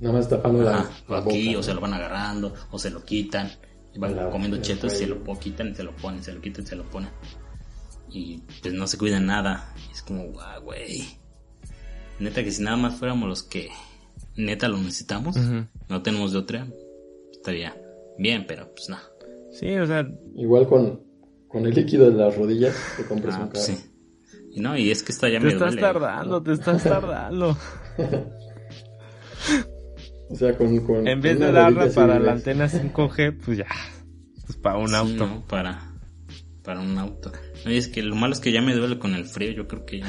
Nada 0.00 0.14
más 0.14 0.28
tapando 0.28 0.62
la, 0.62 0.88
o 1.08 1.14
aquí, 1.14 1.54
o 1.54 1.62
se 1.62 1.74
lo 1.74 1.80
van 1.80 1.92
agarrando, 1.92 2.54
o 2.70 2.78
se 2.78 2.90
lo 2.90 3.04
quitan. 3.04 3.50
Y 3.94 3.98
van 3.98 4.30
comiendo 4.30 4.56
chetos, 4.62 4.92
se 4.94 5.06
lo 5.06 5.22
quitan 5.38 5.68
y 5.68 5.74
se 5.74 5.82
lo 5.82 5.94
ponen, 5.96 6.22
se 6.22 6.32
lo 6.32 6.40
quitan 6.40 6.64
y 6.64 6.66
se 6.66 6.76
lo 6.76 6.84
ponen 6.84 7.10
y 8.12 8.42
pues 8.62 8.74
no 8.74 8.86
se 8.86 8.98
cuidan 8.98 9.26
nada. 9.26 9.74
es 9.90 10.02
como, 10.02 10.24
guau, 10.26 10.62
güey. 10.62 11.04
Neta 12.18 12.44
que 12.44 12.52
si 12.52 12.62
nada 12.62 12.76
más 12.76 12.96
fuéramos 12.98 13.28
los 13.28 13.42
que 13.42 13.70
neta 14.36 14.68
lo 14.68 14.76
necesitamos, 14.78 15.36
no 15.88 16.02
tenemos 16.02 16.32
de 16.32 16.38
otra, 16.38 16.66
estaría 17.32 17.76
bien, 18.18 18.44
pero 18.46 18.72
pues 18.74 18.88
no. 18.88 18.98
Sí, 19.52 19.74
o 19.76 19.86
sea. 19.86 20.06
Igual 20.36 20.68
con, 20.68 21.02
con 21.48 21.66
el 21.66 21.74
líquido 21.74 22.10
de 22.10 22.16
las 22.16 22.36
rodillas 22.36 22.76
te 22.96 23.04
compras 23.04 23.36
ah, 23.36 23.42
un 23.42 23.48
carro. 23.48 23.64
Sí. 23.64 23.76
Y 24.52 24.60
no, 24.60 24.76
y 24.76 24.90
es 24.90 25.02
que 25.02 25.12
está 25.12 25.28
ya 25.28 25.40
te 25.40 25.48
estás 25.48 25.76
tardando, 25.76 26.42
te 26.42 26.52
estás 26.52 26.82
tardando. 26.82 27.56
o 30.28 30.34
sea, 30.34 30.56
con, 30.56 30.84
con 30.84 31.06
En 31.06 31.20
vez 31.20 31.38
de 31.38 31.52
darla 31.52 31.88
para 31.94 32.18
la 32.18 32.32
antena 32.32 32.68
5G, 32.68 33.38
pues 33.44 33.58
ya. 33.58 33.68
Pues 34.46 34.58
para 34.58 34.78
un 34.78 34.94
auto. 34.94 35.44
para, 35.48 35.94
para 36.64 36.80
un 36.80 36.98
auto. 36.98 37.30
No, 37.64 37.70
es 37.70 37.88
que 37.88 38.02
lo 38.02 38.16
malo 38.16 38.32
es 38.32 38.40
que 38.40 38.50
ya 38.50 38.60
me 38.60 38.74
duele 38.74 38.98
con 38.98 39.14
el 39.14 39.24
frío, 39.24 39.52
yo 39.52 39.68
creo 39.68 39.84
que 39.84 40.00
ya, 40.00 40.08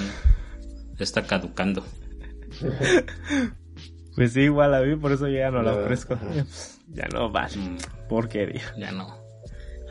está 1.00 1.28
caducando. 1.28 1.86
Pues 4.16 4.34
sí, 4.34 4.42
igual 4.42 4.74
a 4.74 4.82
mí, 4.82 4.96
por 4.96 5.12
eso 5.12 5.28
ya 5.28 5.52
no 5.52 5.62
la 5.62 5.74
ofrezco. 5.74 6.18
Ya 6.94 7.08
no 7.08 7.32
vale. 7.32 7.56
Mm. 7.56 7.78
Porquería. 8.10 8.64
Ya 8.78 8.92
no. 8.92 9.21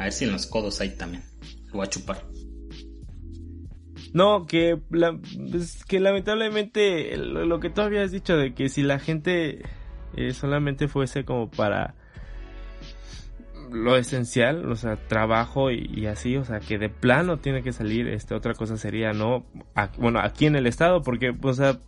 A 0.00 0.04
ver 0.04 0.12
si 0.14 0.24
en 0.24 0.32
los 0.32 0.46
codos 0.46 0.80
hay 0.80 0.96
también. 0.96 1.22
Lo 1.66 1.74
voy 1.74 1.86
a 1.86 1.90
chupar. 1.90 2.24
No, 4.14 4.46
que, 4.46 4.80
que 5.86 6.00
lamentablemente 6.00 7.14
lo, 7.18 7.60
que 7.60 7.68
tú 7.68 7.82
habías 7.82 8.10
dicho 8.10 8.34
de 8.34 8.54
que 8.54 8.70
si 8.70 8.82
la 8.82 8.98
gente 8.98 9.60
eh, 10.16 10.32
solamente 10.32 10.88
fuese 10.88 11.26
como 11.26 11.50
para 11.50 11.96
lo 13.70 13.98
esencial, 13.98 14.72
o 14.72 14.74
sea, 14.74 14.96
trabajo 14.96 15.70
y, 15.70 16.06
así, 16.06 16.34
o 16.38 16.46
sea, 16.46 16.60
que 16.60 16.78
de 16.78 16.88
plano 16.88 17.36
tiene 17.36 17.62
que 17.62 17.72
salir, 17.72 18.08
este, 18.08 18.34
otra 18.34 18.54
cosa 18.54 18.78
sería, 18.78 19.12
¿no? 19.12 19.44
bueno, 19.98 20.18
aquí 20.20 20.46
en 20.46 20.56
el 20.56 20.66
estado, 20.66 21.02
porque, 21.02 21.36
o 21.42 21.52
sea, 21.52 21.78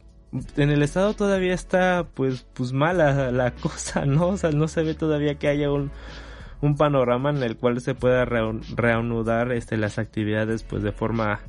en 0.58 0.70
el 0.70 0.82
estado 0.82 1.14
todavía 1.14 1.54
está 1.54 2.06
pues 2.14 2.46
pues 2.52 2.72
mala 2.72 3.32
la 3.32 3.50
cosa, 3.62 4.04
¿no? 4.04 4.28
O 4.28 4.36
sea, 4.36 4.50
no 4.50 4.68
se 4.68 4.82
ve 4.82 4.94
todavía 4.94 5.36
que 5.36 5.48
haya 5.48 5.72
un, 5.72 5.90
un 6.62 6.76
panorama 6.76 7.30
en 7.30 7.42
el 7.42 7.56
cual 7.56 7.80
se 7.80 7.94
pueda 7.94 8.24
reanudar 8.24 9.52
este 9.52 9.76
las 9.76 9.98
actividades 9.98 10.62
pues 10.62 10.82
de 10.82 10.92
forma 10.92 11.40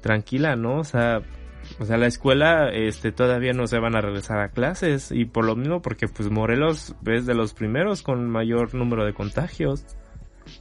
tranquila, 0.00 0.56
¿no? 0.56 0.80
O 0.80 0.84
sea, 0.84 1.22
o 1.78 1.84
sea, 1.84 1.96
la 1.96 2.06
escuela 2.06 2.68
este 2.70 3.12
todavía 3.12 3.52
no 3.52 3.66
se 3.66 3.78
van 3.78 3.96
a 3.96 4.00
regresar 4.00 4.40
a 4.40 4.50
clases 4.50 5.12
y 5.12 5.24
por 5.24 5.44
lo 5.44 5.54
mismo 5.54 5.80
porque 5.80 6.08
pues 6.08 6.28
Morelos 6.30 6.94
es 7.06 7.24
de 7.24 7.34
los 7.34 7.54
primeros 7.54 8.02
con 8.02 8.28
mayor 8.28 8.74
número 8.74 9.06
de 9.06 9.14
contagios. 9.14 9.86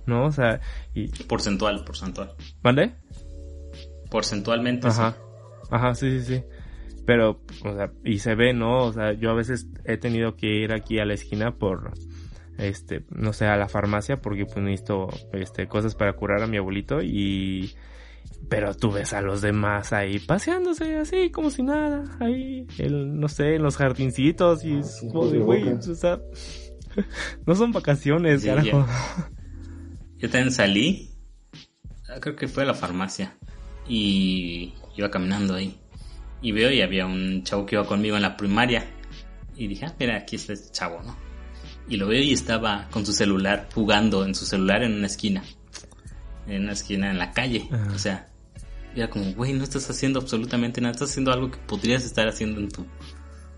¿No? 0.05 0.25
O 0.25 0.31
sea, 0.31 0.59
y 0.93 1.07
porcentual, 1.23 1.85
porcentual. 1.85 2.35
¿Vale? 2.61 2.95
Porcentualmente. 4.11 4.87
Ajá. 4.87 5.15
Ajá, 5.71 5.95
sí, 5.95 6.19
sí, 6.19 6.35
sí. 6.35 6.43
Pero, 7.05 7.41
o 7.63 7.73
sea, 7.73 7.91
y 8.03 8.19
se 8.19 8.35
ve, 8.35 8.53
¿no? 8.53 8.83
O 8.83 8.91
sea, 8.91 9.13
yo 9.13 9.31
a 9.31 9.33
veces 9.33 9.67
he 9.85 9.95
tenido 9.95 10.35
que 10.35 10.47
ir 10.47 10.73
aquí 10.73 10.99
a 10.99 11.05
la 11.05 11.13
esquina 11.13 11.55
por, 11.55 11.93
este, 12.57 13.03
no 13.09 13.33
sé, 13.33 13.45
a 13.45 13.57
la 13.57 13.69
farmacia 13.69 14.21
porque 14.21 14.45
pues 14.45 14.57
necesito, 14.57 15.07
este, 15.33 15.67
cosas 15.67 15.95
para 15.95 16.13
curar 16.13 16.43
a 16.43 16.47
mi 16.47 16.57
abuelito 16.57 17.01
y, 17.01 17.75
pero 18.49 18.75
tú 18.75 18.91
ves 18.91 19.13
a 19.13 19.21
los 19.21 19.41
demás 19.41 19.93
ahí 19.93 20.19
paseándose 20.19 20.97
así 20.97 21.29
como 21.29 21.49
si 21.49 21.63
nada, 21.63 22.03
ahí, 22.19 22.67
el, 22.77 23.19
no 23.19 23.27
sé, 23.27 23.55
en 23.55 23.63
los 23.63 23.77
jardincitos 23.77 24.63
y 24.63 24.79
es 24.79 25.05
como 25.11 25.27
de, 25.27 25.39
güey, 25.39 25.67
o 25.69 25.81
sea, 25.81 26.19
no 27.45 27.55
son 27.55 27.71
vacaciones, 27.71 28.45
carajo. 28.45 28.85
Yo 30.17 30.29
también 30.29 30.51
salí, 30.51 31.11
creo 32.19 32.35
que 32.35 32.47
fue 32.47 32.63
a 32.63 32.65
la 32.65 32.73
farmacia 32.73 33.37
y 33.87 34.73
iba 34.95 35.11
caminando 35.11 35.53
ahí 35.53 35.79
y 36.41 36.51
veo 36.51 36.71
y 36.71 36.81
había 36.81 37.05
un 37.05 37.43
chavo 37.43 37.65
que 37.65 37.75
iba 37.75 37.85
conmigo 37.85 38.15
en 38.15 38.21
la 38.21 38.37
primaria. 38.37 38.85
Y 39.55 39.67
dije, 39.67 39.85
ah, 39.85 39.95
mira, 39.99 40.17
aquí 40.17 40.35
está 40.35 40.53
este 40.53 40.71
chavo, 40.71 41.01
¿no? 41.01 41.26
Y 41.89 41.97
lo 41.97 42.07
veo 42.07 42.21
y 42.21 42.33
estaba 42.33 42.87
con 42.91 43.05
su 43.05 43.13
celular, 43.13 43.69
jugando 43.73 44.25
en 44.25 44.35
su 44.35 44.45
celular 44.45 44.83
en 44.83 44.93
una 44.93 45.07
esquina. 45.07 45.43
En 46.47 46.63
una 46.63 46.73
esquina 46.73 47.11
en 47.11 47.17
la 47.17 47.31
calle. 47.31 47.69
O 47.93 47.97
sea, 47.97 48.27
era 48.95 49.09
como, 49.09 49.33
güey, 49.33 49.53
no 49.53 49.63
estás 49.63 49.89
haciendo 49.89 50.19
absolutamente 50.19 50.81
nada. 50.81 50.93
Estás 50.93 51.11
haciendo 51.11 51.31
algo 51.31 51.51
que 51.51 51.57
podrías 51.59 52.03
estar 52.03 52.27
haciendo 52.27 52.59
en 52.59 52.69
tu, 52.69 52.85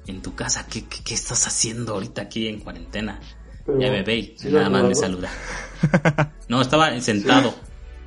en 0.07 0.21
tu 0.21 0.35
casa. 0.35 0.67
¿Qué, 0.69 0.83
qué, 0.85 1.13
estás 1.13 1.47
haciendo 1.47 1.93
ahorita 1.93 2.23
aquí 2.23 2.47
en 2.47 2.59
cuarentena? 2.59 3.19
ya 3.67 3.91
me 3.91 4.01
ve 4.01 4.35
nada 4.45 4.69
más 4.69 4.83
me 4.83 4.95
saluda. 4.95 5.29
no, 6.47 6.61
estaba 6.61 6.99
sentado 7.01 7.53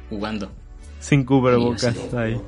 jugando. 0.09 0.51
Sin 0.99 1.25
cubrebocas 1.25 1.97
ahí. 2.15 2.41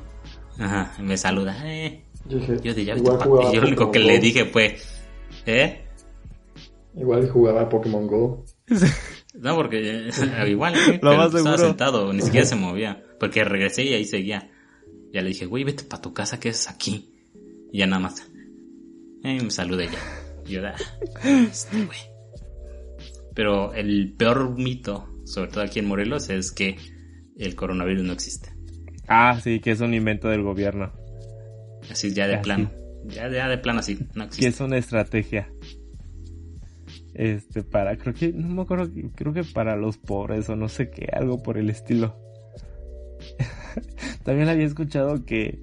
Ajá, 0.59 0.93
me 0.99 1.17
saluda. 1.17 1.57
Eh, 1.65 2.03
yo 2.27 2.37
dije, 2.37 2.59
yo, 2.63 2.71
y 2.73 2.85
yo 2.85 3.61
lo 3.61 3.67
único 3.67 3.91
que 3.91 3.99
le 3.99 4.19
dije 4.19 4.45
fue, 4.45 4.77
¿eh? 5.45 5.84
Igual 6.97 7.29
jugaba 7.29 7.67
Pokémon 7.69 8.07
Go. 8.07 8.45
no, 9.39 9.55
porque 9.55 10.09
eh, 10.09 10.49
igual 10.49 10.75
¿eh? 10.75 10.99
lo 11.01 11.25
estaba 11.25 11.57
sentado, 11.57 12.13
ni 12.13 12.21
siquiera 12.21 12.45
se 12.45 12.55
movía. 12.55 13.03
Porque 13.19 13.43
regresé 13.43 13.83
y 13.83 13.93
ahí 13.93 14.05
seguía. 14.05 14.51
Ya 15.11 15.21
le 15.21 15.29
dije, 15.29 15.45
güey, 15.45 15.63
vete 15.63 15.83
para 15.83 16.01
tu 16.01 16.13
casa 16.13 16.39
que 16.39 16.49
es 16.49 16.69
aquí. 16.69 17.13
Y 17.71 17.79
ya 17.79 17.87
nada 17.87 18.01
más. 18.01 18.31
Eh, 19.23 19.41
me 19.41 19.51
saludé 19.51 19.87
ya. 19.87 19.99
Yo, 20.45 20.61
ah, 20.65 20.75
este 21.49 21.85
güey. 21.85 21.99
Pero 23.33 23.73
el 23.73 24.13
peor 24.17 24.57
mito, 24.57 25.07
sobre 25.25 25.51
todo 25.51 25.63
aquí 25.63 25.79
en 25.79 25.87
Morelos, 25.87 26.29
es 26.29 26.51
que 26.51 26.77
el 27.37 27.55
coronavirus 27.55 28.03
no 28.03 28.13
existe. 28.13 28.49
Ah, 29.07 29.39
sí, 29.43 29.59
que 29.59 29.71
es 29.71 29.81
un 29.81 29.93
invento 29.93 30.29
del 30.29 30.43
gobierno. 30.43 30.91
Así 31.89 32.13
ya 32.13 32.27
de 32.27 32.37
plano. 32.37 32.71
Ya, 33.07 33.27
de 33.29 33.57
plano 33.57 33.79
así, 33.79 33.99
no 34.15 34.27
Que 34.29 34.47
es 34.47 34.59
una 34.59 34.77
estrategia. 34.77 35.51
Este, 37.15 37.63
para, 37.63 37.97
creo 37.97 38.13
que, 38.13 38.33
no 38.33 38.49
me 38.49 38.61
acuerdo, 38.63 38.91
creo 39.15 39.31
que 39.31 39.45
para 39.45 39.77
los 39.77 39.97
pobres 39.97 40.49
o 40.49 40.57
no 40.57 40.67
sé 40.67 40.89
qué, 40.89 41.07
algo 41.13 41.41
por 41.41 41.57
el 41.57 41.69
estilo. 41.69 42.13
También 44.23 44.49
había 44.49 44.65
escuchado 44.65 45.23
que, 45.23 45.61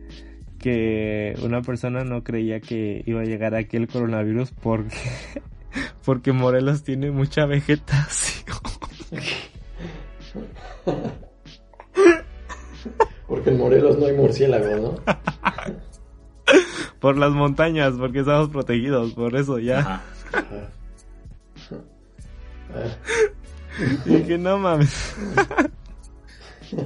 que 0.59 1.35
una 1.45 1.61
persona 1.61 2.05
no 2.05 2.25
creía 2.25 2.61
que 2.61 3.03
iba 3.05 3.21
a 3.21 3.25
llegar 3.25 3.55
aquí 3.55 3.77
el 3.77 3.87
coronavirus 3.87 4.53
porque, 4.53 4.97
porque 6.07 6.33
Morelos 6.33 6.85
tiene 6.85 7.11
mucha 7.11 7.45
vegetación. 7.45 8.47
Porque 13.29 13.49
en 13.49 13.59
Morelos 13.59 13.99
no 13.99 14.07
hay 14.07 14.15
murciélagos, 14.15 14.81
¿no? 14.81 14.95
por 17.01 17.17
las 17.17 17.33
montañas, 17.33 17.95
porque 17.95 18.19
estamos 18.19 18.51
protegidos, 18.51 19.15
por 19.15 19.35
eso 19.35 19.59
ya. 19.59 20.03
y 24.07 24.23
que 24.23 24.39
no 24.39 24.59
mames. 24.59 25.15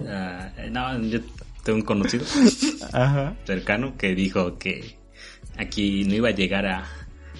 Ah, 0.08 0.50
no, 0.70 1.00
yo 1.02 1.20
tengo 1.62 1.78
un 1.78 1.84
conocido 1.84 2.24
cercano 3.44 3.96
que 3.96 4.14
dijo 4.14 4.58
que 4.58 4.98
aquí 5.56 6.04
no 6.04 6.14
iba 6.14 6.28
a 6.28 6.32
llegar 6.32 6.66
a, 6.66 6.84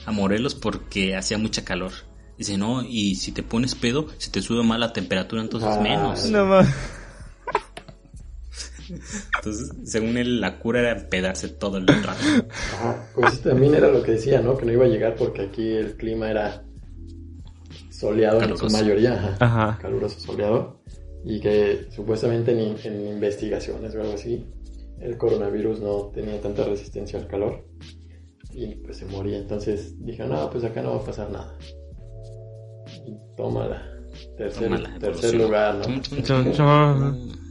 a 0.04 0.12
Morelos 0.12 0.54
porque 0.54 1.16
hacía 1.16 1.38
mucha 1.38 1.64
calor. 1.64 1.92
Dice, 2.38 2.58
no, 2.58 2.82
y 2.82 3.14
si 3.14 3.32
te 3.32 3.42
pones 3.42 3.74
pedo, 3.74 4.08
se 4.18 4.30
te 4.30 4.42
sube 4.42 4.62
mal 4.62 4.80
la 4.80 4.92
temperatura, 4.92 5.42
entonces 5.42 5.70
ah, 5.72 5.80
menos. 5.80 6.30
No 6.30 6.44
mames. 6.44 6.74
Entonces, 9.36 9.72
según 9.84 10.16
él, 10.16 10.40
la 10.40 10.58
cura 10.58 10.80
era 10.80 10.92
empedarse 11.00 11.48
todo 11.48 11.78
el 11.78 11.86
rato. 11.86 12.20
Ajá, 12.74 13.08
pues 13.14 13.40
también 13.40 13.74
era 13.74 13.88
lo 13.88 14.02
que 14.02 14.12
decía, 14.12 14.40
¿no? 14.40 14.56
Que 14.56 14.64
no 14.64 14.72
iba 14.72 14.84
a 14.84 14.88
llegar 14.88 15.16
porque 15.16 15.42
aquí 15.42 15.72
el 15.72 15.96
clima 15.96 16.30
era 16.30 16.65
soleado 17.98 18.42
en 18.42 18.56
su 18.56 18.68
mayoría, 18.68 19.36
ajá, 19.40 19.78
caluroso 19.80 20.20
soleado, 20.20 20.80
y 21.24 21.40
que 21.40 21.86
supuestamente 21.90 22.52
en, 22.52 22.76
en, 22.84 23.14
investigaciones 23.14 23.94
o 23.94 24.00
algo 24.00 24.14
así, 24.14 24.46
el 25.00 25.16
coronavirus 25.16 25.80
no 25.80 26.10
tenía 26.14 26.40
tanta 26.40 26.64
resistencia 26.64 27.18
al 27.18 27.26
calor 27.26 27.64
y 28.52 28.74
pues 28.76 28.96
se 28.98 29.06
moría. 29.06 29.38
Entonces 29.38 29.94
dije, 30.04 30.26
no, 30.26 30.48
pues 30.50 30.64
acá 30.64 30.82
no 30.82 30.90
va 30.90 30.96
a 30.96 31.04
pasar 31.04 31.30
nada. 31.30 31.56
Y 33.06 33.14
tómala. 33.36 33.92
Tercer, 34.38 34.98
tercer 34.98 35.34
lugar, 35.34 35.74
¿no? 35.76 37.45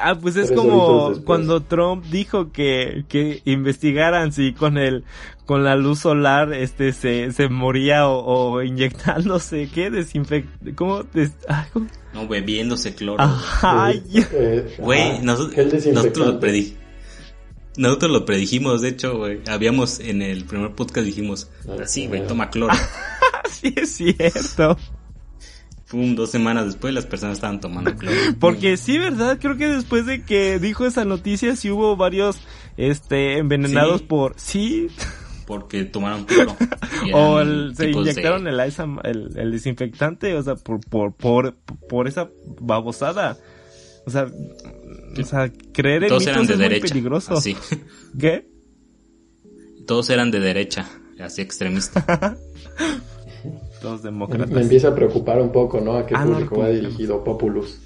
Ah, 0.00 0.18
pues 0.20 0.36
es 0.36 0.52
como 0.52 1.14
cuando 1.24 1.62
Trump 1.62 2.04
dijo 2.06 2.52
que, 2.52 3.04
que 3.08 3.42
investigaran 3.44 4.32
si 4.32 4.52
con 4.52 4.78
el, 4.78 5.04
con 5.46 5.64
la 5.64 5.76
luz 5.76 6.00
solar, 6.00 6.52
este, 6.52 6.92
se, 6.92 7.32
se 7.32 7.48
moría 7.48 8.08
o, 8.08 8.62
inyectándose, 8.62 9.68
¿qué? 9.74 9.90
Desinfect, 9.90 10.74
¿cómo? 10.74 11.04
No, 12.14 12.28
bebiéndose 12.28 12.94
cloro. 12.94 13.22
Ay, 13.62 14.02
güey, 14.78 15.20
nosotros, 15.22 15.86
nosotros 15.86 16.26
lo 16.26 16.40
predijimos. 16.40 16.78
Nosotros 17.76 18.10
lo 18.10 18.24
predijimos, 18.24 18.82
de 18.82 18.88
hecho, 18.88 19.16
güey. 19.18 19.40
Habíamos 19.46 20.00
en 20.00 20.20
el 20.20 20.44
primer 20.44 20.72
podcast 20.72 21.06
dijimos, 21.06 21.48
así, 21.80 22.08
güey, 22.08 22.26
toma 22.26 22.50
cloro. 22.50 22.74
sí, 23.50 23.72
es 23.76 23.92
cierto 23.92 24.76
dos 25.90 26.30
semanas 26.30 26.66
después 26.66 26.92
las 26.92 27.06
personas 27.06 27.38
estaban 27.38 27.60
tomando 27.60 27.94
cloro. 27.96 28.16
Porque 28.40 28.76
sí, 28.76 28.98
¿verdad? 28.98 29.38
Creo 29.40 29.56
que 29.56 29.68
después 29.68 30.06
de 30.06 30.22
que 30.22 30.58
dijo 30.58 30.86
esa 30.86 31.04
noticia 31.04 31.56
sí 31.56 31.70
hubo 31.70 31.96
varios 31.96 32.40
este 32.76 33.38
envenenados 33.38 34.02
por 34.02 34.34
sí 34.36 34.88
porque 35.48 35.84
tomaron 35.86 36.24
cloro. 36.24 36.54
o 37.14 37.42
se 37.74 37.88
inyectaron 37.88 38.46
el, 38.46 38.60
el, 38.60 39.50
desinfectante, 39.50 40.34
o 40.34 40.42
sea, 40.42 40.56
por, 40.56 40.78
por, 40.80 41.14
por, 41.14 41.56
por 41.88 42.06
esa 42.06 42.28
babosada. 42.60 43.38
O 44.04 44.10
sea, 44.10 44.26
o 44.26 45.24
sea 45.24 45.50
creer 45.72 46.04
en 46.04 46.08
Todos 46.10 46.26
eran 46.26 46.46
de 46.46 46.52
es 46.52 46.58
derecha, 46.58 46.82
muy 46.82 46.88
peligroso. 46.90 47.34
Así. 47.34 47.56
¿Qué? 48.18 48.46
Todos 49.86 50.10
eran 50.10 50.30
de 50.30 50.40
derecha, 50.40 50.86
así 51.18 51.40
extremista. 51.40 52.36
Los 53.82 54.02
demócratas. 54.02 54.50
Me, 54.50 54.62
empieza 54.62 54.88
a 54.88 54.94
preocupar 54.94 55.40
un 55.40 55.52
poco, 55.52 55.80
¿no? 55.80 55.96
¿A 55.96 56.06
qué 56.06 56.14
ah, 56.16 56.24
público 56.24 56.58
va 56.58 56.68
dirigido 56.68 57.22
Populus? 57.22 57.78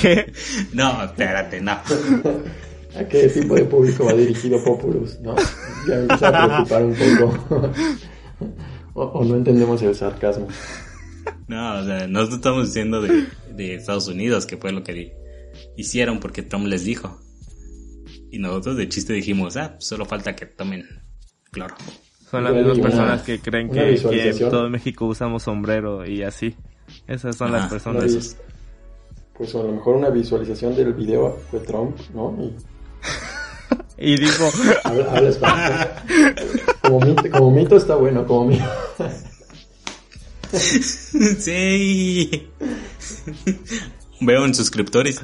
¿Qué? 0.00 0.32
No, 0.72 1.04
espérate, 1.04 1.60
no. 1.60 1.72
¿A 2.94 3.04
qué 3.08 3.28
tipo 3.28 3.54
de 3.54 3.64
público 3.64 4.04
va 4.04 4.12
dirigido 4.12 4.62
Populus? 4.62 5.18
¿No? 5.20 5.34
Ya 5.88 5.96
me 5.96 6.02
empieza 6.02 6.28
a 6.28 6.46
preocupar 6.46 6.84
un 6.84 6.94
poco. 6.94 7.72
o, 8.94 9.24
no 9.24 9.36
entendemos 9.36 9.80
el 9.82 9.94
sarcasmo. 9.94 10.48
No, 11.48 11.80
o 11.80 11.84
sea, 11.84 12.06
nosotros 12.06 12.38
estamos 12.38 12.66
diciendo 12.66 13.00
de, 13.00 13.26
de 13.54 13.74
Estados 13.74 14.08
Unidos, 14.08 14.46
que 14.46 14.56
fue 14.56 14.72
lo 14.72 14.82
que 14.82 15.16
hicieron 15.76 16.20
porque 16.20 16.42
Trump 16.42 16.66
les 16.66 16.84
dijo. 16.84 17.20
Y 18.30 18.38
nosotros 18.38 18.76
de 18.76 18.88
chiste 18.88 19.12
dijimos, 19.12 19.56
ah, 19.56 19.76
solo 19.78 20.04
falta 20.04 20.34
que 20.34 20.46
tomen 20.46 20.86
cloro. 21.50 21.74
Son 22.32 22.44
las 22.44 22.54
mismas 22.54 22.78
personas 22.78 23.22
que 23.24 23.40
creen 23.40 23.68
que, 23.68 23.94
en 23.94 24.38
todo 24.38 24.70
México 24.70 25.04
usamos 25.04 25.42
sombrero 25.42 26.06
y 26.06 26.22
así. 26.22 26.56
Esas 27.06 27.36
son 27.36 27.52
las 27.52 27.68
personas. 27.68 28.38
Pues 29.36 29.54
a 29.54 29.58
lo 29.58 29.72
mejor 29.72 29.96
una 29.96 30.08
visualización 30.08 30.74
del 30.74 30.94
video 30.94 31.38
fue 31.50 31.60
Trump, 31.60 31.94
¿no? 32.14 32.34
Y 33.98 34.16
dijo... 34.18 34.50
habla, 34.84 35.28
español. 35.28 35.88
Como 36.80 37.00
mito, 37.00 37.30
como 37.32 37.50
mito 37.50 37.76
está 37.76 37.96
bueno, 37.96 38.26
como 38.26 38.46
mito. 38.46 38.64
sí. 41.38 42.48
Veo 44.22 44.46
en 44.46 44.54
suscriptores. 44.54 45.20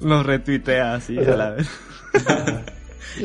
Nos 0.00 0.26
retuitea 0.26 0.94
así 0.94 1.16
a 1.16 1.36
la 1.36 1.50
vez. 1.50 1.68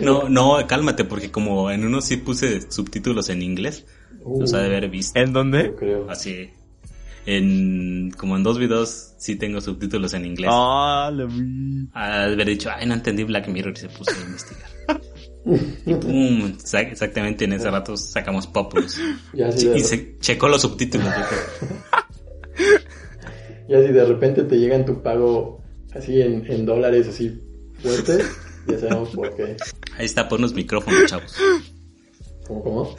No, 0.01 0.29
no, 0.29 0.65
cálmate, 0.67 1.03
porque 1.03 1.31
como 1.31 1.69
en 1.71 1.85
uno 1.85 2.01
sí 2.01 2.17
puse 2.17 2.71
subtítulos 2.71 3.29
en 3.29 3.41
inglés, 3.41 3.85
los 4.25 4.53
ha 4.53 4.59
de 4.59 4.65
haber 4.67 4.89
visto. 4.89 5.19
¿En 5.19 5.33
dónde? 5.33 5.73
Así. 6.09 6.49
En, 7.25 8.11
como 8.17 8.35
en 8.35 8.43
dos 8.43 8.59
videos 8.59 9.13
sí 9.17 9.35
tengo 9.35 9.61
subtítulos 9.61 10.13
en 10.13 10.25
inglés. 10.25 10.49
Ah, 10.51 11.09
lo 11.13 11.27
vi. 11.27 11.87
Ha 11.93 12.27
de 12.27 12.33
haber 12.33 12.47
dicho, 12.47 12.69
ay, 12.69 12.85
no 12.85 12.93
entendí 12.93 13.23
Black 13.23 13.47
Mirror 13.47 13.73
y 13.75 13.79
se 13.79 13.89
puso 13.89 14.11
a 14.11 14.25
investigar. 14.25 14.69
y 15.85 15.93
pum, 15.95 16.53
exactamente 16.73 17.45
en 17.45 17.53
ese 17.53 17.69
rato 17.69 17.97
sacamos 17.97 18.47
Populous. 18.47 18.97
y 19.33 19.79
se 19.81 20.17
checó 20.19 20.47
los 20.47 20.61
subtítulos. 20.61 21.07
y 23.67 23.73
así 23.73 23.87
de 23.93 24.05
repente 24.05 24.43
te 24.43 24.57
llega 24.57 24.75
en 24.75 24.85
tu 24.85 25.01
pago 25.01 25.61
así 25.93 26.21
en, 26.21 26.45
en 26.49 26.65
dólares 26.65 27.07
así 27.09 27.41
fuertes, 27.81 28.25
ya 28.67 28.79
sabemos 28.79 29.09
por 29.09 29.35
qué. 29.35 29.57
Ahí 29.97 30.05
está 30.05 30.27
por 30.27 30.39
unos 30.39 30.53
micrófonos, 30.53 31.05
chavos. 31.05 31.35
¿Cómo, 32.47 32.63
cómo? 32.63 32.95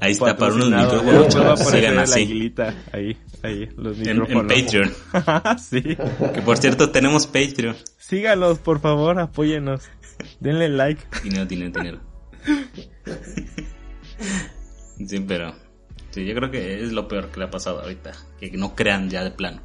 Ahí 0.00 0.12
está 0.12 0.36
para 0.36 0.54
unos 0.54 0.70
micrófonos, 0.70 1.28
chavos. 1.28 1.60
Sigan 1.60 1.98
así. 1.98 2.54
ahí, 2.92 3.16
ahí, 3.42 3.68
los 3.76 3.96
micrófonos. 3.96 4.52
En, 4.52 4.64
Patreon. 4.64 4.94
sí. 5.58 5.82
Que 5.82 6.42
por 6.42 6.58
cierto, 6.58 6.90
tenemos 6.90 7.26
Patreon. 7.26 7.76
Síganos, 7.98 8.58
por 8.58 8.80
favor, 8.80 9.18
apóyenos. 9.18 9.82
Denle 10.40 10.68
like. 10.68 11.02
Dinero, 11.22 11.46
dinero, 11.46 11.72
dinero. 11.72 12.00
sí, 15.06 15.20
pero... 15.26 15.54
Sí, 16.10 16.24
yo 16.24 16.34
creo 16.34 16.50
que 16.50 16.82
es 16.82 16.92
lo 16.92 17.08
peor 17.08 17.30
que 17.30 17.40
le 17.40 17.46
ha 17.46 17.50
pasado 17.50 17.82
ahorita. 17.82 18.12
Que 18.40 18.50
no 18.52 18.74
crean 18.74 19.10
ya 19.10 19.22
de 19.22 19.32
plano. 19.32 19.60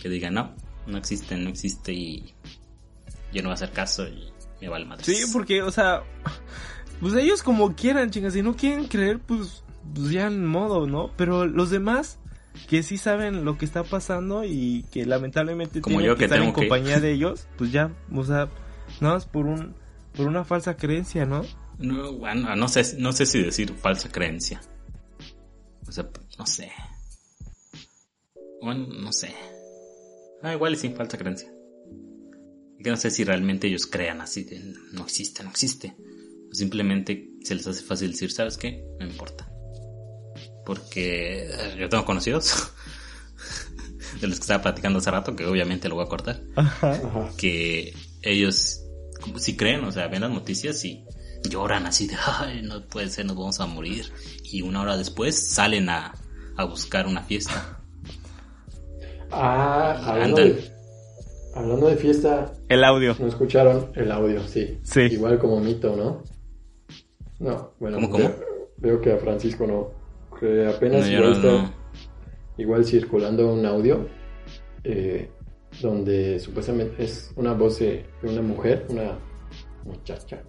Que 0.00 0.08
digan, 0.08 0.34
no, 0.34 0.54
no 0.86 0.96
existe, 0.96 1.36
no 1.36 1.50
existe 1.50 1.92
y 1.92 2.34
yo 3.36 3.42
no 3.42 3.48
voy 3.48 3.52
a 3.52 3.54
hacer 3.54 3.72
caso 3.72 4.08
y 4.08 4.32
me 4.60 4.68
vale 4.68 4.86
madre. 4.86 5.04
Sí, 5.04 5.24
porque, 5.32 5.62
o 5.62 5.70
sea, 5.70 6.02
pues 7.00 7.14
ellos 7.14 7.42
como 7.42 7.74
quieran, 7.74 8.10
chingas, 8.10 8.32
si 8.32 8.42
no 8.42 8.56
quieren 8.56 8.86
creer, 8.86 9.18
pues, 9.18 9.62
pues 9.94 10.10
ya 10.10 10.26
en 10.26 10.46
modo, 10.46 10.86
¿no? 10.86 11.12
Pero 11.16 11.46
los 11.46 11.70
demás 11.70 12.18
que 12.68 12.82
sí 12.82 12.96
saben 12.96 13.44
lo 13.44 13.58
que 13.58 13.66
está 13.66 13.84
pasando 13.84 14.42
y 14.44 14.86
que 14.90 15.04
lamentablemente 15.04 15.82
como 15.82 15.98
tienen 15.98 16.14
yo 16.14 16.16
que, 16.16 16.24
estar 16.24 16.40
en 16.40 16.52
compañía 16.52 16.98
de 17.00 17.12
ellos, 17.12 17.46
pues 17.58 17.70
ya, 17.70 17.92
o 18.14 18.24
sea, 18.24 18.48
nada 19.00 19.14
más 19.14 19.26
por 19.26 19.46
un 19.46 19.74
por 20.16 20.26
una 20.26 20.44
falsa 20.44 20.78
creencia, 20.78 21.26
¿no? 21.26 21.42
No, 21.78 22.14
bueno, 22.14 22.56
no 22.56 22.68
sé, 22.68 22.96
no 22.98 23.12
sé 23.12 23.26
si 23.26 23.42
decir 23.42 23.74
falsa 23.74 24.10
creencia. 24.10 24.62
O 25.86 25.92
sea, 25.92 26.08
no 26.38 26.46
sé. 26.46 26.72
Bueno, 28.62 28.86
no 28.86 29.12
sé. 29.12 29.34
Ah, 30.42 30.54
igual 30.54 30.72
y 30.72 30.76
sin 30.76 30.96
falsa 30.96 31.18
creencia. 31.18 31.52
Que 32.82 32.90
no 32.90 32.96
sé 32.96 33.10
si 33.10 33.24
realmente 33.24 33.66
ellos 33.66 33.86
crean 33.86 34.20
así 34.20 34.44
de 34.44 34.60
no 34.92 35.04
existe, 35.04 35.42
no 35.42 35.50
existe. 35.50 35.96
O 36.50 36.54
simplemente 36.54 37.30
se 37.42 37.54
les 37.54 37.66
hace 37.66 37.82
fácil 37.82 38.12
decir, 38.12 38.30
¿sabes 38.30 38.56
qué? 38.56 38.84
No 39.00 39.06
importa. 39.06 39.50
Porque 40.64 41.46
eh, 41.46 41.76
yo 41.78 41.88
tengo 41.88 42.04
conocidos 42.04 42.72
de 44.20 44.26
los 44.26 44.38
que 44.38 44.42
estaba 44.42 44.62
platicando 44.62 44.98
hace 44.98 45.10
rato, 45.10 45.34
que 45.34 45.46
obviamente 45.46 45.88
lo 45.88 45.96
voy 45.96 46.04
a 46.04 46.08
cortar, 46.08 46.42
que 47.36 47.94
ellos 48.22 48.82
como 49.20 49.38
si 49.38 49.56
creen, 49.56 49.84
o 49.84 49.92
sea, 49.92 50.08
ven 50.08 50.22
las 50.22 50.30
noticias 50.30 50.84
y 50.84 51.04
lloran 51.48 51.86
así 51.86 52.06
de, 52.06 52.16
ay, 52.24 52.62
no 52.62 52.86
puede 52.86 53.08
ser, 53.10 53.26
nos 53.26 53.36
vamos 53.36 53.60
a 53.60 53.66
morir. 53.66 54.12
Y 54.44 54.62
una 54.62 54.82
hora 54.82 54.96
después 54.96 55.50
salen 55.52 55.88
a, 55.88 56.14
a 56.56 56.64
buscar 56.64 57.06
una 57.06 57.22
fiesta. 57.22 57.80
Ah, 59.30 60.28
de, 60.34 60.75
hablando 61.56 61.88
de, 61.88 61.96
fiesta. 61.96 62.52
El 62.68 62.84
audio. 62.84 63.16
¿No 63.18 63.26
escucharon? 63.26 63.90
El 63.94 64.12
audio, 64.12 64.40
sí. 64.42 64.78
Sí. 64.82 65.00
Igual 65.00 65.38
como 65.38 65.60
mito, 65.60 65.96
¿no? 65.96 66.22
No, 67.38 67.72
bueno. 67.78 67.98
¿Cómo, 68.10 68.30
Veo, 68.78 69.00
que 69.00 69.12
a 69.12 69.16
Francisco 69.16 69.66
no. 69.66 69.90
Que 70.38 70.66
apenas 70.66 71.08
igual, 72.58 72.84
circulando 72.84 73.52
un 73.52 73.64
audio 73.64 74.06
eh, 74.84 75.30
donde 75.80 76.38
supuestamente 76.38 77.04
es 77.04 77.32
una 77.36 77.54
voz 77.54 77.78
de 77.78 78.04
una 78.22 78.42
mujer, 78.42 78.86
una 78.90 79.18
muchacha, 79.84 80.42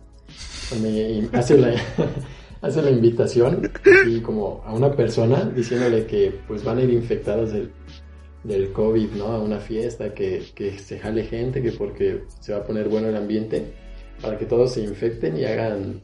donde 0.70 1.30
hace 1.34 1.58
la, 1.58 1.74
hace 2.62 2.82
la 2.82 2.91
invitación 2.91 3.72
y 4.08 4.20
como 4.20 4.62
a 4.66 4.74
una 4.74 4.91
persona 4.91 5.45
diciéndole 5.45 6.05
que 6.05 6.38
pues 6.47 6.64
van 6.64 6.80
a 6.80 6.82
ir 6.82 6.89
infectados 6.91 7.53
del, 7.53 7.72
del 8.48 8.72
COVID, 8.72 9.12
¿no? 9.12 9.26
A 9.26 9.39
una 9.39 9.60
fiesta, 9.60 10.14
que, 10.14 10.43
que 10.56 10.80
se 10.80 11.00
jale 11.00 11.26
gente, 11.26 11.62
que 11.62 11.72
porque 11.74 12.24
se 12.39 12.54
va 12.54 12.60
a 12.60 12.64
poner 12.64 12.88
bueno 12.88 13.10
el 13.10 13.16
ambiente, 13.18 13.74
para 14.22 14.38
que 14.38 14.45
todos 14.45 14.74
se 14.74 14.82
infecten 14.82 15.38
y 15.38 15.43
hagan, 15.43 16.02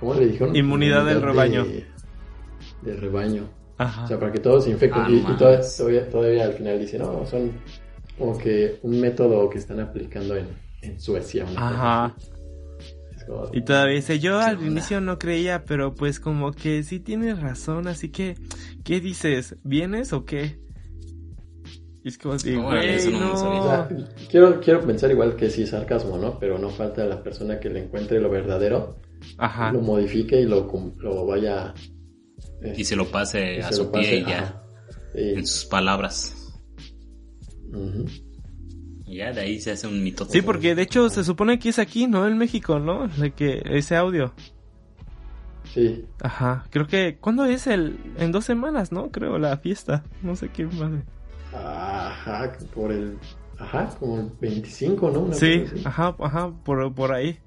¿cómo 0.00 0.14
le 0.14 0.26
dijeron? 0.26 0.56
Inmunidad, 0.56 1.04
del 1.04 1.20
rebaño. 1.20 1.66
del 2.82 3.00
rebaño. 3.00 3.48
O 3.78 4.06
sea, 4.06 4.18
para 4.18 4.32
que 4.32 4.38
todos 4.38 4.64
se 4.64 4.70
infecten. 4.70 5.02
Ah, 5.02 5.08
y, 5.10 5.20
todavía, 5.36 6.08
todavía, 6.08 6.44
al 6.44 6.54
final 6.54 6.78
dice, 6.78 6.98
no, 6.98 7.26
son 7.26 7.52
como 8.18 8.38
que 8.38 8.78
un 8.82 9.00
método 9.00 9.50
que 9.50 9.58
están 9.58 9.80
aplicando 9.80 10.36
en, 10.36 10.46
en 10.80 10.98
Suecia. 10.98 11.44
Ajá. 11.56 12.14
Y 13.52 13.62
todavía 13.62 13.96
dice, 13.96 14.20
yo 14.20 14.38
al 14.38 14.62
inicio 14.64 15.00
no 15.00 15.18
creía, 15.18 15.64
pero 15.64 15.94
pues 15.94 16.20
como 16.20 16.52
que 16.52 16.82
sí 16.82 17.00
tienes 17.00 17.40
razón, 17.40 17.88
así 17.88 18.10
que, 18.10 18.36
¿qué 18.84 19.00
dices? 19.00 19.56
¿Vienes 19.64 20.12
o 20.12 20.24
qué? 20.24 20.58
Y 22.04 22.08
es 22.08 22.18
como 22.18 22.34
así, 22.34 22.54
quiero, 24.30 24.60
quiero 24.60 24.80
pensar 24.82 25.10
igual 25.10 25.36
que 25.36 25.48
sí 25.48 25.62
es 25.62 25.70
sarcasmo, 25.70 26.18
¿no? 26.18 26.38
Pero 26.38 26.58
no 26.58 26.68
falta 26.68 27.02
la 27.06 27.22
persona 27.22 27.58
que 27.58 27.70
le 27.70 27.82
encuentre 27.82 28.20
lo 28.20 28.28
verdadero, 28.28 28.96
Ajá. 29.38 29.72
lo 29.72 29.80
modifique 29.80 30.38
y 30.38 30.44
lo, 30.44 30.70
lo 30.98 31.26
vaya... 31.26 31.72
y 32.76 32.84
se 32.84 32.94
lo 32.94 33.06
pase 33.06 33.62
a 33.62 33.72
su 33.72 33.90
pie 33.90 34.18
y 34.18 34.24
ya, 34.26 34.62
en 35.14 35.46
sus 35.46 35.64
palabras. 35.64 36.52
Ya 39.06 39.32
de 39.32 39.40
ahí 39.40 39.58
se 39.58 39.70
hace 39.70 39.86
un 39.86 40.04
mito. 40.04 40.26
Sí, 40.26 40.42
porque 40.42 40.74
de 40.74 40.82
hecho 40.82 41.08
se 41.08 41.24
supone 41.24 41.58
que 41.58 41.70
es 41.70 41.78
aquí, 41.78 42.06
¿no? 42.06 42.26
En 42.26 42.36
México, 42.36 42.78
¿no? 42.78 43.08
De 43.08 43.30
que 43.30 43.62
ese 43.64 43.96
audio. 43.96 44.34
Sí. 45.72 46.04
Ajá, 46.20 46.66
creo 46.68 46.86
que 46.86 47.16
¿cuándo 47.18 47.46
es 47.46 47.66
el 47.66 47.96
en 48.18 48.30
dos 48.30 48.44
semanas, 48.44 48.92
no? 48.92 49.10
Creo 49.10 49.38
la 49.38 49.56
fiesta, 49.56 50.04
no 50.22 50.36
sé 50.36 50.50
qué 50.50 50.66
más. 50.66 51.02
Ajá, 51.54 52.52
por 52.74 52.90
el 52.90 53.18
ajá, 53.58 53.88
como 53.98 54.18
el 54.18 54.30
25, 54.40 55.10
¿no? 55.10 55.32
sí, 55.32 55.64
ajá, 55.84 56.16
ajá, 56.18 56.50
por 56.64 56.92
por 56.94 57.12
ahí. 57.12 57.38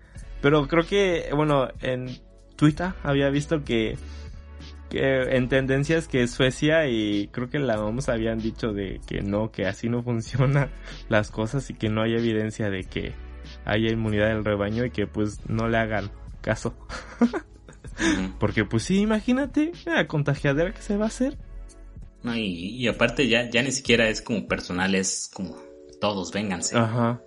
Pero 0.42 0.68
creo 0.68 0.86
que 0.86 1.30
bueno, 1.36 1.68
en 1.82 2.08
Twitter 2.56 2.94
había 3.04 3.30
visto 3.30 3.64
que 3.64 3.98
que 4.90 5.36
en 5.36 5.50
tendencias 5.50 6.08
que 6.08 6.28
Suecia 6.28 6.88
y 6.88 7.28
creo 7.28 7.50
que 7.50 7.60
la 7.60 7.82
OMS 7.84 8.10
habían 8.10 8.40
dicho 8.40 8.72
de 8.72 9.02
que 9.06 9.22
no, 9.22 9.52
que 9.52 9.66
así 9.66 9.90
no 9.90 10.02
funcionan 10.04 10.70
las 11.10 11.32
cosas 11.32 11.70
y 11.70 11.74
que 11.74 11.90
no 11.90 12.04
hay 12.04 12.14
evidencia 12.14 12.70
de 12.70 12.84
que 12.84 13.14
haya 13.66 13.92
inmunidad 13.92 14.28
del 14.28 14.46
rebaño 14.46 14.86
y 14.86 14.92
que 14.92 15.08
pues 15.08 15.42
no 15.50 15.68
le 15.68 15.78
hagan 15.78 16.12
caso. 16.42 16.76
Porque 18.40 18.64
pues 18.64 18.84
sí, 18.84 19.00
imagínate 19.02 19.72
la 19.86 20.06
contagiadera 20.08 20.72
que 20.72 20.82
se 20.82 20.98
va 20.98 21.06
a 21.06 21.08
hacer. 21.08 21.38
No, 22.28 22.36
y, 22.36 22.86
aparte 22.90 23.30
ya, 23.30 23.50
ya 23.50 23.64
ni 23.64 23.72
siquiera 23.72 24.10
es 24.10 24.22
como 24.22 24.50
personal, 24.50 24.96
es 24.96 25.32
como 25.34 25.56
todos, 26.02 26.34
vénganse. 26.34 26.78
Ajá. 26.78 27.22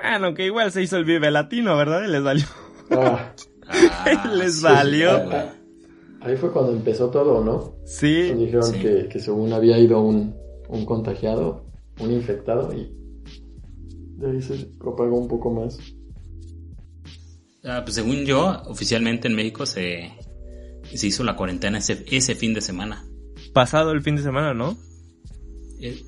Bueno, 0.00 0.34
que 0.34 0.46
igual 0.46 0.70
se 0.70 0.82
hizo 0.82 0.96
el 0.96 1.04
Vive 1.04 1.32
Latino, 1.32 1.76
¿verdad? 1.76 2.04
Y 2.04 2.08
les 2.12 2.22
valió. 2.22 2.44
Ah. 2.92 3.34
les 4.36 4.62
valió. 4.62 5.10
Ahí 6.20 6.36
fue 6.36 6.52
cuando 6.52 6.70
empezó 6.70 7.10
todo, 7.10 7.42
¿no? 7.42 7.74
Sí. 7.84 8.26
Cuando 8.28 8.44
dijeron 8.44 8.72
Que, 8.74 9.08
que, 9.08 9.18
según 9.18 9.52
había 9.52 9.76
ido 9.78 10.00
un, 10.00 10.36
un 10.68 10.86
contagiado, 10.86 11.64
un 11.98 12.12
infectado 12.12 12.72
y 12.72 12.94
de 14.16 14.30
ahí 14.30 14.42
se 14.42 14.54
propagó 14.78 15.18
un 15.18 15.26
poco 15.26 15.50
más. 15.50 15.76
Ah, 17.64 17.80
pues 17.82 17.96
según 17.96 18.24
yo, 18.24 18.62
oficialmente 18.66 19.26
en 19.26 19.34
México 19.34 19.66
se, 19.66 20.12
se 20.94 21.06
hizo 21.08 21.24
la 21.24 21.34
cuarentena 21.34 21.78
ese, 21.78 22.04
ese 22.08 22.36
fin 22.36 22.54
de 22.54 22.60
semana. 22.60 23.09
Pasado 23.52 23.92
el 23.92 24.02
fin 24.02 24.16
de 24.16 24.22
semana, 24.22 24.54
¿no? 24.54 24.76
Eh, 25.80 26.02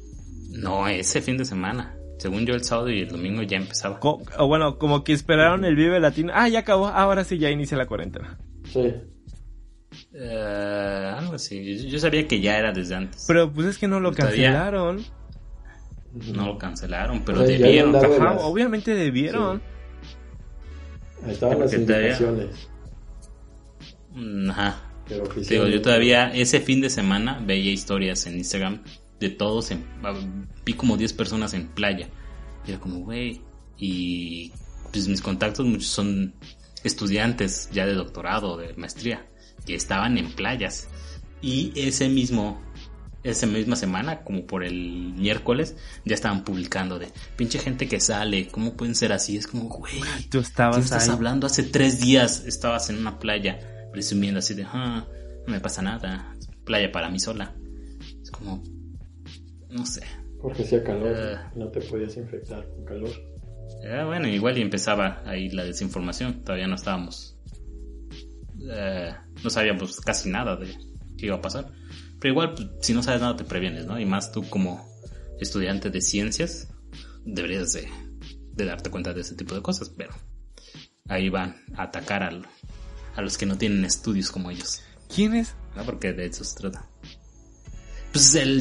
no, 0.51 0.88
ese 0.88 1.20
fin 1.20 1.36
de 1.36 1.45
semana. 1.45 1.97
Según 2.18 2.47
yo, 2.47 2.55
el 2.55 2.62
sábado 2.62 2.90
y 2.90 3.01
el 3.01 3.09
domingo 3.09 3.43
ya 3.43 3.57
empezaba. 3.57 3.99
o 4.01 4.47
bueno, 4.47 4.78
como 4.78 5.03
que 5.03 5.12
esperaron 5.12 5.64
el 5.64 5.74
Vive 5.74 5.99
Latino. 5.99 6.32
Ah, 6.34 6.49
ya 6.49 6.61
acabó. 6.61 6.86
Ahora 6.86 7.24
sí 7.24 7.38
ya 7.38 7.51
inicia 7.51 7.76
la 7.76 7.86
cuarentena. 7.86 8.38
Sí. 8.64 8.95
Uh, 10.14 11.18
algo 11.18 11.34
así. 11.34 11.88
Yo, 11.88 11.99
sabía 11.99 12.28
que 12.28 12.40
ya 12.40 12.59
era 12.59 12.72
desde 12.72 12.95
antes. 12.95 13.24
Pero 13.26 13.51
pues 13.53 13.66
es 13.66 13.78
que 13.78 13.88
no 13.88 13.99
lo 13.99 14.12
cancelaron. 14.12 15.05
No 16.32 16.47
lo 16.47 16.59
cancelaron, 16.59 17.22
pero 17.24 17.40
debieron. 17.40 17.95
obviamente 18.40 18.95
debieron. 18.95 19.62
estaban 21.26 21.59
las 21.59 21.72
indicaciones. 21.72 22.68
Mm, 24.14 24.51
ajá. 24.51 24.91
Digo, 25.48 25.66
yo 25.68 25.82
todavía 25.82 26.32
ese 26.34 26.60
fin 26.60 26.80
de 26.80 26.90
semana 26.90 27.42
veía 27.44 27.70
historias 27.70 28.26
en 28.26 28.38
Instagram 28.38 28.82
de 29.20 29.30
todos, 29.30 29.70
en, 29.70 29.84
vi 30.64 30.74
como 30.74 30.96
10 30.96 31.12
personas 31.12 31.54
en 31.54 31.68
playa. 31.68 32.08
Y 32.66 32.70
era 32.70 32.80
como, 32.80 33.00
güey, 33.00 33.40
y 33.78 34.52
pues 34.92 35.08
mis 35.08 35.22
contactos 35.22 35.66
muchos 35.66 35.88
son 35.88 36.34
estudiantes 36.84 37.70
ya 37.72 37.86
de 37.86 37.94
doctorado, 37.94 38.56
de 38.56 38.74
maestría, 38.74 39.26
que 39.64 39.74
estaban 39.74 40.18
en 40.18 40.32
playas. 40.32 40.88
Y 41.40 41.72
ese 41.74 42.08
mismo, 42.08 42.60
esa 43.22 43.46
misma 43.46 43.76
semana, 43.76 44.22
como 44.22 44.46
por 44.46 44.64
el 44.64 45.14
miércoles, 45.14 45.76
ya 46.04 46.14
estaban 46.14 46.44
publicando 46.44 46.98
de 46.98 47.08
pinche 47.36 47.58
gente 47.58 47.88
que 47.88 48.00
sale, 48.00 48.48
¿cómo 48.48 48.74
pueden 48.74 48.94
ser 48.94 49.12
así? 49.12 49.36
Es 49.36 49.46
como, 49.46 49.64
güey, 49.64 50.00
tú 50.30 50.40
estabas 50.40 50.78
estás 50.84 51.08
hablando 51.08 51.46
hace 51.46 51.62
tres 51.62 52.00
días, 52.00 52.44
estabas 52.46 52.90
en 52.90 52.98
una 52.98 53.18
playa 53.18 53.71
presumiendo 53.93 54.38
así 54.38 54.55
de, 54.55 54.64
ah, 54.64 55.07
no 55.47 55.53
me 55.53 55.61
pasa 55.61 55.82
nada, 55.82 56.34
playa 56.64 56.90
para 56.90 57.11
mí 57.11 57.18
sola. 57.18 57.55
Es 58.22 58.30
como, 58.30 58.62
no 59.70 59.86
sé. 59.86 60.03
Porque 60.40 60.62
hacía 60.62 60.82
calor, 60.82 61.14
eh. 61.16 61.38
no 61.55 61.68
te 61.68 61.80
podías 61.80 62.16
infectar 62.16 62.66
con 62.68 62.84
calor. 62.84 63.11
Eh, 63.84 64.03
bueno, 64.05 64.28
igual 64.28 64.59
y 64.59 64.62
empezaba 64.62 65.22
ahí 65.24 65.49
la 65.51 65.64
desinformación, 65.64 66.43
todavía 66.43 66.66
no 66.66 66.74
estábamos, 66.74 67.36
eh, 68.70 69.14
no 69.43 69.51
sabíamos 69.51 70.01
casi 70.01 70.30
nada 70.30 70.57
de 70.57 70.74
qué 71.16 71.26
iba 71.26 71.36
a 71.36 71.40
pasar. 71.40 71.70
Pero 72.20 72.32
igual, 72.32 72.55
pues, 72.55 72.68
si 72.80 72.95
no 72.95 73.03
sabes 73.03 73.20
nada 73.20 73.36
te 73.36 73.45
previenes, 73.45 73.86
¿no? 73.86 73.99
Y 73.99 74.05
más 74.05 74.32
tú 74.32 74.49
como 74.49 74.88
estudiante 75.40 75.90
de 75.90 76.01
ciencias, 76.01 76.68
deberías 77.24 77.72
de, 77.72 77.88
de 78.53 78.64
darte 78.64 78.90
cuenta 78.90 79.12
de 79.12 79.22
ese 79.22 79.34
tipo 79.34 79.55
de 79.55 79.62
cosas, 79.62 79.90
pero 79.90 80.12
ahí 81.09 81.28
van 81.28 81.57
a 81.74 81.84
atacar 81.84 82.22
al, 82.22 82.47
a 83.14 83.22
los 83.22 83.38
que 83.38 83.46
no 83.46 83.56
tienen 83.56 83.84
estudios 83.84 84.30
como 84.30 84.50
ellos. 84.50 84.82
¿Quién 85.14 85.34
es? 85.34 85.54
No, 85.76 85.84
porque 85.84 86.12
de 86.12 86.26
eso 86.26 86.44
se 86.44 86.56
trata. 86.56 86.86
Pues 88.12 88.34
el... 88.34 88.60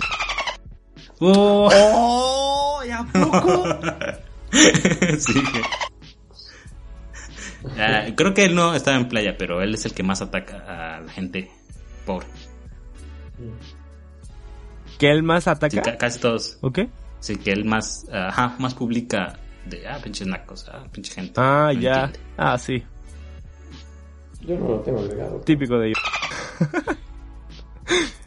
¡Oh! 1.20 1.70
oh 1.74 2.84
¿Ya 2.86 3.06
poco? 3.12 3.80
sí. 5.20 5.44
Ah, 7.78 8.08
creo 8.16 8.34
que 8.34 8.46
él 8.46 8.56
no 8.56 8.74
estaba 8.74 8.98
en 8.98 9.08
playa, 9.08 9.36
pero 9.38 9.62
él 9.62 9.76
es 9.76 9.86
el 9.86 9.94
que 9.94 10.04
más 10.04 10.22
ataca 10.22 10.98
a 10.98 11.02
la 11.02 11.12
gente 11.12 11.52
pobre. 12.06 12.28
¿Que 14.98 15.12
él 15.12 15.24
más 15.24 15.48
ataca? 15.48 15.84
Sí, 15.84 15.92
casi 15.98 16.20
todos. 16.20 16.58
¿Ok? 16.62 16.80
Sí, 17.20 17.38
que 17.38 17.52
él 17.52 17.66
más, 17.66 18.08
ajá, 18.12 18.56
más 18.60 18.74
publica 18.74 19.38
de, 19.66 19.88
ah, 19.88 20.00
pinches 20.04 20.28
nacos, 20.28 20.68
ah, 20.70 20.84
pinche 20.92 21.14
gente. 21.14 21.34
Ah, 21.38 21.72
ya. 21.72 22.12
Ah, 22.38 22.58
sí. 22.58 22.84
Yo 24.42 24.58
no 24.58 24.68
lo 24.70 24.80
tengo 24.82 25.00
agregado. 25.00 25.40
Típico 25.42 25.78
de 25.78 25.88
ellos. 25.90 26.00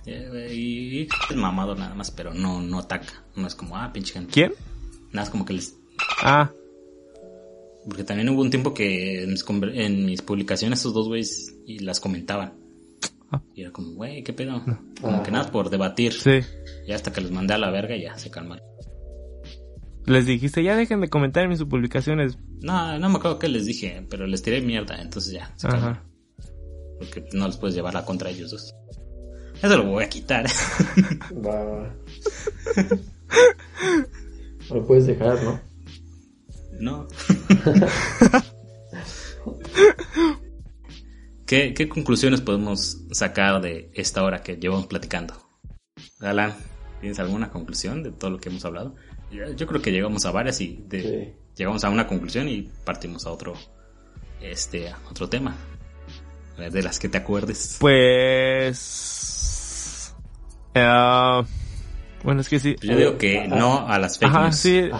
y, 0.06 1.02
es 1.02 1.36
mamado 1.36 1.74
nada 1.74 1.94
más, 1.94 2.10
pero 2.10 2.32
no, 2.32 2.60
no 2.60 2.78
ataca. 2.78 3.24
No 3.36 3.46
es 3.46 3.54
como, 3.54 3.76
ah, 3.76 3.90
pinche 3.92 4.14
gente. 4.14 4.32
¿Quién? 4.32 4.52
Nada, 5.12 5.24
es 5.24 5.30
como 5.30 5.44
que 5.44 5.54
les... 5.54 5.76
Ah. 6.22 6.50
Porque 7.84 8.04
también 8.04 8.28
hubo 8.30 8.42
un 8.42 8.50
tiempo 8.50 8.72
que 8.72 9.24
en 9.24 10.06
mis, 10.06 10.22
publicaciones 10.22 10.80
esos 10.80 10.94
dos 10.94 11.08
güeyes 11.08 11.54
y 11.66 11.80
las 11.80 12.00
comentaban. 12.00 12.54
Ah. 13.30 13.42
Y 13.54 13.62
era 13.62 13.72
como, 13.72 13.92
güey, 13.92 14.22
¿qué 14.22 14.32
pedo? 14.32 14.62
Como 15.00 15.22
que 15.22 15.30
nada 15.30 15.50
por 15.50 15.68
debatir. 15.68 16.12
Sí. 16.12 16.40
Y 16.86 16.92
hasta 16.92 17.12
que 17.12 17.20
los 17.20 17.30
mandé 17.30 17.54
a 17.54 17.58
la 17.58 17.70
verga 17.70 17.96
ya 17.96 18.16
se 18.16 18.30
calmaron. 18.30 18.73
Les 20.06 20.26
dijiste, 20.26 20.62
ya 20.62 20.76
dejen 20.76 21.00
de 21.00 21.08
comentar 21.08 21.44
en 21.44 21.56
sus 21.56 21.66
publicaciones. 21.66 22.36
No, 22.60 22.98
no 22.98 23.08
me 23.08 23.16
acuerdo 23.16 23.38
qué 23.38 23.48
les 23.48 23.64
dije, 23.64 24.06
pero 24.10 24.26
les 24.26 24.42
tiré 24.42 24.60
mierda, 24.60 25.00
entonces 25.00 25.32
ya, 25.32 25.52
se 25.56 25.68
Ajá. 25.68 26.02
Porque 26.98 27.24
no 27.32 27.46
les 27.46 27.56
puedes 27.56 27.74
llevar 27.74 27.96
a 27.96 28.04
contra 28.04 28.28
ellos 28.30 28.50
dos. 28.50 28.74
Eso 29.62 29.78
lo 29.78 29.84
voy 29.84 30.04
a 30.04 30.08
quitar. 30.08 30.44
Va, 31.46 31.64
va. 31.64 31.94
Lo 34.70 34.86
puedes 34.86 35.06
dejar, 35.06 35.42
¿no? 35.42 35.60
No. 36.80 37.08
¿Qué, 41.46 41.74
¿Qué 41.74 41.88
conclusiones 41.88 42.40
podemos 42.40 43.04
sacar 43.12 43.60
de 43.60 43.90
esta 43.94 44.22
hora 44.22 44.42
que 44.42 44.56
llevamos 44.56 44.86
platicando? 44.86 45.34
Galán, 46.18 46.54
¿tienes 47.00 47.18
alguna 47.18 47.50
conclusión 47.50 48.02
de 48.02 48.10
todo 48.12 48.30
lo 48.30 48.38
que 48.38 48.48
hemos 48.48 48.64
hablado? 48.64 48.94
Yo 49.30 49.66
creo 49.66 49.82
que 49.82 49.90
llegamos 49.90 50.24
a 50.26 50.30
varias 50.30 50.60
y 50.60 50.84
llegamos 51.56 51.84
a 51.84 51.90
una 51.90 52.06
conclusión 52.06 52.48
y 52.48 52.68
partimos 52.84 53.26
a 53.26 53.32
otro, 53.32 53.54
este, 54.40 54.88
a 54.90 54.98
otro 55.10 55.28
tema. 55.28 55.56
De 56.56 56.82
las 56.82 57.00
que 57.00 57.08
te 57.08 57.18
acuerdes. 57.18 57.78
Pues... 57.80 59.04
Uh, 60.76 61.44
bueno, 62.24 62.40
es 62.40 62.48
que 62.48 62.58
sí. 62.58 62.74
Yo 62.80 62.96
digo 62.96 63.18
que 63.18 63.46
no 63.46 63.86
a 63.86 63.98
las 63.98 64.18
fake 64.18 64.30
Ajá, 64.30 64.50
Sí, 64.52 64.78
eh, 64.78 64.90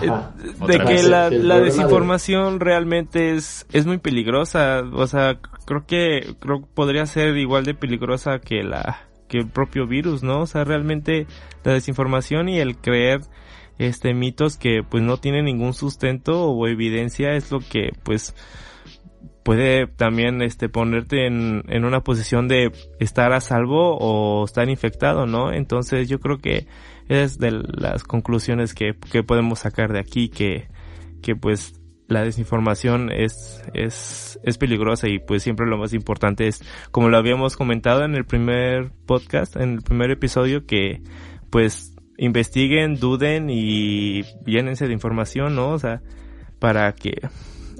de 0.67 0.79
que 0.79 1.03
la, 1.05 1.31
la 1.31 1.59
desinformación 1.59 2.61
realmente 2.61 3.35
es, 3.35 3.67
es 3.73 3.87
muy 3.87 3.97
peligrosa. 3.99 4.83
O 4.93 5.07
sea, 5.07 5.39
creo 5.65 5.87
que 5.87 6.35
creo 6.39 6.61
que 6.61 6.67
podría 6.75 7.07
ser 7.07 7.37
igual 7.39 7.65
de 7.65 7.75
peligrosa 7.75 8.41
que 8.41 8.63
la 8.63 9.09
que 9.27 9.39
el 9.39 9.49
propio 9.49 9.87
virus, 9.87 10.23
¿no? 10.23 10.41
O 10.41 10.47
sea, 10.47 10.65
realmente 10.65 11.27
la 11.65 11.73
desinformación 11.73 12.51
y 12.51 12.61
el 12.61 12.77
creer 12.77 13.23
este 13.79 14.15
mitos 14.15 14.57
que 14.57 14.83
pues 14.89 15.03
no 15.03 15.17
tienen 15.17 15.47
ningún 15.47 15.75
sustento 15.75 16.45
o 16.45 16.67
evidencia 16.67 17.35
es 17.35 17.51
lo 17.51 17.61
que 17.61 17.93
pues 18.03 18.35
puede 19.45 19.87
también 19.87 20.43
este 20.43 20.69
ponerte 20.69 21.27
en, 21.27 21.65
en 21.69 21.85
una 21.85 22.01
posición 22.01 22.49
de 22.49 22.73
estar 22.99 23.33
a 23.33 23.41
salvo 23.41 23.97
o 23.99 24.45
estar 24.45 24.69
infectado, 24.69 25.27
¿no? 25.27 25.53
Entonces 25.53 26.09
yo 26.09 26.19
creo 26.19 26.39
que 26.39 26.67
es 27.09 27.39
de 27.39 27.51
las 27.51 28.05
conclusiones 28.05 28.75
que, 28.75 28.95
que 29.13 29.23
podemos 29.23 29.61
sacar 29.61 29.93
de 29.93 30.01
aquí 30.01 30.31
que, 30.31 30.69
que 31.23 31.37
pues 31.37 31.81
la 32.09 32.23
desinformación 32.23 33.11
es, 33.13 33.63
es, 33.75 34.39
es 34.43 34.59
peligrosa 34.59 35.09
y 35.09 35.19
pues 35.19 35.43
siempre 35.43 35.67
lo 35.67 35.79
más 35.79 35.93
importante 35.93 36.47
es, 36.47 36.63
como 36.91 37.09
lo 37.09 37.17
habíamos 37.17 37.57
comentado 37.57 38.05
en 38.05 38.15
el 38.15 38.25
primer 38.25 38.93
podcast, 39.07 39.57
en 39.57 39.75
el 39.75 39.83
primer 39.83 40.11
episodio, 40.11 40.67
que 40.67 41.03
pues 41.51 41.94
investiguen, 42.19 42.97
duden 42.97 43.51
y 43.51 44.23
llénense 44.47 44.87
de 44.87 44.93
información, 44.93 45.57
¿no? 45.57 45.71
O 45.71 45.79
sea, 45.79 46.03
para 46.59 46.93
que 46.95 47.29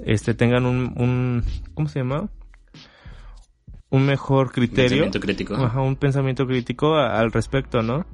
este 0.05 0.33
tengan 0.33 0.65
un, 0.65 0.93
un 0.97 1.43
¿cómo 1.73 1.87
se 1.87 1.99
llama? 1.99 2.29
Un 3.89 4.05
mejor 4.05 4.51
criterio. 4.51 5.05
Un 5.05 5.11
pensamiento 5.11 5.19
crítico. 5.19 5.55
Ajá, 5.55 5.81
un 5.81 5.95
pensamiento 5.95 6.45
crítico 6.45 6.95
al 6.95 7.31
respecto, 7.31 7.81
¿no? 7.81 8.05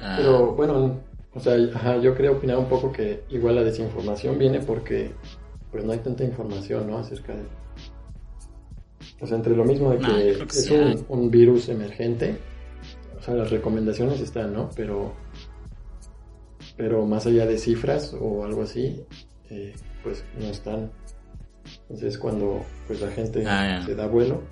Ah. 0.00 0.14
Pero 0.16 0.54
bueno, 0.54 1.00
o 1.34 1.40
sea, 1.40 1.54
ajá, 1.74 1.98
yo 1.98 2.14
quería 2.14 2.32
opinar 2.32 2.58
un 2.58 2.68
poco 2.68 2.92
que 2.92 3.24
igual 3.30 3.56
la 3.56 3.62
desinformación 3.62 4.38
viene 4.38 4.60
porque 4.60 5.12
pues 5.70 5.84
no 5.84 5.92
hay 5.92 5.98
tanta 5.98 6.22
información, 6.24 6.88
¿no? 6.88 6.98
Acerca 6.98 7.34
de... 7.34 7.42
O 9.20 9.26
sea, 9.26 9.36
entre 9.36 9.56
lo 9.56 9.64
mismo 9.64 9.90
de 9.90 9.98
que, 9.98 10.30
es 10.30 10.70
un, 10.70 11.04
un 11.08 11.30
virus 11.30 11.68
emergente, 11.68 12.36
o 13.22 13.24
sea, 13.24 13.34
las 13.34 13.50
recomendaciones 13.50 14.20
están, 14.20 14.52
¿no? 14.52 14.68
Pero, 14.74 15.14
pero 16.76 17.06
más 17.06 17.24
allá 17.24 17.46
de 17.46 17.56
cifras 17.56 18.16
o 18.20 18.44
algo 18.44 18.62
así, 18.62 19.00
eh, 19.48 19.72
pues 20.02 20.24
no 20.40 20.46
están. 20.46 20.90
Entonces 21.82 22.18
cuando 22.18 22.66
pues 22.88 23.00
la 23.00 23.12
gente 23.12 23.44
ah, 23.46 23.80
se 23.86 23.94
da 23.94 24.08
vuelo, 24.08 24.42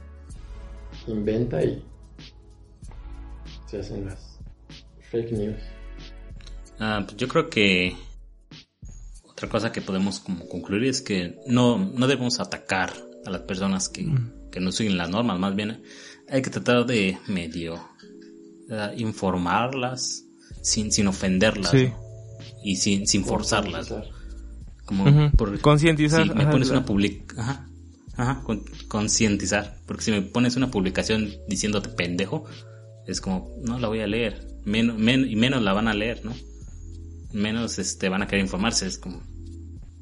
inventa 1.08 1.64
y 1.64 1.84
se 3.66 3.80
hacen 3.80 4.06
las 4.06 4.38
fake 5.10 5.32
news. 5.32 5.60
Ah, 6.78 7.02
pues 7.04 7.16
yo 7.16 7.26
creo 7.26 7.50
que 7.50 7.96
otra 9.28 9.48
cosa 9.48 9.72
que 9.72 9.80
podemos 9.80 10.20
como 10.20 10.48
concluir 10.48 10.84
es 10.84 11.02
que 11.02 11.40
no, 11.48 11.76
no 11.76 12.06
debemos 12.06 12.38
atacar 12.38 12.92
a 13.26 13.30
las 13.30 13.40
personas 13.40 13.88
que, 13.88 14.04
mm. 14.04 14.50
que 14.52 14.60
no 14.60 14.70
siguen 14.70 14.96
las 14.96 15.10
normas, 15.10 15.40
más 15.40 15.56
bien 15.56 15.82
hay 16.28 16.40
que 16.40 16.50
tratar 16.50 16.86
de 16.86 17.18
medio 17.26 17.89
informarlas 18.96 20.24
sin, 20.62 20.92
sin 20.92 21.06
ofenderlas 21.06 21.74
y 22.62 22.76
sin, 22.76 23.06
sin 23.06 23.24
forzarlas. 23.24 23.92
Como 24.84 25.30
por, 25.32 25.58
concientizar. 25.60 26.26
Si 26.26 26.34
me 26.34 26.46
pones 26.46 26.70
una 26.70 26.84
public... 26.84 27.34
Ajá, 27.38 27.68
ajá, 28.16 28.42
concientizar. 28.88 29.78
Porque 29.86 30.02
si 30.02 30.10
me 30.10 30.22
pones 30.22 30.56
una 30.56 30.70
publicación 30.70 31.30
diciéndote 31.48 31.90
pendejo, 31.90 32.44
es 33.06 33.20
como, 33.20 33.50
no 33.62 33.78
la 33.78 33.88
voy 33.88 34.00
a 34.00 34.06
leer. 34.06 34.48
Menos, 34.64 34.96
y 34.98 35.36
menos 35.36 35.62
la 35.62 35.72
van 35.72 35.88
a 35.88 35.94
leer, 35.94 36.24
¿no? 36.24 36.34
Menos 37.32 37.78
este, 37.78 38.08
van 38.08 38.22
a 38.22 38.26
querer 38.26 38.44
informarse. 38.44 38.86
Es 38.86 38.98
como, 38.98 39.22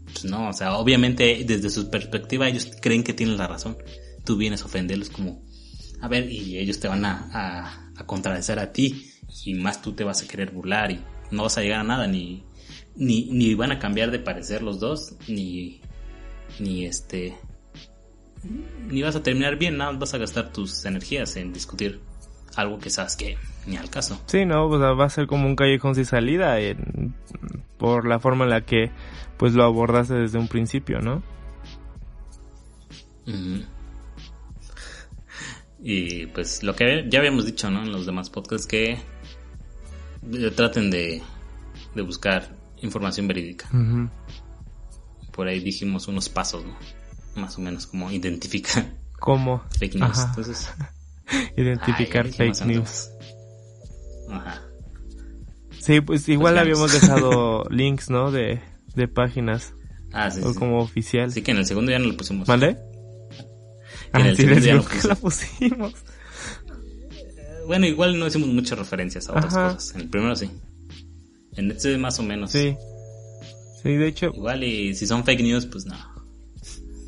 pues 0.04 0.24
no, 0.24 0.48
o 0.48 0.52
sea, 0.52 0.76
obviamente 0.76 1.44
desde 1.46 1.70
su 1.70 1.90
perspectiva 1.90 2.48
ellos 2.48 2.70
creen 2.80 3.04
que 3.04 3.12
tienen 3.12 3.36
la 3.36 3.46
razón. 3.46 3.76
Tú 4.24 4.36
vienes 4.36 4.62
a 4.62 4.66
ofenderlos 4.66 5.10
como, 5.10 5.42
a 6.00 6.08
ver, 6.08 6.30
y 6.30 6.58
ellos 6.58 6.80
te 6.80 6.88
van 6.88 7.04
a 7.04 7.30
a 7.32 7.87
contradecir 8.06 8.58
a 8.58 8.72
ti 8.72 9.12
y 9.44 9.54
más 9.54 9.82
tú 9.82 9.92
te 9.92 10.04
vas 10.04 10.22
a 10.22 10.28
querer 10.28 10.50
burlar 10.50 10.90
y 10.90 11.00
no 11.30 11.44
vas 11.44 11.58
a 11.58 11.62
llegar 11.62 11.80
a 11.80 11.84
nada 11.84 12.06
ni 12.06 12.44
ni, 12.96 13.30
ni 13.30 13.54
van 13.54 13.72
a 13.72 13.78
cambiar 13.78 14.10
de 14.10 14.18
parecer 14.18 14.62
los 14.62 14.80
dos 14.80 15.14
ni 15.28 15.80
ni 16.58 16.84
este 16.86 17.36
ni 18.88 19.02
vas 19.02 19.16
a 19.16 19.22
terminar 19.22 19.56
bien, 19.56 19.76
nada 19.76 19.92
vas 19.92 20.14
a 20.14 20.18
gastar 20.18 20.52
tus 20.52 20.84
energías 20.84 21.36
en 21.36 21.52
discutir 21.52 22.00
algo 22.56 22.78
que 22.78 22.90
sabes 22.90 23.16
que 23.16 23.36
ni 23.66 23.76
al 23.76 23.90
caso. 23.90 24.20
Sí, 24.26 24.44
no, 24.44 24.68
pues 24.68 24.80
va 24.80 25.04
a 25.04 25.10
ser 25.10 25.26
como 25.26 25.46
un 25.46 25.56
callejón 25.56 25.94
sin 25.94 26.06
salida 26.06 26.58
en, 26.60 27.14
por 27.76 28.06
la 28.06 28.18
forma 28.18 28.44
en 28.44 28.50
la 28.50 28.62
que 28.62 28.90
pues 29.36 29.54
lo 29.54 29.64
abordaste 29.64 30.14
desde 30.14 30.38
un 30.38 30.48
principio, 30.48 31.00
¿no? 31.00 31.22
Y 35.90 36.26
pues 36.26 36.62
lo 36.62 36.76
que 36.76 37.06
ya 37.08 37.18
habíamos 37.18 37.46
dicho, 37.46 37.70
¿no? 37.70 37.82
En 37.82 37.90
los 37.90 38.04
demás 38.04 38.28
podcasts 38.28 38.66
que 38.66 38.90
eh, 38.90 40.50
traten 40.54 40.90
de, 40.90 41.22
de 41.94 42.02
buscar 42.02 42.54
información 42.82 43.26
verídica. 43.26 43.70
Por 45.32 45.48
ahí 45.48 45.60
dijimos 45.60 46.06
unos 46.06 46.28
pasos, 46.28 46.62
¿no? 46.66 46.76
Más 47.40 47.56
o 47.56 47.62
menos 47.62 47.86
como 47.86 48.10
identificar. 48.10 48.98
¿Cómo? 49.18 49.62
Fake 49.78 49.94
news. 49.94 50.18
Entonces, 50.28 50.70
identificar 51.56 52.28
fake 52.28 52.66
news. 52.66 53.08
Ajá. 54.30 54.60
Sí, 55.80 56.02
pues 56.02 56.28
igual 56.28 56.56
pues 56.56 56.62
habíamos 56.64 56.92
dejado 56.92 57.64
links, 57.70 58.10
¿no? 58.10 58.30
De, 58.30 58.60
de 58.94 59.08
páginas. 59.08 59.72
Ah, 60.12 60.30
sí, 60.30 60.42
o 60.44 60.54
como 60.54 60.80
oficial. 60.80 61.32
Sí, 61.32 61.40
que 61.40 61.52
en 61.52 61.56
el 61.56 61.64
segundo 61.64 61.90
ya 61.90 61.98
no 61.98 62.08
lo 62.08 62.16
pusimos. 62.18 62.46
¿Vale? 62.46 62.76
En 64.14 64.22
ah, 64.22 64.28
el 64.28 64.36
segundo 64.36 64.60
ya 64.60 64.74
no 64.74 64.82
lo 64.82 65.08
la 65.08 65.14
pusimos. 65.14 65.94
Bueno, 67.66 67.86
igual 67.86 68.18
no 68.18 68.26
hicimos 68.26 68.48
muchas 68.48 68.78
referencias 68.78 69.28
a 69.28 69.32
otras 69.32 69.54
cosas. 69.54 69.94
En 69.94 70.00
el 70.00 70.08
primero 70.08 70.34
sí. 70.34 70.50
En 71.56 71.70
este 71.70 71.98
más 71.98 72.18
o 72.18 72.22
menos. 72.22 72.50
Sí. 72.50 72.76
Sí, 73.82 73.90
de 73.90 74.08
hecho. 74.08 74.32
Igual 74.34 74.64
y 74.64 74.94
si 74.94 75.06
son 75.06 75.24
fake 75.24 75.42
news, 75.42 75.66
pues 75.66 75.84
no. 75.84 75.96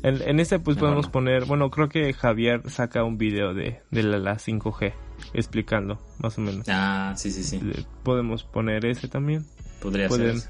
En, 0.03 0.21
en 0.21 0.39
este 0.39 0.59
pues 0.59 0.77
podemos 0.77 1.07
poner, 1.07 1.45
bueno, 1.45 1.69
creo 1.69 1.89
que 1.89 2.13
Javier 2.13 2.61
saca 2.69 3.03
un 3.03 3.17
video 3.17 3.53
de, 3.53 3.81
de 3.91 4.03
la, 4.03 4.17
la 4.19 4.37
5G 4.37 4.93
explicando, 5.33 5.99
más 6.19 6.37
o 6.37 6.41
menos. 6.41 6.65
Ah, 6.69 7.13
sí, 7.17 7.31
sí, 7.31 7.43
sí. 7.43 7.59
Podemos 8.03 8.43
poner 8.43 8.85
ese 8.85 9.07
también. 9.07 9.45
Podría 9.81 10.07
Pueden, 10.07 10.39
ser. 10.39 10.49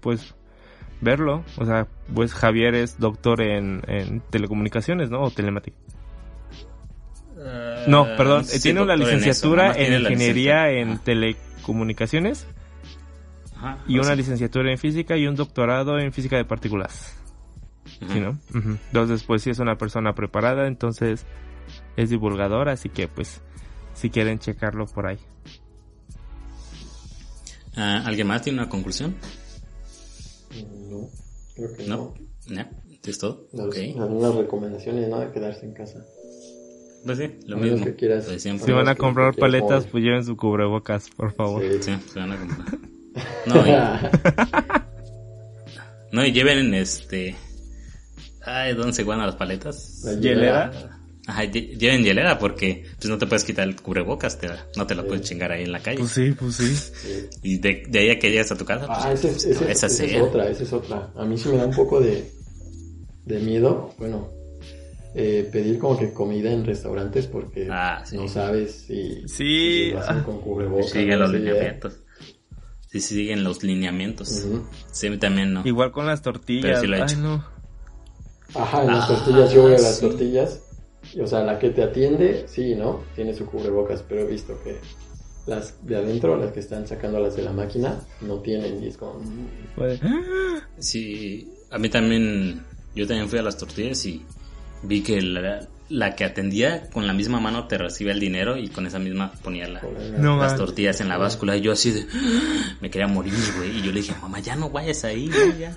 Pues 0.00 0.34
verlo, 1.00 1.44
o 1.56 1.64
sea, 1.64 1.86
pues 2.14 2.34
Javier 2.34 2.74
es 2.74 2.98
doctor 2.98 3.40
en, 3.40 3.82
en 3.86 4.20
telecomunicaciones, 4.20 5.10
¿no? 5.10 5.22
O 5.22 5.30
telemática. 5.30 5.76
Uh, 7.36 7.88
no, 7.90 8.04
perdón, 8.16 8.44
tiene 8.62 8.82
una 8.82 8.96
licenciatura 8.96 9.72
en, 9.74 9.94
ingeniería 9.94 10.70
en 10.70 10.98
telecomunicaciones 10.98 12.46
y 13.86 13.98
una 13.98 14.14
licenciatura 14.14 14.70
en 14.70 14.78
física 14.78 15.16
y 15.16 15.26
un 15.26 15.36
doctorado 15.36 15.98
en 15.98 16.12
física 16.12 16.36
de 16.36 16.44
partículas. 16.44 17.16
¿Sí, 17.84 18.20
no? 18.20 18.38
Entonces, 18.54 19.24
pues 19.24 19.42
sí 19.42 19.50
es 19.50 19.58
una 19.58 19.76
persona 19.76 20.14
preparada, 20.14 20.66
entonces 20.66 21.26
es 21.96 22.10
divulgador, 22.10 22.68
así 22.68 22.88
que 22.88 23.08
pues 23.08 23.42
si 23.94 24.10
quieren 24.10 24.38
checarlo 24.38 24.86
por 24.86 25.06
ahí. 25.06 25.18
Ah, 27.76 28.02
¿Alguien 28.04 28.26
más 28.26 28.42
tiene 28.42 28.60
una 28.60 28.68
conclusión? 28.68 29.16
No, 30.90 31.08
creo 31.54 31.72
que 31.74 31.86
no. 31.86 32.14
¿No? 32.48 32.66
¿Es 33.04 33.18
todo? 33.18 33.48
Okay. 33.52 33.96
Algunas 33.98 34.34
recomendaciones, 34.34 35.08
¿no? 35.08 35.20
De 35.20 35.30
quedarse 35.30 35.64
en 35.64 35.72
casa. 35.72 36.04
Pues 37.04 37.18
sí, 37.18 37.30
lo 37.46 37.56
mismo. 37.56 37.84
Pues 37.84 38.42
si 38.42 38.72
van 38.72 38.88
a 38.88 38.94
comprar 38.94 39.34
paletas, 39.34 39.86
pues 39.86 40.04
lleven 40.04 40.24
su 40.24 40.36
cubrebocas, 40.36 41.08
por 41.10 41.32
favor. 41.32 41.62
Sí, 41.80 41.96
se 42.12 42.18
van 42.18 42.32
a 42.32 42.38
comprar. 42.38 42.78
No, 43.44 43.66
y... 43.66 43.70
no, 46.12 46.24
y 46.24 46.32
lleven 46.32 46.72
este... 46.74 47.34
Ay, 48.44 48.74
¿dónde 48.74 48.92
se 48.92 49.02
guardan 49.02 49.26
las 49.26 49.34
paletas? 49.34 50.02
¿La 50.04 50.12
hielera? 50.12 50.99
Ajá, 51.30 51.44
lleven 51.44 52.02
hielera 52.02 52.40
porque 52.40 52.84
pues 52.96 53.08
no 53.08 53.16
te 53.16 53.24
puedes 53.24 53.44
quitar 53.44 53.68
el 53.68 53.80
cubrebocas, 53.80 54.36
te, 54.36 54.48
no 54.76 54.84
te 54.84 54.96
la 54.96 55.04
puedes 55.04 55.22
chingar 55.22 55.52
ahí 55.52 55.62
en 55.62 55.70
la 55.70 55.78
calle. 55.78 55.98
Pues 56.00 56.10
sí, 56.10 56.32
pues 56.32 56.56
sí. 56.56 57.28
Y 57.44 57.58
de, 57.58 57.84
de, 57.88 57.98
ahí 58.00 58.10
a 58.10 58.18
que 58.18 58.30
llegas 58.30 58.50
a 58.50 58.56
tu 58.56 58.64
casa. 58.64 58.86
Pues, 58.86 58.98
ah, 59.00 59.12
ese, 59.12 59.28
ese, 59.28 59.50
esa, 59.70 59.86
esa 59.86 60.04
es 60.04 60.20
otra, 60.20 60.48
esa 60.48 60.62
es 60.64 60.72
otra. 60.72 61.12
A 61.14 61.24
mí 61.24 61.38
sí 61.38 61.48
me 61.48 61.58
da 61.58 61.66
un 61.66 61.74
poco 61.74 62.00
de, 62.00 62.28
de 63.26 63.38
miedo, 63.38 63.94
bueno, 63.96 64.28
eh, 65.14 65.48
pedir 65.52 65.78
como 65.78 65.96
que 65.96 66.12
comida 66.12 66.50
en 66.50 66.66
restaurantes 66.66 67.28
porque 67.28 67.68
ah, 67.70 68.02
no 68.10 68.26
sabes 68.26 68.86
si, 68.88 69.22
sí. 69.28 69.28
si 69.28 69.90
lo 69.92 70.00
hacen 70.00 70.24
con 70.24 70.40
cubrebocas. 70.40 70.90
Siguen 70.90 71.20
los 71.20 71.30
lineamientos. 71.30 72.00
Sí, 72.88 73.00
siguen 73.00 73.44
los 73.44 73.62
lineamientos. 73.62 74.46
Sí, 74.90 75.16
también 75.18 75.52
no. 75.52 75.62
Igual 75.64 75.92
con 75.92 76.06
las 76.06 76.22
tortillas. 76.22 76.80
Sí 76.80 76.88
Ay, 76.92 77.16
no. 77.22 77.44
Ajá, 78.52 78.82
en 78.82 78.88
las 78.88 79.04
ah, 79.04 79.14
tortillas, 79.14 79.52
yo 79.52 79.62
voy 79.62 79.74
a 79.74 79.78
las 79.78 80.00
tortillas 80.00 80.60
o 81.18 81.26
sea, 81.26 81.42
la 81.42 81.58
que 81.58 81.70
te 81.70 81.82
atiende, 81.82 82.44
sí, 82.46 82.74
¿no? 82.74 83.02
Tiene 83.14 83.34
su 83.34 83.46
cubrebocas, 83.46 84.04
pero 84.06 84.22
he 84.22 84.26
visto 84.26 84.58
que 84.62 84.76
las 85.46 85.74
de 85.86 85.96
adentro, 85.96 86.36
las 86.36 86.52
que 86.52 86.60
están 86.60 86.86
sacando 86.86 87.18
las 87.18 87.36
de 87.36 87.42
la 87.42 87.52
máquina, 87.52 88.00
no 88.20 88.36
tienen 88.40 88.82
y 88.82 88.88
es 88.88 88.96
como... 88.96 89.20
Sí, 90.78 91.48
a 91.70 91.78
mí 91.78 91.88
también, 91.88 92.64
yo 92.94 93.06
también 93.06 93.28
fui 93.28 93.38
a 93.38 93.42
las 93.42 93.56
tortillas 93.56 94.04
y 94.06 94.22
vi 94.82 95.02
que 95.02 95.20
la, 95.88 96.14
que 96.14 96.24
atendía 96.24 96.88
con 96.90 97.06
la 97.06 97.12
misma 97.12 97.40
mano 97.40 97.66
te 97.66 97.78
recibía 97.78 98.12
el 98.12 98.20
dinero 98.20 98.56
y 98.56 98.68
con 98.68 98.86
esa 98.86 98.98
misma 98.98 99.32
ponía 99.42 99.66
las 99.68 100.56
tortillas 100.56 101.00
en 101.00 101.08
la 101.08 101.18
báscula. 101.18 101.56
Y 101.56 101.62
yo 101.62 101.72
así 101.72 101.90
de... 101.90 102.06
Me 102.80 102.90
quería 102.90 103.08
morir, 103.08 103.34
güey. 103.56 103.78
Y 103.78 103.82
yo 103.82 103.92
le 103.92 104.00
dije, 104.00 104.14
mamá, 104.20 104.40
ya 104.40 104.56
no 104.56 104.70
vayas 104.70 105.04
ahí, 105.04 105.30
ya 105.58 105.76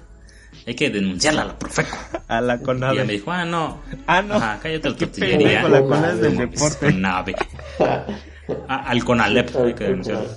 hay 0.65 0.75
que 0.75 0.89
denunciarla 0.89 1.43
a 1.43 1.45
la 1.45 1.59
Profeco. 1.59 1.97
A 2.27 2.41
la 2.41 2.59
CONAVE. 2.59 2.93
Y 2.93 2.97
ella 2.97 3.05
me 3.05 3.13
dijo, 3.13 3.31
ah, 3.31 3.45
no. 3.45 3.81
Ah, 4.07 4.21
no. 4.21 4.35
Ajá, 4.35 4.59
cállate 4.61 4.87
el 4.87 4.95
tortillería. 4.95 5.67
la 5.67 5.81
CONAVE 5.81 6.21
del 6.21 6.37
deporte. 6.37 6.85
CONAVE. 6.85 7.35
Ah, 8.67 8.83
al 8.87 9.03
CONALEP 9.03 9.55
hay 9.55 9.73
que 9.73 9.83
denunciarlo. 9.85 10.29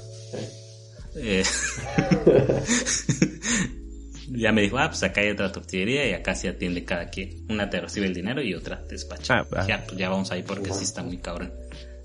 Eh, 1.17 1.43
ya 4.29 4.53
me 4.53 4.63
dijo, 4.63 4.79
ah, 4.79 4.89
pues 4.89 5.03
acá 5.03 5.23
hay 5.23 5.31
otra 5.31 5.51
tortillería 5.51 6.09
y 6.09 6.13
acá 6.13 6.35
se 6.35 6.49
atiende 6.49 6.85
cada 6.85 7.09
quien. 7.09 7.47
Una 7.49 7.71
te 7.71 7.81
recibe 7.81 8.07
el 8.07 8.15
dinero 8.15 8.43
y 8.43 8.55
otra 8.55 8.85
te 8.85 8.95
despacha. 8.95 9.47
Ah, 9.53 9.67
ya, 9.67 9.85
pues 9.87 9.99
ya 9.99 10.11
vamos 10.11 10.31
ahí 10.31 10.43
porque 10.43 10.73
sí 10.73 10.85
está 10.85 11.03
muy 11.03 11.19
cabrón. 11.19 11.53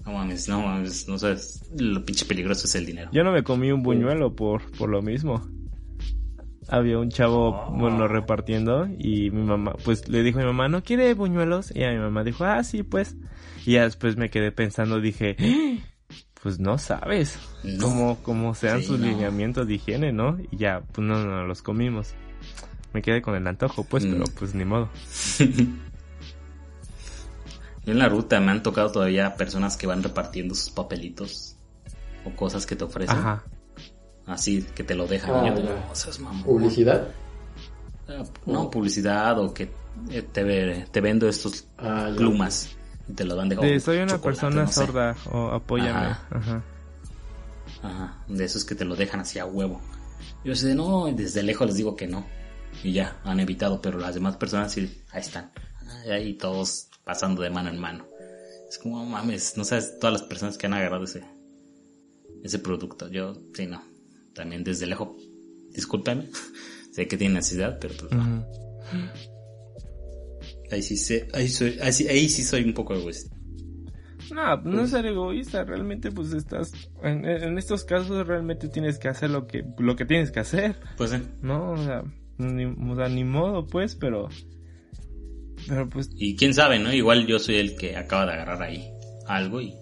No 0.06 0.14
mames, 0.14 0.48
no 0.48 0.62
mames, 0.62 1.08
no 1.08 1.20
sabes, 1.20 1.62
lo 1.78 2.04
pinche 2.04 2.26
peligroso 2.26 2.66
es 2.66 2.76
el 2.76 2.86
dinero. 2.86 3.10
Yo 3.14 3.24
no 3.24 3.32
me 3.32 3.44
comí 3.44 3.72
un 3.72 3.84
buñuelo 3.84 4.36
por, 4.36 4.72
por 4.72 4.90
lo 4.90 5.02
mismo 5.02 5.48
había 6.72 6.98
un 6.98 7.10
chavo, 7.10 7.70
bueno, 7.72 8.08
repartiendo 8.08 8.88
y 8.98 9.30
mi 9.30 9.44
mamá, 9.44 9.76
pues 9.84 10.08
le 10.08 10.24
dijo 10.24 10.40
a 10.40 10.44
mi 10.44 10.48
mamá, 10.48 10.70
¿no 10.70 10.84
quiere 10.84 11.14
buñuelos? 11.14 11.76
Y 11.76 11.84
a 11.84 11.92
mi 11.92 11.98
mamá 11.98 12.24
dijo, 12.24 12.46
ah, 12.46 12.64
sí, 12.64 12.82
pues. 12.82 13.18
Y 13.66 13.74
ya 13.74 13.84
después 13.84 14.16
me 14.16 14.30
quedé 14.30 14.54
pensando, 14.54 15.02
dije, 15.02 15.36
pues 16.42 16.60
no 16.60 16.78
sabes 16.78 17.38
cómo, 17.80 18.24
cómo 18.24 18.56
sean 18.56 18.82
sus 18.84 19.02
lineamientos 19.02 19.68
de 19.68 19.74
higiene, 19.74 20.14
¿no? 20.14 20.38
Y 20.50 20.58
ya, 20.58 20.82
pues 20.94 21.06
no, 21.06 21.22
no, 21.24 21.46
los 21.46 21.62
comimos. 21.62 22.14
Me 22.94 23.02
quedé 23.02 23.22
con 23.22 23.36
el 23.36 23.46
antojo, 23.46 23.84
pues, 23.84 24.06
pero 24.06 24.24
mm. 24.24 24.34
pues 24.40 24.56
ni 24.56 24.64
modo. 24.64 24.90
en 27.86 28.00
la 28.00 28.08
ruta 28.08 28.40
me 28.40 28.52
han 28.52 28.64
tocado 28.64 28.94
todavía 28.94 29.36
personas 29.36 29.76
que 29.76 29.88
van 29.88 30.04
repartiendo 30.04 30.56
sus 30.56 30.70
papelitos 30.70 31.58
o 32.24 32.34
cosas 32.34 32.66
que 32.66 32.78
te 32.78 32.86
ofrecen. 32.86 33.18
Ajá 33.18 33.44
así 34.26 34.64
que 34.76 34.84
te 34.84 34.96
lo 34.96 35.08
dejan. 35.08 35.32
Ah, 35.32 36.44
¿Publicidad? 36.46 37.08
Ah, 38.08 38.24
no, 38.46 38.70
publicidad 38.70 39.40
o 39.40 39.54
que 39.54 39.70
eh, 40.10 40.22
te, 40.22 40.86
te 40.92 41.02
vendo 41.02 41.28
estos 41.28 41.68
ah, 41.78 42.12
plumas 42.16 42.76
y 43.08 43.14
te 43.14 43.24
lo 43.26 43.36
dan 43.36 43.50
de 43.50 43.80
Soy 43.80 43.98
una 43.98 44.20
persona 44.20 44.68
sorda 44.68 45.16
o 45.32 45.48
apóyame. 45.48 46.16
Ajá. 46.30 46.64
Ajá. 47.84 48.24
De 48.28 48.44
esos 48.44 48.66
que 48.66 48.76
te 48.76 48.86
lo 48.86 48.96
dejan 48.96 49.22
así 49.22 49.40
a 49.40 49.46
huevo. 49.46 49.82
Yo 50.44 50.56
sé, 50.56 50.76
no, 50.76 51.06
desde 51.14 51.44
lejos 51.44 51.68
les 51.68 51.78
digo 51.78 51.96
que 51.96 52.08
no. 52.08 52.26
Y 52.84 52.94
ya, 52.94 53.20
han 53.24 53.40
evitado, 53.40 53.82
pero 53.82 54.00
las 54.00 54.16
demás 54.16 54.38
personas 54.38 54.72
sí, 54.72 55.04
ahí 55.12 55.22
están. 55.22 55.52
Ahí 56.10 56.34
todos 56.36 56.90
pasando 57.04 57.42
de 57.42 57.50
mano 57.50 57.70
en 57.70 57.80
mano. 57.80 58.06
Es 58.70 58.78
como, 58.78 59.06
mames, 59.06 59.58
no 59.58 59.66
sabes 59.66 60.00
todas 60.00 60.14
las 60.14 60.24
personas 60.24 60.58
que 60.58 60.68
han 60.68 60.74
agarrado 60.74 61.04
ese, 61.04 61.24
ese 62.44 62.60
producto. 62.60 63.10
Yo, 63.10 63.36
sí, 63.54 63.68
no 63.68 63.91
también 64.34 64.64
desde 64.64 64.88
lejos, 64.88 65.10
discúlpame, 65.70 66.26
sé 66.92 67.08
que 67.08 67.18
tiene 67.18 67.36
necesidad, 67.36 67.78
pero 67.80 67.94
pues 67.98 68.12
no. 68.12 68.46
Ahí 70.72 70.82
sí, 70.82 70.96
sé, 70.96 71.28
ahí, 71.34 71.50
soy, 71.50 71.78
ahí, 71.82 72.30
sí 72.30 72.44
soy 72.44 72.64
un 72.64 72.74
poco 72.74 72.96
egoísta. 72.96 73.36
No, 74.34 74.56
no 74.62 74.72
es 74.72 74.78
pues 74.78 74.92
ser 74.92 75.06
egoísta, 75.06 75.64
realmente 75.66 76.12
pues 76.12 76.32
estás, 76.32 76.72
en, 77.04 77.26
en, 77.26 77.58
estos 77.58 77.84
casos 77.84 78.26
realmente 78.26 78.70
tienes 78.70 78.98
que 78.98 79.10
hacer 79.10 79.30
lo 79.30 79.46
que, 79.46 79.66
lo 79.78 79.98
que 79.98 80.06
tienes 80.06 80.32
que 80.32 80.40
hacer. 80.40 80.78
Pues 80.96 81.12
sí. 81.12 81.18
No, 81.42 81.74
o 81.74 81.78
sea, 81.78 82.04
ni, 82.38 82.66
o 82.66 82.96
sea, 82.96 83.10
ni 83.10 83.26
modo 83.26 83.68
pues, 83.68 83.96
pero, 83.96 84.30
pero 85.68 85.90
pues. 85.90 86.10
Y 86.16 86.38
quién 86.38 86.54
sabe, 86.54 86.80
¿no? 86.80 86.94
Igual 86.94 87.28
yo 87.28 87.40
soy 87.40 87.56
el 87.56 87.76
que 87.76 87.98
acaba 87.98 88.26
de 88.26 88.34
agarrar 88.34 88.62
ahí 88.64 88.90
algo 89.28 89.60
y 89.60 89.76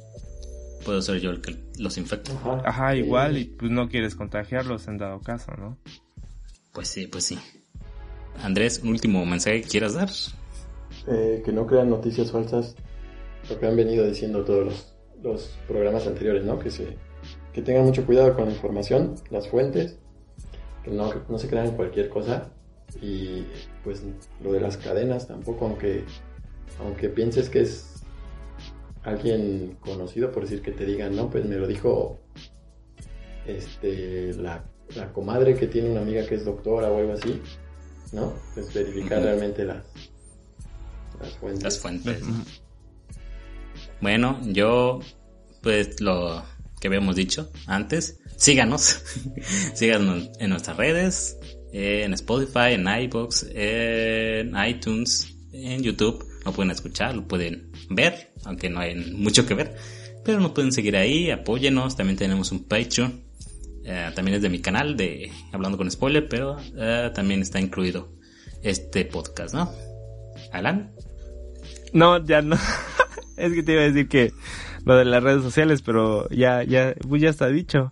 puedo 0.83 1.01
ser 1.03 1.19
yo 1.19 1.29
el 1.29 1.41
que 1.41 1.55
los 1.79 1.97
infecte. 1.97 2.31
Ajá, 2.65 2.95
igual, 2.95 3.37
y 3.37 3.45
pues 3.45 3.71
no 3.71 3.89
quieres 3.89 4.15
contagiarlos 4.15 4.87
en 4.87 4.97
dado 4.97 5.21
caso, 5.21 5.53
¿no? 5.57 5.77
Pues 6.73 6.87
sí, 6.87 7.07
pues 7.07 7.23
sí. 7.23 7.39
Andrés, 8.43 8.81
un 8.83 8.89
último 8.89 9.25
mensaje 9.25 9.61
que 9.61 9.67
quieras 9.67 9.93
dar. 9.95 10.09
Eh, 11.07 11.41
que 11.43 11.51
no 11.51 11.65
crean 11.65 11.89
noticias 11.89 12.31
falsas, 12.31 12.75
lo 13.49 13.59
que 13.59 13.67
han 13.67 13.75
venido 13.75 14.05
diciendo 14.05 14.43
todos 14.43 14.65
los, 14.65 14.95
los 15.23 15.57
programas 15.67 16.07
anteriores, 16.07 16.43
¿no? 16.45 16.59
Que, 16.59 16.69
se, 16.69 16.97
que 17.53 17.61
tengan 17.61 17.85
mucho 17.85 18.05
cuidado 18.05 18.35
con 18.35 18.45
la 18.45 18.51
información, 18.51 19.15
las 19.29 19.47
fuentes, 19.47 19.97
que 20.83 20.91
no, 20.91 21.11
no 21.27 21.37
se 21.37 21.47
crean 21.47 21.71
cualquier 21.75 22.09
cosa. 22.09 22.51
Y 23.01 23.45
pues 23.83 24.03
lo 24.43 24.51
de 24.51 24.59
las 24.59 24.77
cadenas 24.77 25.27
tampoco, 25.27 25.65
aunque, 25.65 26.03
aunque 26.79 27.09
pienses 27.09 27.49
que 27.49 27.61
es 27.61 27.98
alguien 29.03 29.77
conocido, 29.79 30.31
por 30.31 30.43
decir 30.43 30.61
que 30.61 30.71
te 30.71 30.85
digan, 30.85 31.15
no, 31.15 31.29
pues 31.29 31.45
me 31.45 31.55
lo 31.55 31.67
dijo 31.67 32.19
este, 33.45 34.33
la, 34.33 34.63
la 34.95 35.11
comadre 35.13 35.55
que 35.55 35.67
tiene 35.67 35.91
una 35.91 36.01
amiga 36.01 36.25
que 36.25 36.35
es 36.35 36.45
doctora 36.45 36.89
o 36.91 36.97
algo 36.97 37.13
así, 37.13 37.41
¿no? 38.11 38.33
Pues 38.53 38.73
verificar 38.73 39.21
realmente 39.21 39.63
las, 39.65 39.83
las 41.19 41.35
fuentes. 41.37 41.63
Las 41.63 41.79
fuentes. 41.79 42.23
Bueno, 44.01 44.39
yo, 44.43 44.99
pues 45.61 45.99
lo 46.01 46.43
que 46.79 46.87
habíamos 46.87 47.15
dicho 47.15 47.51
antes, 47.67 48.19
síganos, 48.37 49.03
síganos 49.73 50.29
en 50.39 50.49
nuestras 50.49 50.77
redes, 50.77 51.37
en 51.71 52.13
Spotify, 52.13 52.73
en 52.73 52.87
iBox, 52.87 53.47
en 53.53 54.55
iTunes, 54.67 55.35
en 55.51 55.83
YouTube, 55.83 56.25
lo 56.45 56.53
pueden 56.53 56.71
escuchar, 56.71 57.15
lo 57.15 57.27
pueden 57.27 57.71
ver, 57.89 58.28
aunque 58.45 58.69
no 58.69 58.79
hay 58.79 58.95
mucho 58.95 59.45
que 59.45 59.53
ver, 59.53 59.75
pero 60.23 60.39
nos 60.39 60.51
pueden 60.51 60.71
seguir 60.71 60.95
ahí, 60.97 61.31
apóyenos, 61.31 61.95
también 61.95 62.17
tenemos 62.17 62.51
un 62.51 62.63
Patreon, 62.63 63.21
eh, 63.85 64.11
también 64.15 64.35
es 64.35 64.41
de 64.41 64.49
mi 64.49 64.59
canal 64.59 64.97
de 64.97 65.31
Hablando 65.51 65.77
con 65.77 65.89
Spoiler, 65.89 66.27
pero 66.27 66.57
eh, 66.75 67.11
también 67.13 67.41
está 67.41 67.59
incluido 67.59 68.09
este 68.61 69.05
podcast, 69.05 69.53
¿no? 69.53 69.71
Alan. 70.51 70.91
No, 71.93 72.23
ya 72.23 72.41
no. 72.41 72.57
es 73.37 73.53
que 73.53 73.63
te 73.63 73.73
iba 73.73 73.81
a 73.81 73.85
decir 73.85 74.07
que 74.07 74.31
lo 74.85 74.95
de 74.95 75.05
las 75.05 75.23
redes 75.23 75.43
sociales, 75.43 75.81
pero 75.81 76.29
ya, 76.29 76.63
ya, 76.63 76.93
pues 77.07 77.21
ya 77.21 77.29
está 77.29 77.47
dicho. 77.47 77.91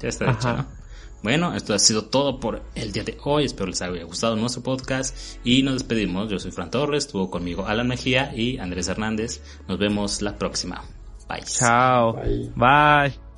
Ya 0.00 0.08
está 0.08 0.32
dicho, 0.32 0.52
¿no? 0.52 0.79
Bueno, 1.22 1.54
esto 1.54 1.74
ha 1.74 1.78
sido 1.78 2.06
todo 2.06 2.40
por 2.40 2.62
el 2.74 2.92
día 2.92 3.04
de 3.04 3.18
hoy. 3.24 3.44
Espero 3.44 3.66
les 3.66 3.82
haya 3.82 4.04
gustado 4.04 4.36
nuestro 4.36 4.62
podcast 4.62 5.16
y 5.44 5.62
nos 5.62 5.74
despedimos. 5.74 6.30
Yo 6.30 6.38
soy 6.38 6.50
Fran 6.50 6.70
Torres, 6.70 7.04
estuvo 7.04 7.30
conmigo 7.30 7.66
Alan 7.66 7.88
Mejía 7.88 8.32
y 8.34 8.58
Andrés 8.58 8.88
Hernández. 8.88 9.42
Nos 9.68 9.78
vemos 9.78 10.22
la 10.22 10.36
próxima. 10.36 10.82
Bye. 11.28 11.42
Chao. 11.44 12.14
Bye. 12.14 12.50
Bye. 12.56 13.29